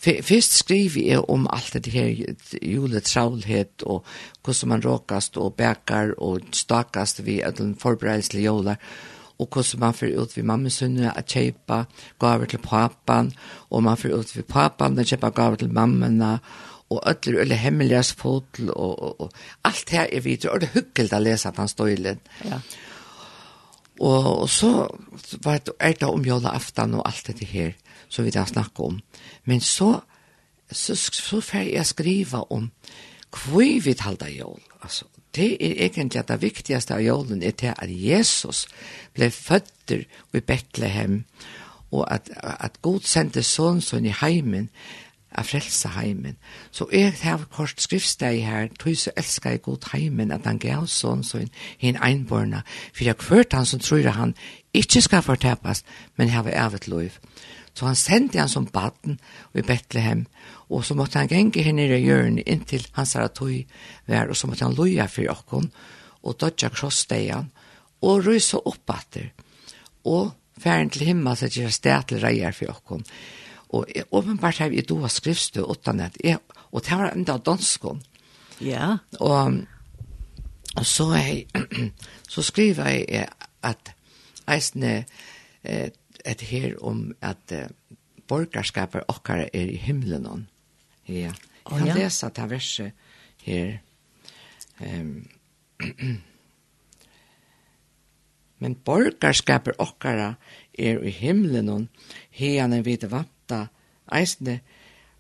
Først 0.01 0.55
skriver 0.63 1.03
jeg 1.05 1.25
om 1.29 1.47
alt 1.53 1.75
det 1.85 1.93
her 1.93 2.35
juletravlhet 2.63 3.83
og 3.83 4.05
hvordan 4.45 4.69
man 4.69 4.85
råkast 4.85 5.37
og 5.37 5.55
bækar 5.55 6.15
og 6.19 6.41
stakast 6.57 7.25
vi 7.27 7.43
den 7.59 7.77
forberedelselig 7.77 8.45
jolar 8.45 8.81
og 9.39 9.49
hvordan 9.53 9.81
man 9.81 9.95
får 9.95 10.17
ut 10.23 10.37
ved 10.37 10.45
mammesunne 10.45 11.13
at 11.19 11.27
kjøpa 11.27 11.85
gaver 12.21 12.45
til 12.45 12.59
papan 12.65 13.33
og 13.71 13.83
man 13.83 13.97
får 13.97 14.17
ut 14.17 14.37
ved 14.37 14.43
papan 14.49 14.99
at 14.99 15.07
kjøpa 15.07 15.29
gaver 15.29 15.57
til 15.57 15.73
mammena 15.73 16.39
og 16.91 17.03
öllur 17.07 17.43
ölle 17.43 17.55
hemmeligas 17.55 18.13
fotl 18.13 18.71
og, 18.71 19.03
og, 19.03 19.21
og 19.21 19.31
alt 19.65 19.91
her 19.91 20.07
er 20.13 20.21
videre 20.21 20.53
og 20.53 20.61
det 20.61 20.69
er 20.69 20.81
hyggelig 20.81 21.13
å 21.13 21.21
lese 21.23 21.49
at 21.49 21.61
han 21.61 21.69
støylen 21.69 22.25
ja 22.45 22.61
Og, 24.01 24.41
og 24.43 24.49
så 24.49 24.89
var 25.45 25.59
det, 25.61 25.75
er 25.81 25.93
det 25.93 26.09
om 26.09 26.25
jula 26.25 26.55
aftan 26.57 26.95
og 26.97 27.05
alt 27.09 27.27
det 27.37 27.49
her 27.53 27.75
som 28.09 28.25
vi 28.25 28.33
da 28.33 28.47
snakker 28.49 28.87
om. 28.87 29.01
Men 29.45 29.61
så, 29.61 30.01
så, 30.73 30.95
så 30.97 31.41
får 31.41 31.59
jeg 31.59 31.87
skrive 31.87 32.45
om 32.53 32.71
hvor 33.31 33.83
vi 33.85 33.95
talte 33.95 34.31
jól. 34.35 34.61
Altså, 34.83 35.05
det 35.35 35.53
er 35.53 35.85
egentlig 35.85 36.19
at 36.19 36.29
det 36.29 36.43
viktigste 36.43 36.95
av 36.95 37.01
jålen 37.01 37.43
er 37.43 37.51
til 37.51 37.75
at 37.77 37.91
Jesus 37.91 38.67
ble 39.15 39.31
født 39.31 39.93
i 40.35 40.41
Bethlehem, 40.41 41.25
og 41.91 42.07
at, 42.15 42.31
at 42.43 42.83
Gud 42.83 43.07
sendte 43.07 43.43
sånn 43.43 43.81
sånn 43.83 44.07
i 44.07 44.15
heimen, 44.15 44.71
av 45.31 45.47
frelse 45.47 45.89
heimen. 45.95 46.37
Så 46.71 46.89
jeg 46.93 47.15
har 47.23 47.45
kort 47.55 47.79
skriftsteg 47.83 48.41
her, 48.43 48.69
tog 48.79 48.97
så 48.99 49.13
elsker 49.17 49.55
jeg 49.55 49.63
god 49.63 49.87
heimen, 49.93 50.33
at 50.35 50.47
han 50.47 50.59
gav 50.59 50.89
sånn 50.91 51.23
sånn 51.27 51.51
hinn 51.79 51.99
einborna, 52.03 52.65
for 52.93 53.07
jeg 53.07 53.21
kvørt 53.21 53.55
han 53.55 53.67
som 53.67 53.83
tror 53.83 54.11
han 54.17 54.35
ikke 54.75 55.03
skal 55.07 55.23
fortepast, 55.23 55.87
men 56.19 56.35
har 56.35 56.47
vi 56.47 56.55
evet 56.55 56.89
lov. 56.91 57.19
Så 57.81 57.87
han 57.89 57.97
sendte 57.97 58.37
han 58.37 58.49
som 58.53 58.67
baden 58.69 59.15
i 59.57 59.63
Bethlehem, 59.65 60.27
og 60.69 60.83
så 60.85 60.93
måtte 60.93 61.17
han 61.17 61.31
genge 61.31 61.63
henne 61.65 61.87
i 61.89 62.01
hjørnet 62.03 62.45
inntil 62.45 62.83
han 62.93 63.07
sa 63.09 63.23
at 63.25 63.39
hun 63.41 63.63
var, 64.05 64.29
og 64.29 64.37
så 64.37 64.51
måtte 64.51 64.67
han 64.67 64.75
loja 64.77 65.07
for 65.09 65.31
okken, 65.33 65.71
og 66.21 66.37
dødja 66.43 66.69
krossdeian, 66.75 67.47
og 68.05 68.27
rysa 68.27 68.61
opp 68.69 68.93
atter, 68.93 69.31
og 70.05 70.35
færen 70.61 70.93
til 70.93 71.07
himmel, 71.09 71.39
så 71.41 71.49
gjør 71.49 71.73
sted 71.73 72.05
til 72.11 72.21
reier 72.21 72.53
for 72.53 72.75
okken. 72.75 73.07
Og 73.73 73.89
jeg, 73.95 74.05
åpenbart 74.13 74.61
har 74.61 74.69
vi 74.69 74.83
då 74.83 74.99
doa 74.99 75.09
skrivstu 75.09 75.63
utan 75.65 76.01
at 76.01 76.21
jeg, 76.25 76.39
og 76.73 76.85
det 76.85 76.99
var 76.99 77.15
enda 77.15 77.39
danskon. 77.39 78.03
Ja. 78.61 78.99
Og, 79.21 79.57
og 80.77 80.87
så, 80.87 81.15
jeg, 81.15 81.47
så 82.33 82.43
skriver 82.43 82.89
jeg 82.89 83.29
at 83.63 83.95
eisne 84.49 85.05
eh, 85.65 85.89
et 86.25 86.41
her 86.51 86.75
om 86.85 87.15
at 87.21 87.53
uh, 87.53 87.67
borgerskapet 88.29 89.03
okkar 89.09 89.47
er 89.53 89.71
i 89.75 89.77
himmelen. 89.77 90.49
Ja. 91.09 91.15
Jeg 91.15 91.35
kan 91.67 91.83
oh, 91.83 91.89
ja. 91.89 91.95
lese 91.95 92.31
ta 92.35 92.47
verset 92.47 92.93
her. 93.45 93.79
Um, 94.81 95.29
Men 98.61 98.75
borgerskapet 98.85 99.79
okkara 99.81 100.35
er 100.79 101.01
i 101.01 101.11
himmelen 101.11 101.89
hean 102.37 102.75
en 102.77 102.85
vite 102.85 103.09
vanta 103.11 103.67
eisne 104.13 104.61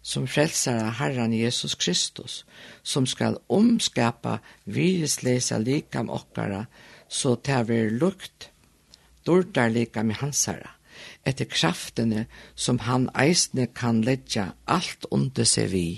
som 0.02 0.26
frelsare 0.28 0.90
Herren 0.96 1.32
Jesus 1.36 1.74
Kristus, 1.74 2.44
som 2.82 3.06
skal 3.06 3.38
omskapa 3.48 4.38
viruslesa 4.64 5.58
likam 5.60 6.10
okkara, 6.10 6.66
så 7.08 7.36
tar 7.36 7.66
vi 7.68 7.82
lukt, 7.90 8.48
dortar 9.24 9.70
likam 9.72 10.10
i 10.10 10.16
hansara 10.20 10.79
etter 11.26 11.48
kraftene 11.50 12.26
som 12.54 12.80
han 12.86 13.08
eisne 13.14 13.66
kan 13.76 14.00
letja 14.04 14.52
alt 14.66 15.06
under 15.10 15.44
seg 15.44 15.70
vi. 15.74 15.88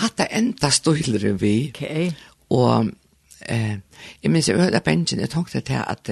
Hatta 0.00 0.26
enda 0.30 0.70
støylere 0.70 1.36
vi. 1.38 1.70
Okay. 1.74 2.10
Og 2.50 2.90
eh, 3.46 3.78
jeg 4.22 4.32
minns 4.32 4.48
jeg 4.48 4.58
hørte 4.58 4.82
bensin, 4.84 5.20
jeg 5.20 5.30
tenkte 5.30 5.60
til 5.60 5.82
at, 5.82 6.10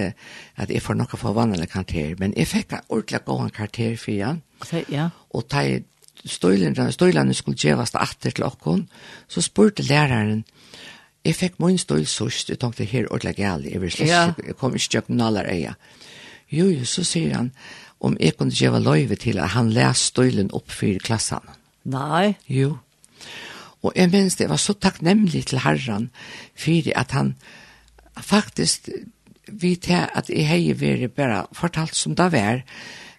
at 0.57 0.71
jeg 0.71 0.83
får 0.83 0.99
noe 0.99 1.21
for 1.21 1.37
vanlig 1.37 1.69
karakter, 1.73 2.15
men 2.19 2.35
jeg 2.37 2.51
fikk 2.51 2.73
en 2.73 2.89
ordentlig 2.89 3.25
god 3.27 3.51
karakter 3.51 3.97
for 3.97 4.15
igjen. 4.15 4.43
Ja. 4.91 5.09
Og 5.31 5.49
ta 5.51 5.65
støylene, 6.25 6.93
støylene 6.93 7.35
skulle 7.35 7.59
gjøres 7.59 7.95
det 7.95 8.03
atter 8.03 8.31
til 8.35 8.45
okkon, 8.45 8.89
så 9.29 9.43
spurte 9.43 9.83
læreren, 9.83 10.45
jeg 11.25 11.35
fikk 11.35 11.59
min 11.61 11.79
støyl 11.79 12.07
sørst, 12.07 12.51
jeg 12.51 12.59
tenkte 12.59 12.87
her 12.89 13.09
ordentlig 13.11 13.37
galt, 13.37 13.67
jeg, 13.67 13.81
vil 13.81 13.93
slett, 13.93 14.11
ja. 14.11 14.33
jeg 14.47 14.57
kom 14.57 14.75
ikke 14.75 14.95
til 14.95 15.03
å 15.03 15.09
gnaller 15.09 15.51
eia. 15.51 15.75
Jo, 16.49 16.71
jo, 16.73 16.85
så 16.89 17.05
sier 17.05 17.35
han, 17.37 17.51
om 18.01 18.17
jeg 18.21 18.37
kunne 18.39 18.55
gjøre 18.55 18.83
løyve 18.83 19.17
til 19.19 19.41
at 19.43 19.55
han 19.57 19.73
leste 19.75 20.13
støylen 20.13 20.53
opp 20.55 20.71
for 20.71 21.01
klassen. 21.03 21.43
Nei. 21.89 22.37
Jo. 22.47 22.77
Og 23.83 23.93
jeg 23.97 24.11
minns 24.13 24.37
det 24.39 24.49
var 24.51 24.59
så 24.61 24.75
takknemlig 24.75 25.45
til 25.51 25.63
herren 25.63 26.11
for 26.59 26.93
at 26.99 27.15
han 27.15 27.35
faktisk 28.23 28.89
vet 29.49 29.85
til 29.87 30.07
at 30.15 30.31
jeg 30.31 30.47
har 30.49 30.79
vært 30.79 31.15
bare 31.17 31.45
fortalt 31.57 31.95
som 31.97 32.15
det 32.19 32.31
var. 32.35 32.63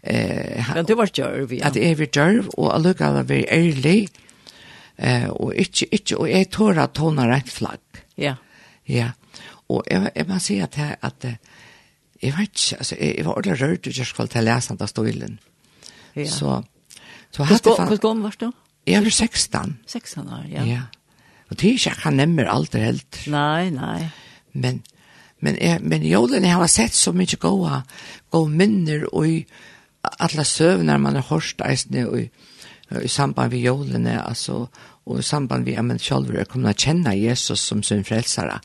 Eh, 0.04 0.74
Men 0.76 0.86
det 0.86 0.98
var 0.98 1.12
djørv, 1.12 1.54
ja. 1.54 1.68
At 1.68 1.76
jeg 1.76 1.98
var 2.00 2.12
djørv, 2.12 2.50
og 2.58 2.72
jeg 2.74 2.84
lukket 2.84 3.20
at 3.24 3.30
jeg 3.30 3.46
ærlig, 3.52 4.10
eh, 4.98 5.30
og 5.30 5.56
ikke, 5.56 5.88
ikke, 5.92 6.18
og 6.18 6.30
jeg 6.30 6.50
tårer 6.52 6.84
at 6.84 6.98
hun 6.98 7.18
har 7.18 7.34
et 7.36 7.50
flagg. 7.50 8.04
Ja. 8.18 8.36
Ja, 8.88 9.12
og 9.70 9.84
jeg, 9.92 10.12
jeg 10.16 10.26
må 10.28 10.40
si 10.42 10.60
at, 10.60 10.78
jeg, 10.78 10.96
at, 11.02 11.26
at 11.26 11.38
jeg 12.22 12.36
vet 12.36 12.50
ikke, 12.50 12.78
altså, 12.78 12.96
jeg, 13.00 13.16
jeg 13.18 13.26
var 13.26 13.38
ordentlig 13.38 13.62
rørt 13.62 13.88
i 13.88 13.94
kjørskvall 13.96 14.30
til 14.32 14.42
å 14.42 14.48
lese 14.48 14.76
den 14.76 14.92
stilen. 14.92 15.40
Ja. 16.18 16.26
Så, 16.28 16.56
så 17.32 17.48
hadde 17.48 17.72
jeg... 17.72 17.88
Hvor 17.94 18.02
gammel 18.04 18.28
var 18.28 18.38
du? 18.42 18.50
Jeg 18.90 19.06
var 19.06 19.14
16. 19.14 19.78
16 19.88 20.28
år, 20.28 20.46
ja. 20.52 20.66
ja. 20.68 20.82
Og 21.50 21.56
det 21.56 21.70
er 21.70 21.78
ikke 21.78 21.94
jeg 21.94 22.02
kan 22.04 22.20
nemmer 22.20 22.52
alt 22.52 22.74
det 22.76 22.84
helt. 22.84 23.22
Nei, 23.32 23.70
nei. 23.74 24.10
Men, 24.52 24.82
men, 25.40 25.58
jeg, 25.62 25.80
men 25.82 26.06
jolen, 26.06 26.46
jeg 26.46 26.60
har 26.60 26.72
sett 26.72 26.98
så 26.98 27.14
mye 27.16 27.40
gode, 27.40 27.82
gode 28.34 28.56
minner 28.60 29.08
og 29.14 29.28
i 29.30 29.40
alle 30.20 30.46
søvner 30.48 31.00
man 31.02 31.18
har 31.20 31.28
hørt 31.30 31.62
eisene 31.64 32.06
og 32.08 32.20
i, 32.22 32.30
i 33.04 33.12
samband 33.12 33.54
med 33.54 33.64
jolene, 33.64 34.16
altså, 34.26 34.64
og 35.06 35.20
i 35.20 35.26
samband 35.26 35.68
med 35.68 35.80
at 35.80 35.86
man 35.86 36.00
selv 36.02 36.34
er 36.36 36.50
kommet 36.50 36.76
å 36.76 36.88
kjenne 36.88 37.16
Jesus 37.16 37.62
som 37.64 37.84
sin 37.86 38.04
frelsere. 38.04 38.60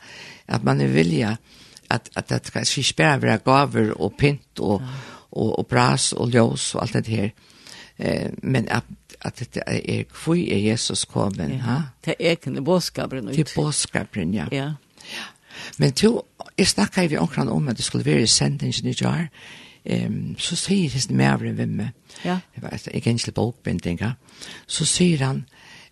At 0.51 0.67
man 0.67 0.83
er 0.83 0.91
vilja... 0.91 1.37
Mm 1.39 1.61
att 1.89 2.09
att 2.13 2.27
det 2.27 2.65
ska 2.65 2.81
bare 2.97 3.21
være 3.21 3.37
gaver 3.37 4.01
och 4.01 4.17
pynt 4.17 4.59
och 4.59 4.81
ja. 4.81 4.87
och 5.29 5.59
och 5.59 5.65
bras 5.65 6.13
och 6.13 6.29
ljus 6.29 6.75
och 6.75 6.81
allt 6.81 6.93
det 6.93 7.07
här. 7.07 7.31
Eh 7.97 8.31
men 8.43 8.67
att 8.69 8.85
att 9.19 9.35
det 9.35 9.63
är 9.67 9.81
er, 9.89 10.03
hvor 10.25 10.35
är 10.35 10.57
Jesus 10.57 11.05
kommen, 11.05 11.51
ja. 11.51 11.57
ha? 11.57 11.83
Det 12.05 12.15
är 12.19 12.35
kan 12.35 12.63
boskapen 12.63 13.29
ut. 13.29 13.35
Det 13.35 13.55
boskapen, 13.55 14.33
ja. 14.33 14.47
Ja. 14.51 14.73
Men 15.77 15.91
to 15.91 16.21
jeg 16.57 16.67
snakket 16.67 17.11
vi 17.11 17.17
också 17.17 17.41
om 17.41 17.67
att 17.67 17.77
det 17.77 17.83
skulle 17.83 18.13
vara 18.13 18.27
sendingen 18.27 18.85
i 18.85 18.95
jar. 19.01 19.27
Ehm 19.85 20.35
så 20.39 20.55
säger 20.55 20.89
det 20.89 21.09
mer 21.09 21.37
vem 21.37 21.69
med. 21.69 21.89
Ja. 22.23 22.39
Det 22.55 22.61
var 22.61 22.69
alltså 22.69 23.31
bokbinding, 23.31 23.97
ja. 24.01 24.11
Så 24.67 24.85
sier 24.85 25.23
han 25.23 25.45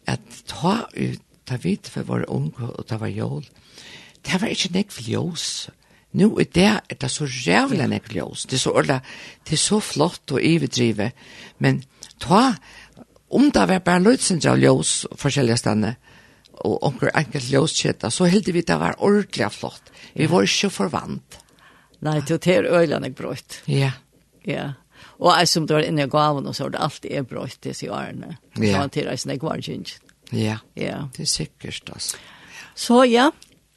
att 0.06 0.46
ta 0.48 0.88
ut 0.94 1.22
ta 1.46 1.58
vidt 1.58 1.88
för 1.88 2.04
våre 2.04 2.26
unge 2.26 2.70
og 2.78 2.88
ta 2.88 2.98
var 2.98 3.08
jol. 3.08 3.46
Det 4.26 4.42
var 4.42 4.48
inte 4.48 4.72
nek 4.74 4.92
ljus 5.02 5.70
nu 6.14 6.30
er 6.40 6.50
det 6.54 6.70
er 6.70 6.98
det 7.00 7.10
så 7.12 7.26
rævlig 7.26 7.88
nek 7.90 8.12
ljós, 8.14 8.46
Det 8.46 8.54
er 8.54 8.64
så 8.64 8.72
orla, 8.72 9.02
det 9.46 9.54
er 9.54 9.62
så 9.62 9.80
flott 9.80 10.32
og 10.32 10.42
ivedrive, 10.42 11.12
Men 11.60 11.84
ta, 12.20 12.56
om 13.30 13.52
det 13.52 13.68
var 13.70 13.80
bare 13.80 14.04
lødsindra 14.04 14.52
av 14.52 14.60
ljøs 14.60 15.08
forskjellige 15.18 15.58
stedene, 15.58 15.96
og 16.64 16.84
onker 16.84 17.12
enkelt 17.18 17.50
ljøskjeta, 17.50 18.10
så 18.10 18.26
heldig 18.30 18.54
vi 18.54 18.62
det 18.62 18.80
var 18.80 18.96
ordentlig 19.00 19.52
flott. 19.52 19.92
Vi 20.14 20.28
var 20.30 20.46
ikke 20.46 20.70
forvant. 20.70 21.40
Nei, 22.04 22.20
det 22.22 22.48
er 22.48 22.68
øyland 22.68 23.06
jeg 23.06 23.16
brøyt. 23.16 23.62
Ja. 23.68 23.92
Ja. 24.46 24.74
Og 25.20 25.32
jeg 25.40 25.48
som 25.48 25.68
drar 25.68 25.86
inne 25.88 26.04
i 26.04 26.12
gaven 26.12 26.48
og 26.48 26.56
så 26.56 26.68
er 26.68 26.74
det 26.76 26.82
alltid 26.84 27.12
er 27.12 27.28
brøyt 27.28 27.58
til 27.62 27.76
sig 27.76 27.90
årene. 27.90 28.38
Ja. 28.58 28.66
Så 28.66 28.78
han 28.78 28.90
til 28.90 29.08
reisen 29.08 29.32
jeg 29.32 29.42
var 29.42 29.56
ikke. 29.56 30.00
Ja. 30.32 30.58
Ja. 30.76 31.06
Det 31.16 31.24
er 31.24 31.32
sikkert, 31.32 31.90
altså. 31.94 32.18
Så 32.76 33.04
ja, 33.06 33.30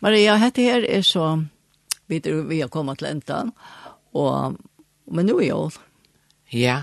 Maria, 0.03 0.39
dette 0.41 0.63
her 0.63 0.85
er 0.89 1.03
så 1.05 1.45
vi 2.09 2.21
er 2.23 2.43
vi 2.49 2.61
har 2.61 2.69
kommet 2.73 2.99
til 2.99 3.09
enden, 3.11 3.53
og, 4.15 4.57
men 5.13 5.27
nå 5.27 5.39
er 5.41 5.49
jeg. 5.49 5.81
Ja, 6.53 6.83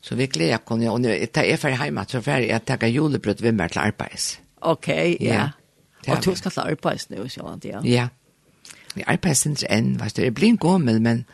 så 0.00 0.16
vi 0.16 0.26
gleder 0.26 0.54
jeg 0.54 0.64
kunne, 0.64 0.90
og 0.90 1.00
når 1.00 1.10
jeg 1.10 1.28
er 1.36 1.56
ferdig 1.60 1.82
hjemme, 1.82 2.04
så 2.08 2.22
er 2.26 2.46
jeg 2.48 2.64
takke 2.66 2.88
julebrød 2.88 3.42
ved 3.42 3.52
meg 3.52 3.72
til 3.72 3.82
arbeids. 3.84 4.40
Ok, 4.60 4.88
ja. 4.88 5.50
ja. 6.06 6.14
Og 6.14 6.24
du 6.24 6.34
skal 6.34 6.50
til 6.50 6.60
arbeids 6.60 7.10
nå, 7.10 7.28
så 7.28 7.44
var 7.44 7.56
det, 7.60 7.74
ja. 7.74 7.80
Ja, 7.84 8.08
jeg 8.96 9.04
arbeids 9.06 9.46
ikke 9.46 9.68
enn, 9.70 9.94
vet 10.00 10.16
du, 10.16 10.22
jeg 10.22 10.34
blir 10.34 10.54
en 10.54 10.60
gammel, 10.60 11.02
men 11.04 11.24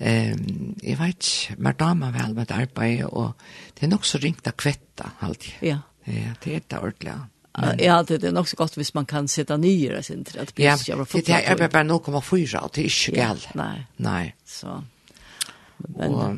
um, 0.00 0.74
jeg 0.82 0.98
vet 0.98 1.30
ikke, 1.30 1.58
mer 1.62 1.78
damer 1.78 2.14
vel 2.14 2.34
med 2.34 2.50
arbeid, 2.50 3.04
og 3.06 3.32
det 3.78 3.86
er 3.86 3.94
nok 3.94 4.06
så 4.06 4.18
ringt 4.22 4.46
av 4.50 4.58
kvätta 4.58 5.14
alltid. 5.20 5.62
Ja. 5.62 5.78
Ja, 6.08 6.32
det 6.44 6.54
er 6.54 6.60
det 6.70 6.78
ordentligt. 6.78 7.37
Jag 7.62 7.80
Ja, 7.80 8.02
det 8.02 8.48
så 8.48 8.56
gott 8.56 8.76
hvis 8.76 8.94
man 8.94 9.06
kan 9.06 9.28
sitta 9.28 9.56
nyare 9.56 10.02
sin 10.02 10.24
till 10.24 10.40
att 10.40 10.58
Ja, 10.58 10.76
så 10.76 10.96
var 10.96 11.04
fort. 11.04 11.28
Ja, 11.28 11.56
det 11.56 11.64
är 11.64 11.68
bara 11.68 11.82
0,4 11.82 12.58
och 12.58 12.70
det 12.74 12.80
är 12.80 12.88
inte 12.88 13.16
gäll. 13.16 13.46
Nej. 13.54 13.86
Nej. 13.96 14.36
Så. 14.44 14.84
Men 15.76 16.14
og, 16.14 16.36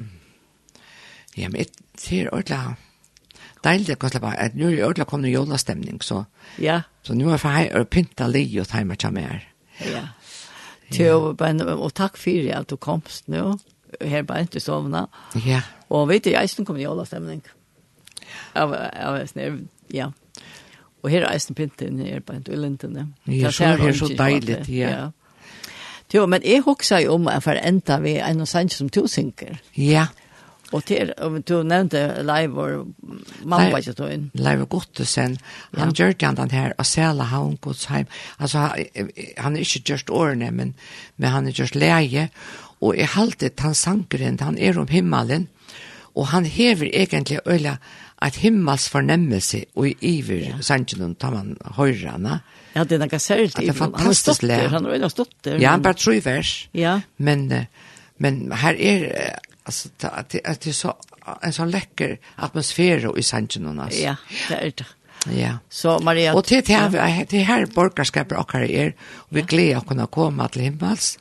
ja, 1.34 1.48
men 1.48 1.64
det 2.08 2.12
er 2.12 2.34
ordentlig, 2.34 2.76
Deilig 3.64 3.98
kan 3.98 4.10
släppa 4.10 4.26
att 4.26 4.52
det 4.54 4.62
är 4.62 4.84
ordla 4.84 5.04
kommer 5.04 5.28
ju 5.28 5.58
stämning 5.58 6.00
så. 6.00 6.24
Ja. 6.56 6.82
Så 7.02 7.14
nu 7.14 7.24
å 7.24 7.84
pynte 7.84 8.28
li 8.28 8.60
og 8.60 8.68
ta 8.68 8.84
meg 8.84 8.98
til 8.98 9.12
mer. 9.12 9.48
Ja. 9.78 10.08
Till 10.90 11.34
men 11.38 11.60
och 11.60 11.94
tack 11.94 12.16
för 12.16 12.52
at 12.52 12.68
du 12.68 12.76
komst 12.76 13.28
nu. 13.28 13.58
her 14.00 14.22
bara 14.22 14.40
inte 14.40 14.60
sovna. 14.60 15.08
Ja. 15.34 15.62
Och 15.88 16.10
vet 16.10 16.24
du, 16.24 16.30
jag 16.30 16.42
är 16.42 16.64
kom 16.64 16.76
i 16.76 16.86
alla 16.86 17.06
stämning. 17.06 17.42
Ja. 18.52 18.76
Ja. 18.94 19.62
Ja. 19.86 20.12
Og 21.02 21.10
her 21.10 21.24
er 21.24 21.32
eisen 21.34 21.56
pinten 21.56 21.98
her 22.04 22.20
på 22.20 22.36
en 22.36 22.44
tullentene. 22.44 23.06
Ja, 23.26 23.50
så 23.50 23.72
er 23.74 23.92
så 23.96 24.10
deilig, 24.18 24.62
ja. 24.68 25.10
Jo, 26.14 26.24
men 26.26 26.42
jeg 26.42 26.64
husker 26.66 26.98
jo 27.04 27.14
om 27.14 27.28
at 27.30 27.44
for 27.44 27.54
enda 27.54 28.00
vi 28.02 28.16
en 28.18 28.42
og 28.42 28.48
som 28.48 28.88
to 28.88 29.06
synker. 29.06 29.60
Ja. 29.76 30.08
Og 30.72 30.84
til, 30.86 31.12
og 31.18 31.40
du 31.48 31.62
nevnte 31.66 32.22
Leivor, 32.22 32.86
mamma 33.42 33.70
var 33.72 33.82
ikke 33.82 33.94
tog 33.98 34.12
inn. 34.14 34.28
Leivor 34.38 34.68
Gottesen, 34.70 35.36
han 35.74 35.90
ja. 35.90 35.94
gjør 35.94 36.12
det 36.12 36.38
han 36.38 36.50
her, 36.50 36.72
og 36.78 36.86
sæla 36.86 37.26
havn 37.30 37.56
godsheim. 37.60 38.06
Altså, 38.38 38.68
han 39.38 39.56
er 39.56 39.60
ikke 39.60 39.82
gjørst 39.90 40.10
årene, 40.10 40.50
men, 40.50 40.74
men 41.16 41.30
han 41.30 41.46
er 41.46 41.56
gjørst 41.58 41.78
leie. 41.78 42.28
Og 42.80 42.96
jeg 42.96 43.10
halte 43.16 43.50
han 43.58 43.74
sankeren, 43.74 44.38
han 44.40 44.58
er 44.58 44.78
om 44.78 44.88
himmelen, 44.88 45.48
og 46.14 46.26
han 46.28 46.46
hever 46.46 46.90
egentlig 46.92 47.40
øyla, 47.46 47.76
et 48.20 48.36
himmels 48.42 48.88
fornemmelse 48.92 49.62
og 49.80 49.86
i 49.88 49.94
iver 50.18 50.42
ja. 50.44 50.56
sannsynlig 50.64 51.14
tar 51.20 51.32
man 51.32 51.54
høyrene. 51.78 52.40
Ja, 52.74 52.84
det 52.84 52.98
er 52.98 53.02
noe 53.02 53.20
særlig. 53.22 53.54
At 53.54 53.62
det 53.62 53.72
er 53.72 53.78
fantastisk 53.78 54.44
lær. 54.44 54.68
Han 54.74 54.86
har 54.86 55.00
jo 55.00 55.08
stått 55.12 55.32
der. 55.46 55.56
Ja, 55.62 55.72
han 55.74 55.84
bare 55.84 55.98
tror 55.98 56.18
i 56.18 56.24
vers. 56.24 56.52
Ja. 56.76 56.98
Men, 57.16 57.48
men 58.20 58.42
her 58.60 58.76
er, 58.76 59.40
altså, 59.64 59.90
det, 60.02 60.44
det 60.44 60.44
er 60.44 60.76
så, 60.76 60.94
en 61.40 61.56
sånn 61.56 61.72
lekker 61.72 62.18
atmosfære 62.44 63.14
i 63.16 63.26
sannsynlig. 63.26 63.74
Altså. 63.88 64.04
Ja, 64.04 64.16
det 64.50 64.60
er 64.60 64.76
det. 64.82 64.88
Ja. 65.36 65.56
Så 65.68 65.98
Maria... 66.04 66.36
Og 66.36 66.44
til, 66.48 66.62
til, 66.64 66.76
her, 66.76 67.24
til 67.28 67.44
her 67.48 67.66
borgerskapet 67.74 68.38
akkurat 68.40 68.70
er, 68.70 68.94
og 69.28 69.36
vi 69.40 69.48
gleder 69.48 69.80
å 69.80 69.86
kunne 69.88 70.08
komme 70.12 70.46
til 70.52 70.68
himmels. 70.68 71.14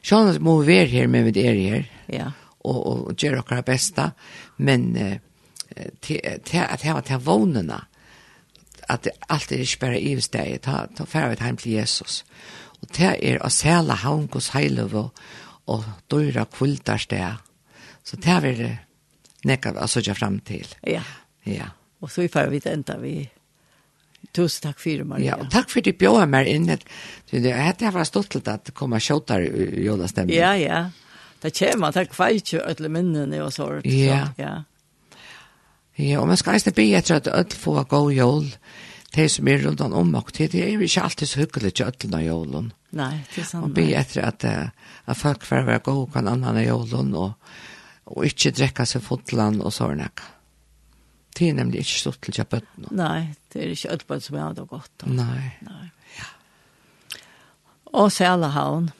Sjøen 0.00 0.40
må 0.40 0.58
vi 0.62 0.72
være 0.72 0.92
her, 0.96 1.08
med 1.12 1.28
vi 1.28 1.44
er 1.44 1.64
her. 1.68 1.90
Ja. 2.12 2.30
Og, 2.64 2.78
og 2.80 3.18
gjøre 3.20 3.44
akkurat 3.44 3.68
besta. 3.68 4.14
Men... 4.56 4.94
Eh, 4.96 5.18
til 6.02 6.20
at 6.24 6.82
hava 6.86 7.02
til 7.06 7.22
vånene, 7.24 7.80
at 8.90 9.08
alltid 9.28 9.56
er 9.56 9.66
ikke 9.66 9.84
bare 9.84 10.00
i 10.00 10.14
stedet, 10.20 10.62
ta, 10.66 10.86
ta 10.96 11.06
færre 11.06 11.36
hjem 11.38 11.58
til 11.60 11.76
Jesus. 11.78 12.24
Og 12.80 12.88
det 12.96 13.12
er 13.22 13.42
å 13.44 13.50
sæle 13.52 13.96
hos 14.02 14.50
heiløve 14.54 15.10
og 15.70 15.84
døyre 16.10 16.46
kvultar 16.50 16.98
sted. 16.98 17.42
Så 18.04 18.16
det 18.16 18.32
er 18.32 18.56
det 18.58 18.70
nekka 19.46 19.74
å 19.78 19.88
søke 19.88 20.16
frem 20.16 20.40
til. 20.44 20.66
Ja. 20.86 21.04
Ja. 21.44 21.70
Og 22.00 22.10
så 22.10 22.24
er 22.24 22.48
vi 22.48 22.58
vidt 22.58 22.66
enda 22.70 22.96
vi 23.00 23.18
Tusen 24.36 24.68
takk 24.68 24.78
for 24.78 25.00
det, 25.00 25.04
Maria. 25.08 25.30
Ja, 25.32 25.36
og 25.40 25.48
takk 25.50 25.70
for 25.72 25.82
du 25.82 25.94
bjør 25.96 26.26
meg 26.28 26.46
inn. 26.46 26.68
Det 26.68 27.52
hadde 27.56 27.90
vært 27.90 28.10
stått 28.10 28.28
til 28.34 28.42
at 28.52 28.68
det 28.68 28.74
kommer 28.76 29.02
kjøttere 29.02 29.48
i 29.48 29.86
jordastemmen. 29.86 30.34
Ja, 30.36 30.52
ja. 30.60 30.82
Det 31.40 31.54
kommer, 31.56 31.90
det 31.96 32.02
er 32.04 32.10
kveit 32.12 32.52
jo 32.52 32.60
alle 32.60 32.90
minnene 32.92 33.40
og 33.42 33.50
sånt. 33.56 33.88
Ja. 33.88 34.26
Så, 34.28 34.42
ja. 34.44 34.52
Ja, 36.00 36.20
og 36.22 36.28
man 36.30 36.38
skal 36.40 36.56
eisne 36.56 36.72
be 36.76 36.86
etter 36.96 37.20
at 37.20 37.28
ødel 37.28 37.58
få 37.60 37.76
gå 37.88 38.02
jól, 38.16 38.48
de 39.14 39.26
som 39.28 39.48
er 39.50 39.64
rundt 39.64 39.80
om 39.82 40.14
og 40.14 40.32
til, 40.32 40.50
det 40.52 40.62
er 40.64 40.72
jo 40.74 40.86
ikke 40.86 41.02
alltid 41.02 41.26
så 41.26 41.40
hyggelig 41.40 41.72
til 41.74 41.86
ødelen 41.90 42.14
av 42.14 42.26
jólen. 42.26 42.68
Nei, 42.96 43.14
det 43.34 43.42
er 43.42 43.48
sant. 43.48 43.66
Og 43.66 43.74
be 43.74 43.88
etter 43.98 44.26
at, 44.26 44.44
at 45.06 45.18
folk 45.18 45.46
får 45.46 45.66
være 45.66 45.82
gode 45.86 46.06
og 46.06 46.12
kan 46.14 46.30
annan 46.30 46.60
av 46.62 46.66
jólen, 46.66 47.14
og, 47.18 47.32
og 48.06 48.26
ikke 48.26 48.54
drekka 48.54 48.86
seg 48.86 49.02
fotland 49.02 49.62
og 49.62 49.74
sånne. 49.74 50.10
Det 51.36 51.48
er 51.48 51.58
nemlig 51.58 51.84
ikke 51.84 51.98
stort 52.04 52.22
til 52.26 52.38
kjøpøtten. 52.38 52.90
Nei, 52.98 53.30
det 53.52 53.64
er 53.64 53.74
ikke 53.74 53.92
ødelen 53.96 54.24
som 54.24 54.38
er 54.38 54.56
det 54.58 54.68
godt. 54.70 55.06
Nei. 55.06 55.42
Nei. 55.66 55.84
Ja. 56.18 56.30
Og 58.00 58.10
Sælehavn. 58.14 58.90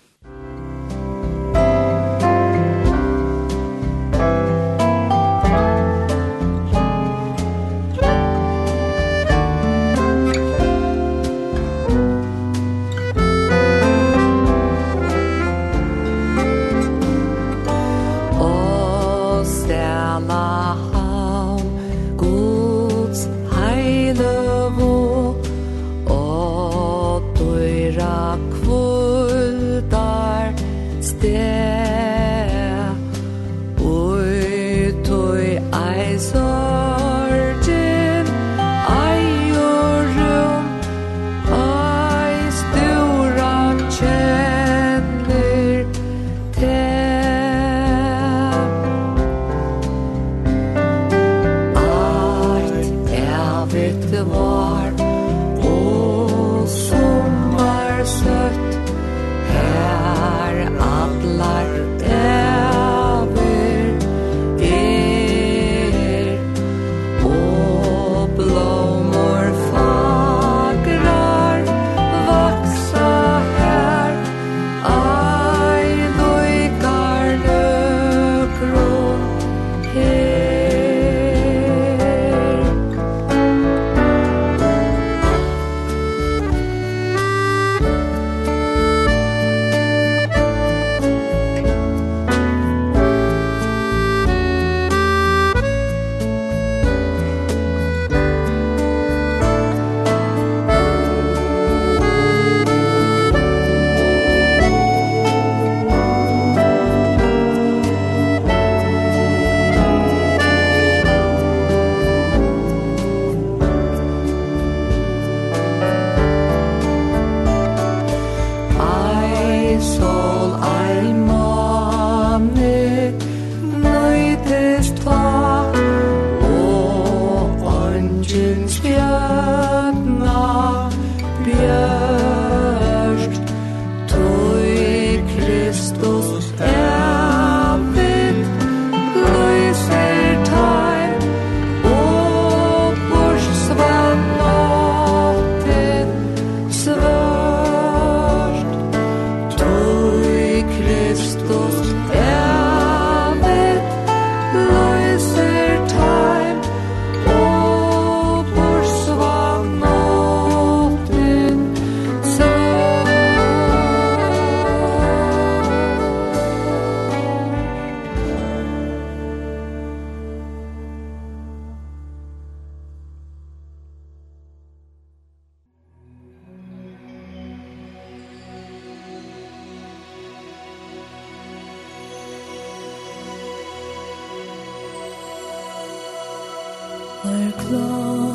Our 187.23 187.53
clothes 187.53 188.30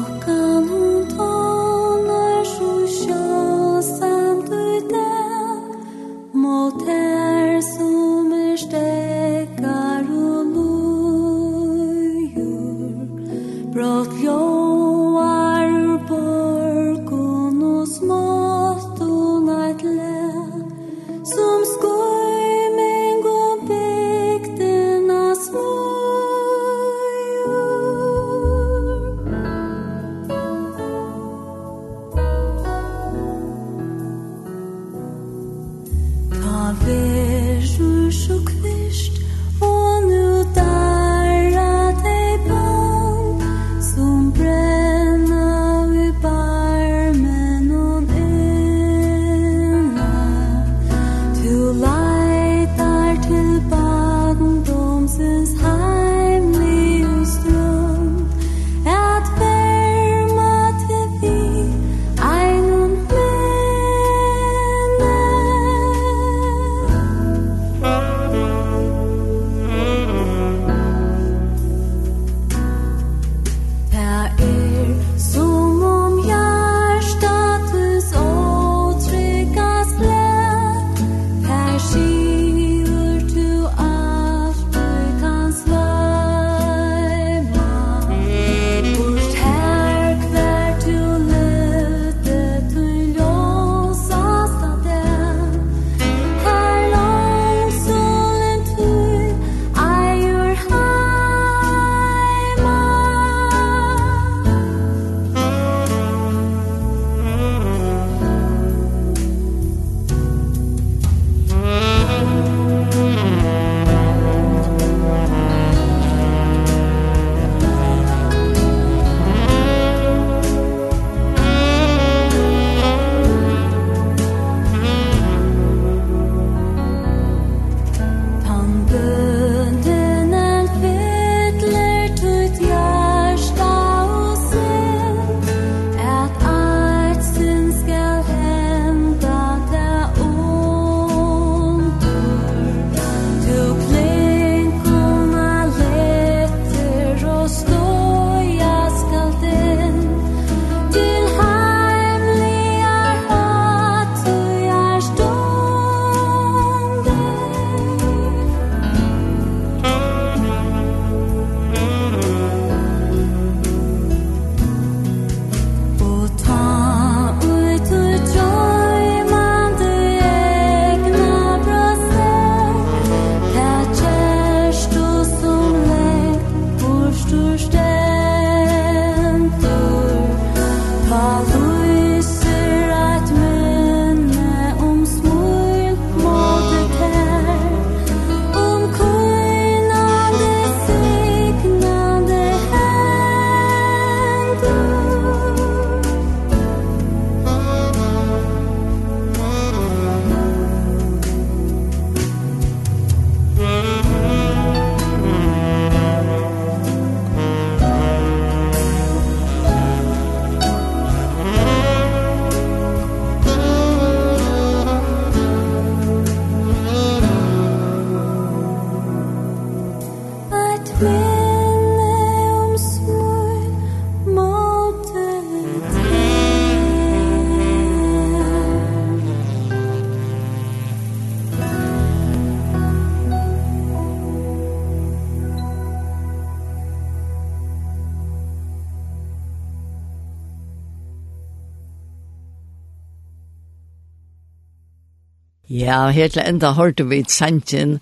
Ja, 245.95 246.09
helt 246.11 246.35
enda 246.35 246.73
hørte 246.75 247.05
vi 247.07 247.21
et 247.23 247.31
sangen 247.31 247.99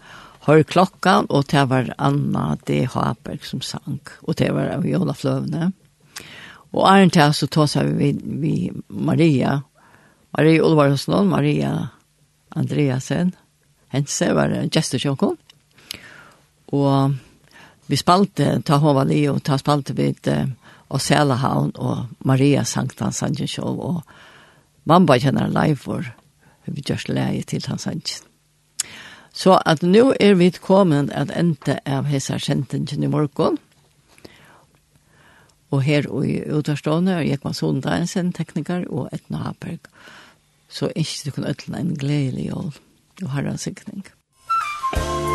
hør 0.48 0.64
klokka, 0.66 1.12
og 1.30 1.44
det 1.52 1.62
var 1.70 1.92
Anna 2.02 2.56
D. 2.66 2.88
Haberg 2.90 3.44
som 3.46 3.62
sang, 3.62 4.00
og 4.26 4.38
det 4.40 4.48
var 4.56 4.72
av 4.74 4.88
Jola 4.88 5.14
Fløvne. 5.14 5.68
Og 6.74 6.88
æren 6.90 7.14
til 7.14 7.36
så 7.38 7.48
tås 7.54 7.76
vi, 7.78 7.92
vi, 8.00 8.40
vi 8.42 8.54
Maria, 8.90 9.60
Maria 10.34 10.64
Olvarsson, 10.66 11.30
Maria 11.30 11.92
Andreasen, 12.58 13.36
hense 13.94 14.32
var 14.34 14.56
gesturkjøkken, 14.74 15.38
og 16.74 17.14
vi 17.92 18.02
spalte, 18.02 18.56
ta 18.66 18.82
hova 18.82 19.06
li, 19.06 19.22
og 19.30 19.44
ta 19.46 19.60
spalte 19.62 19.94
vi 19.94 20.10
til 20.18 20.50
og 20.90 21.02
Selahavn, 21.02 21.76
og 21.78 22.26
Maria 22.26 22.66
Sanktan 22.66 23.14
Sanchez, 23.14 23.60
og 23.62 24.02
mamma 24.90 25.22
kjenner 25.22 25.54
live 25.54 25.78
for 25.78 26.14
vi 26.66 26.84
gjørs 26.86 27.08
leie 27.10 27.44
til 27.44 27.66
hans 27.68 27.88
sannsyn. 27.88 28.30
Så 29.34 29.58
at 29.66 29.82
nå 29.82 30.14
er 30.22 30.36
vi 30.38 30.52
kommet 30.62 31.10
at 31.18 31.32
enda 31.34 31.80
av 31.90 32.06
hese 32.06 32.38
sentingen 32.40 33.04
i 33.04 33.10
morgen, 33.10 33.58
og 35.74 35.82
her 35.82 36.06
i 36.22 36.36
utvarstående 36.54 37.18
er 37.18 37.26
Jekman 37.26 37.58
Sondagensen, 37.58 38.30
tekniker, 38.32 38.86
og 38.94 39.10
Etna 39.12 39.48
Haberg. 39.48 39.90
Så 40.70 40.92
ikke 40.96 41.26
du 41.26 41.32
kan 41.32 41.50
øtle 41.50 41.80
en 41.80 41.96
gledelig 41.98 42.52
jól 42.52 42.74
og 43.24 43.30
herre 43.34 43.58
sikning. 43.58 44.06
Musikk 44.94 45.33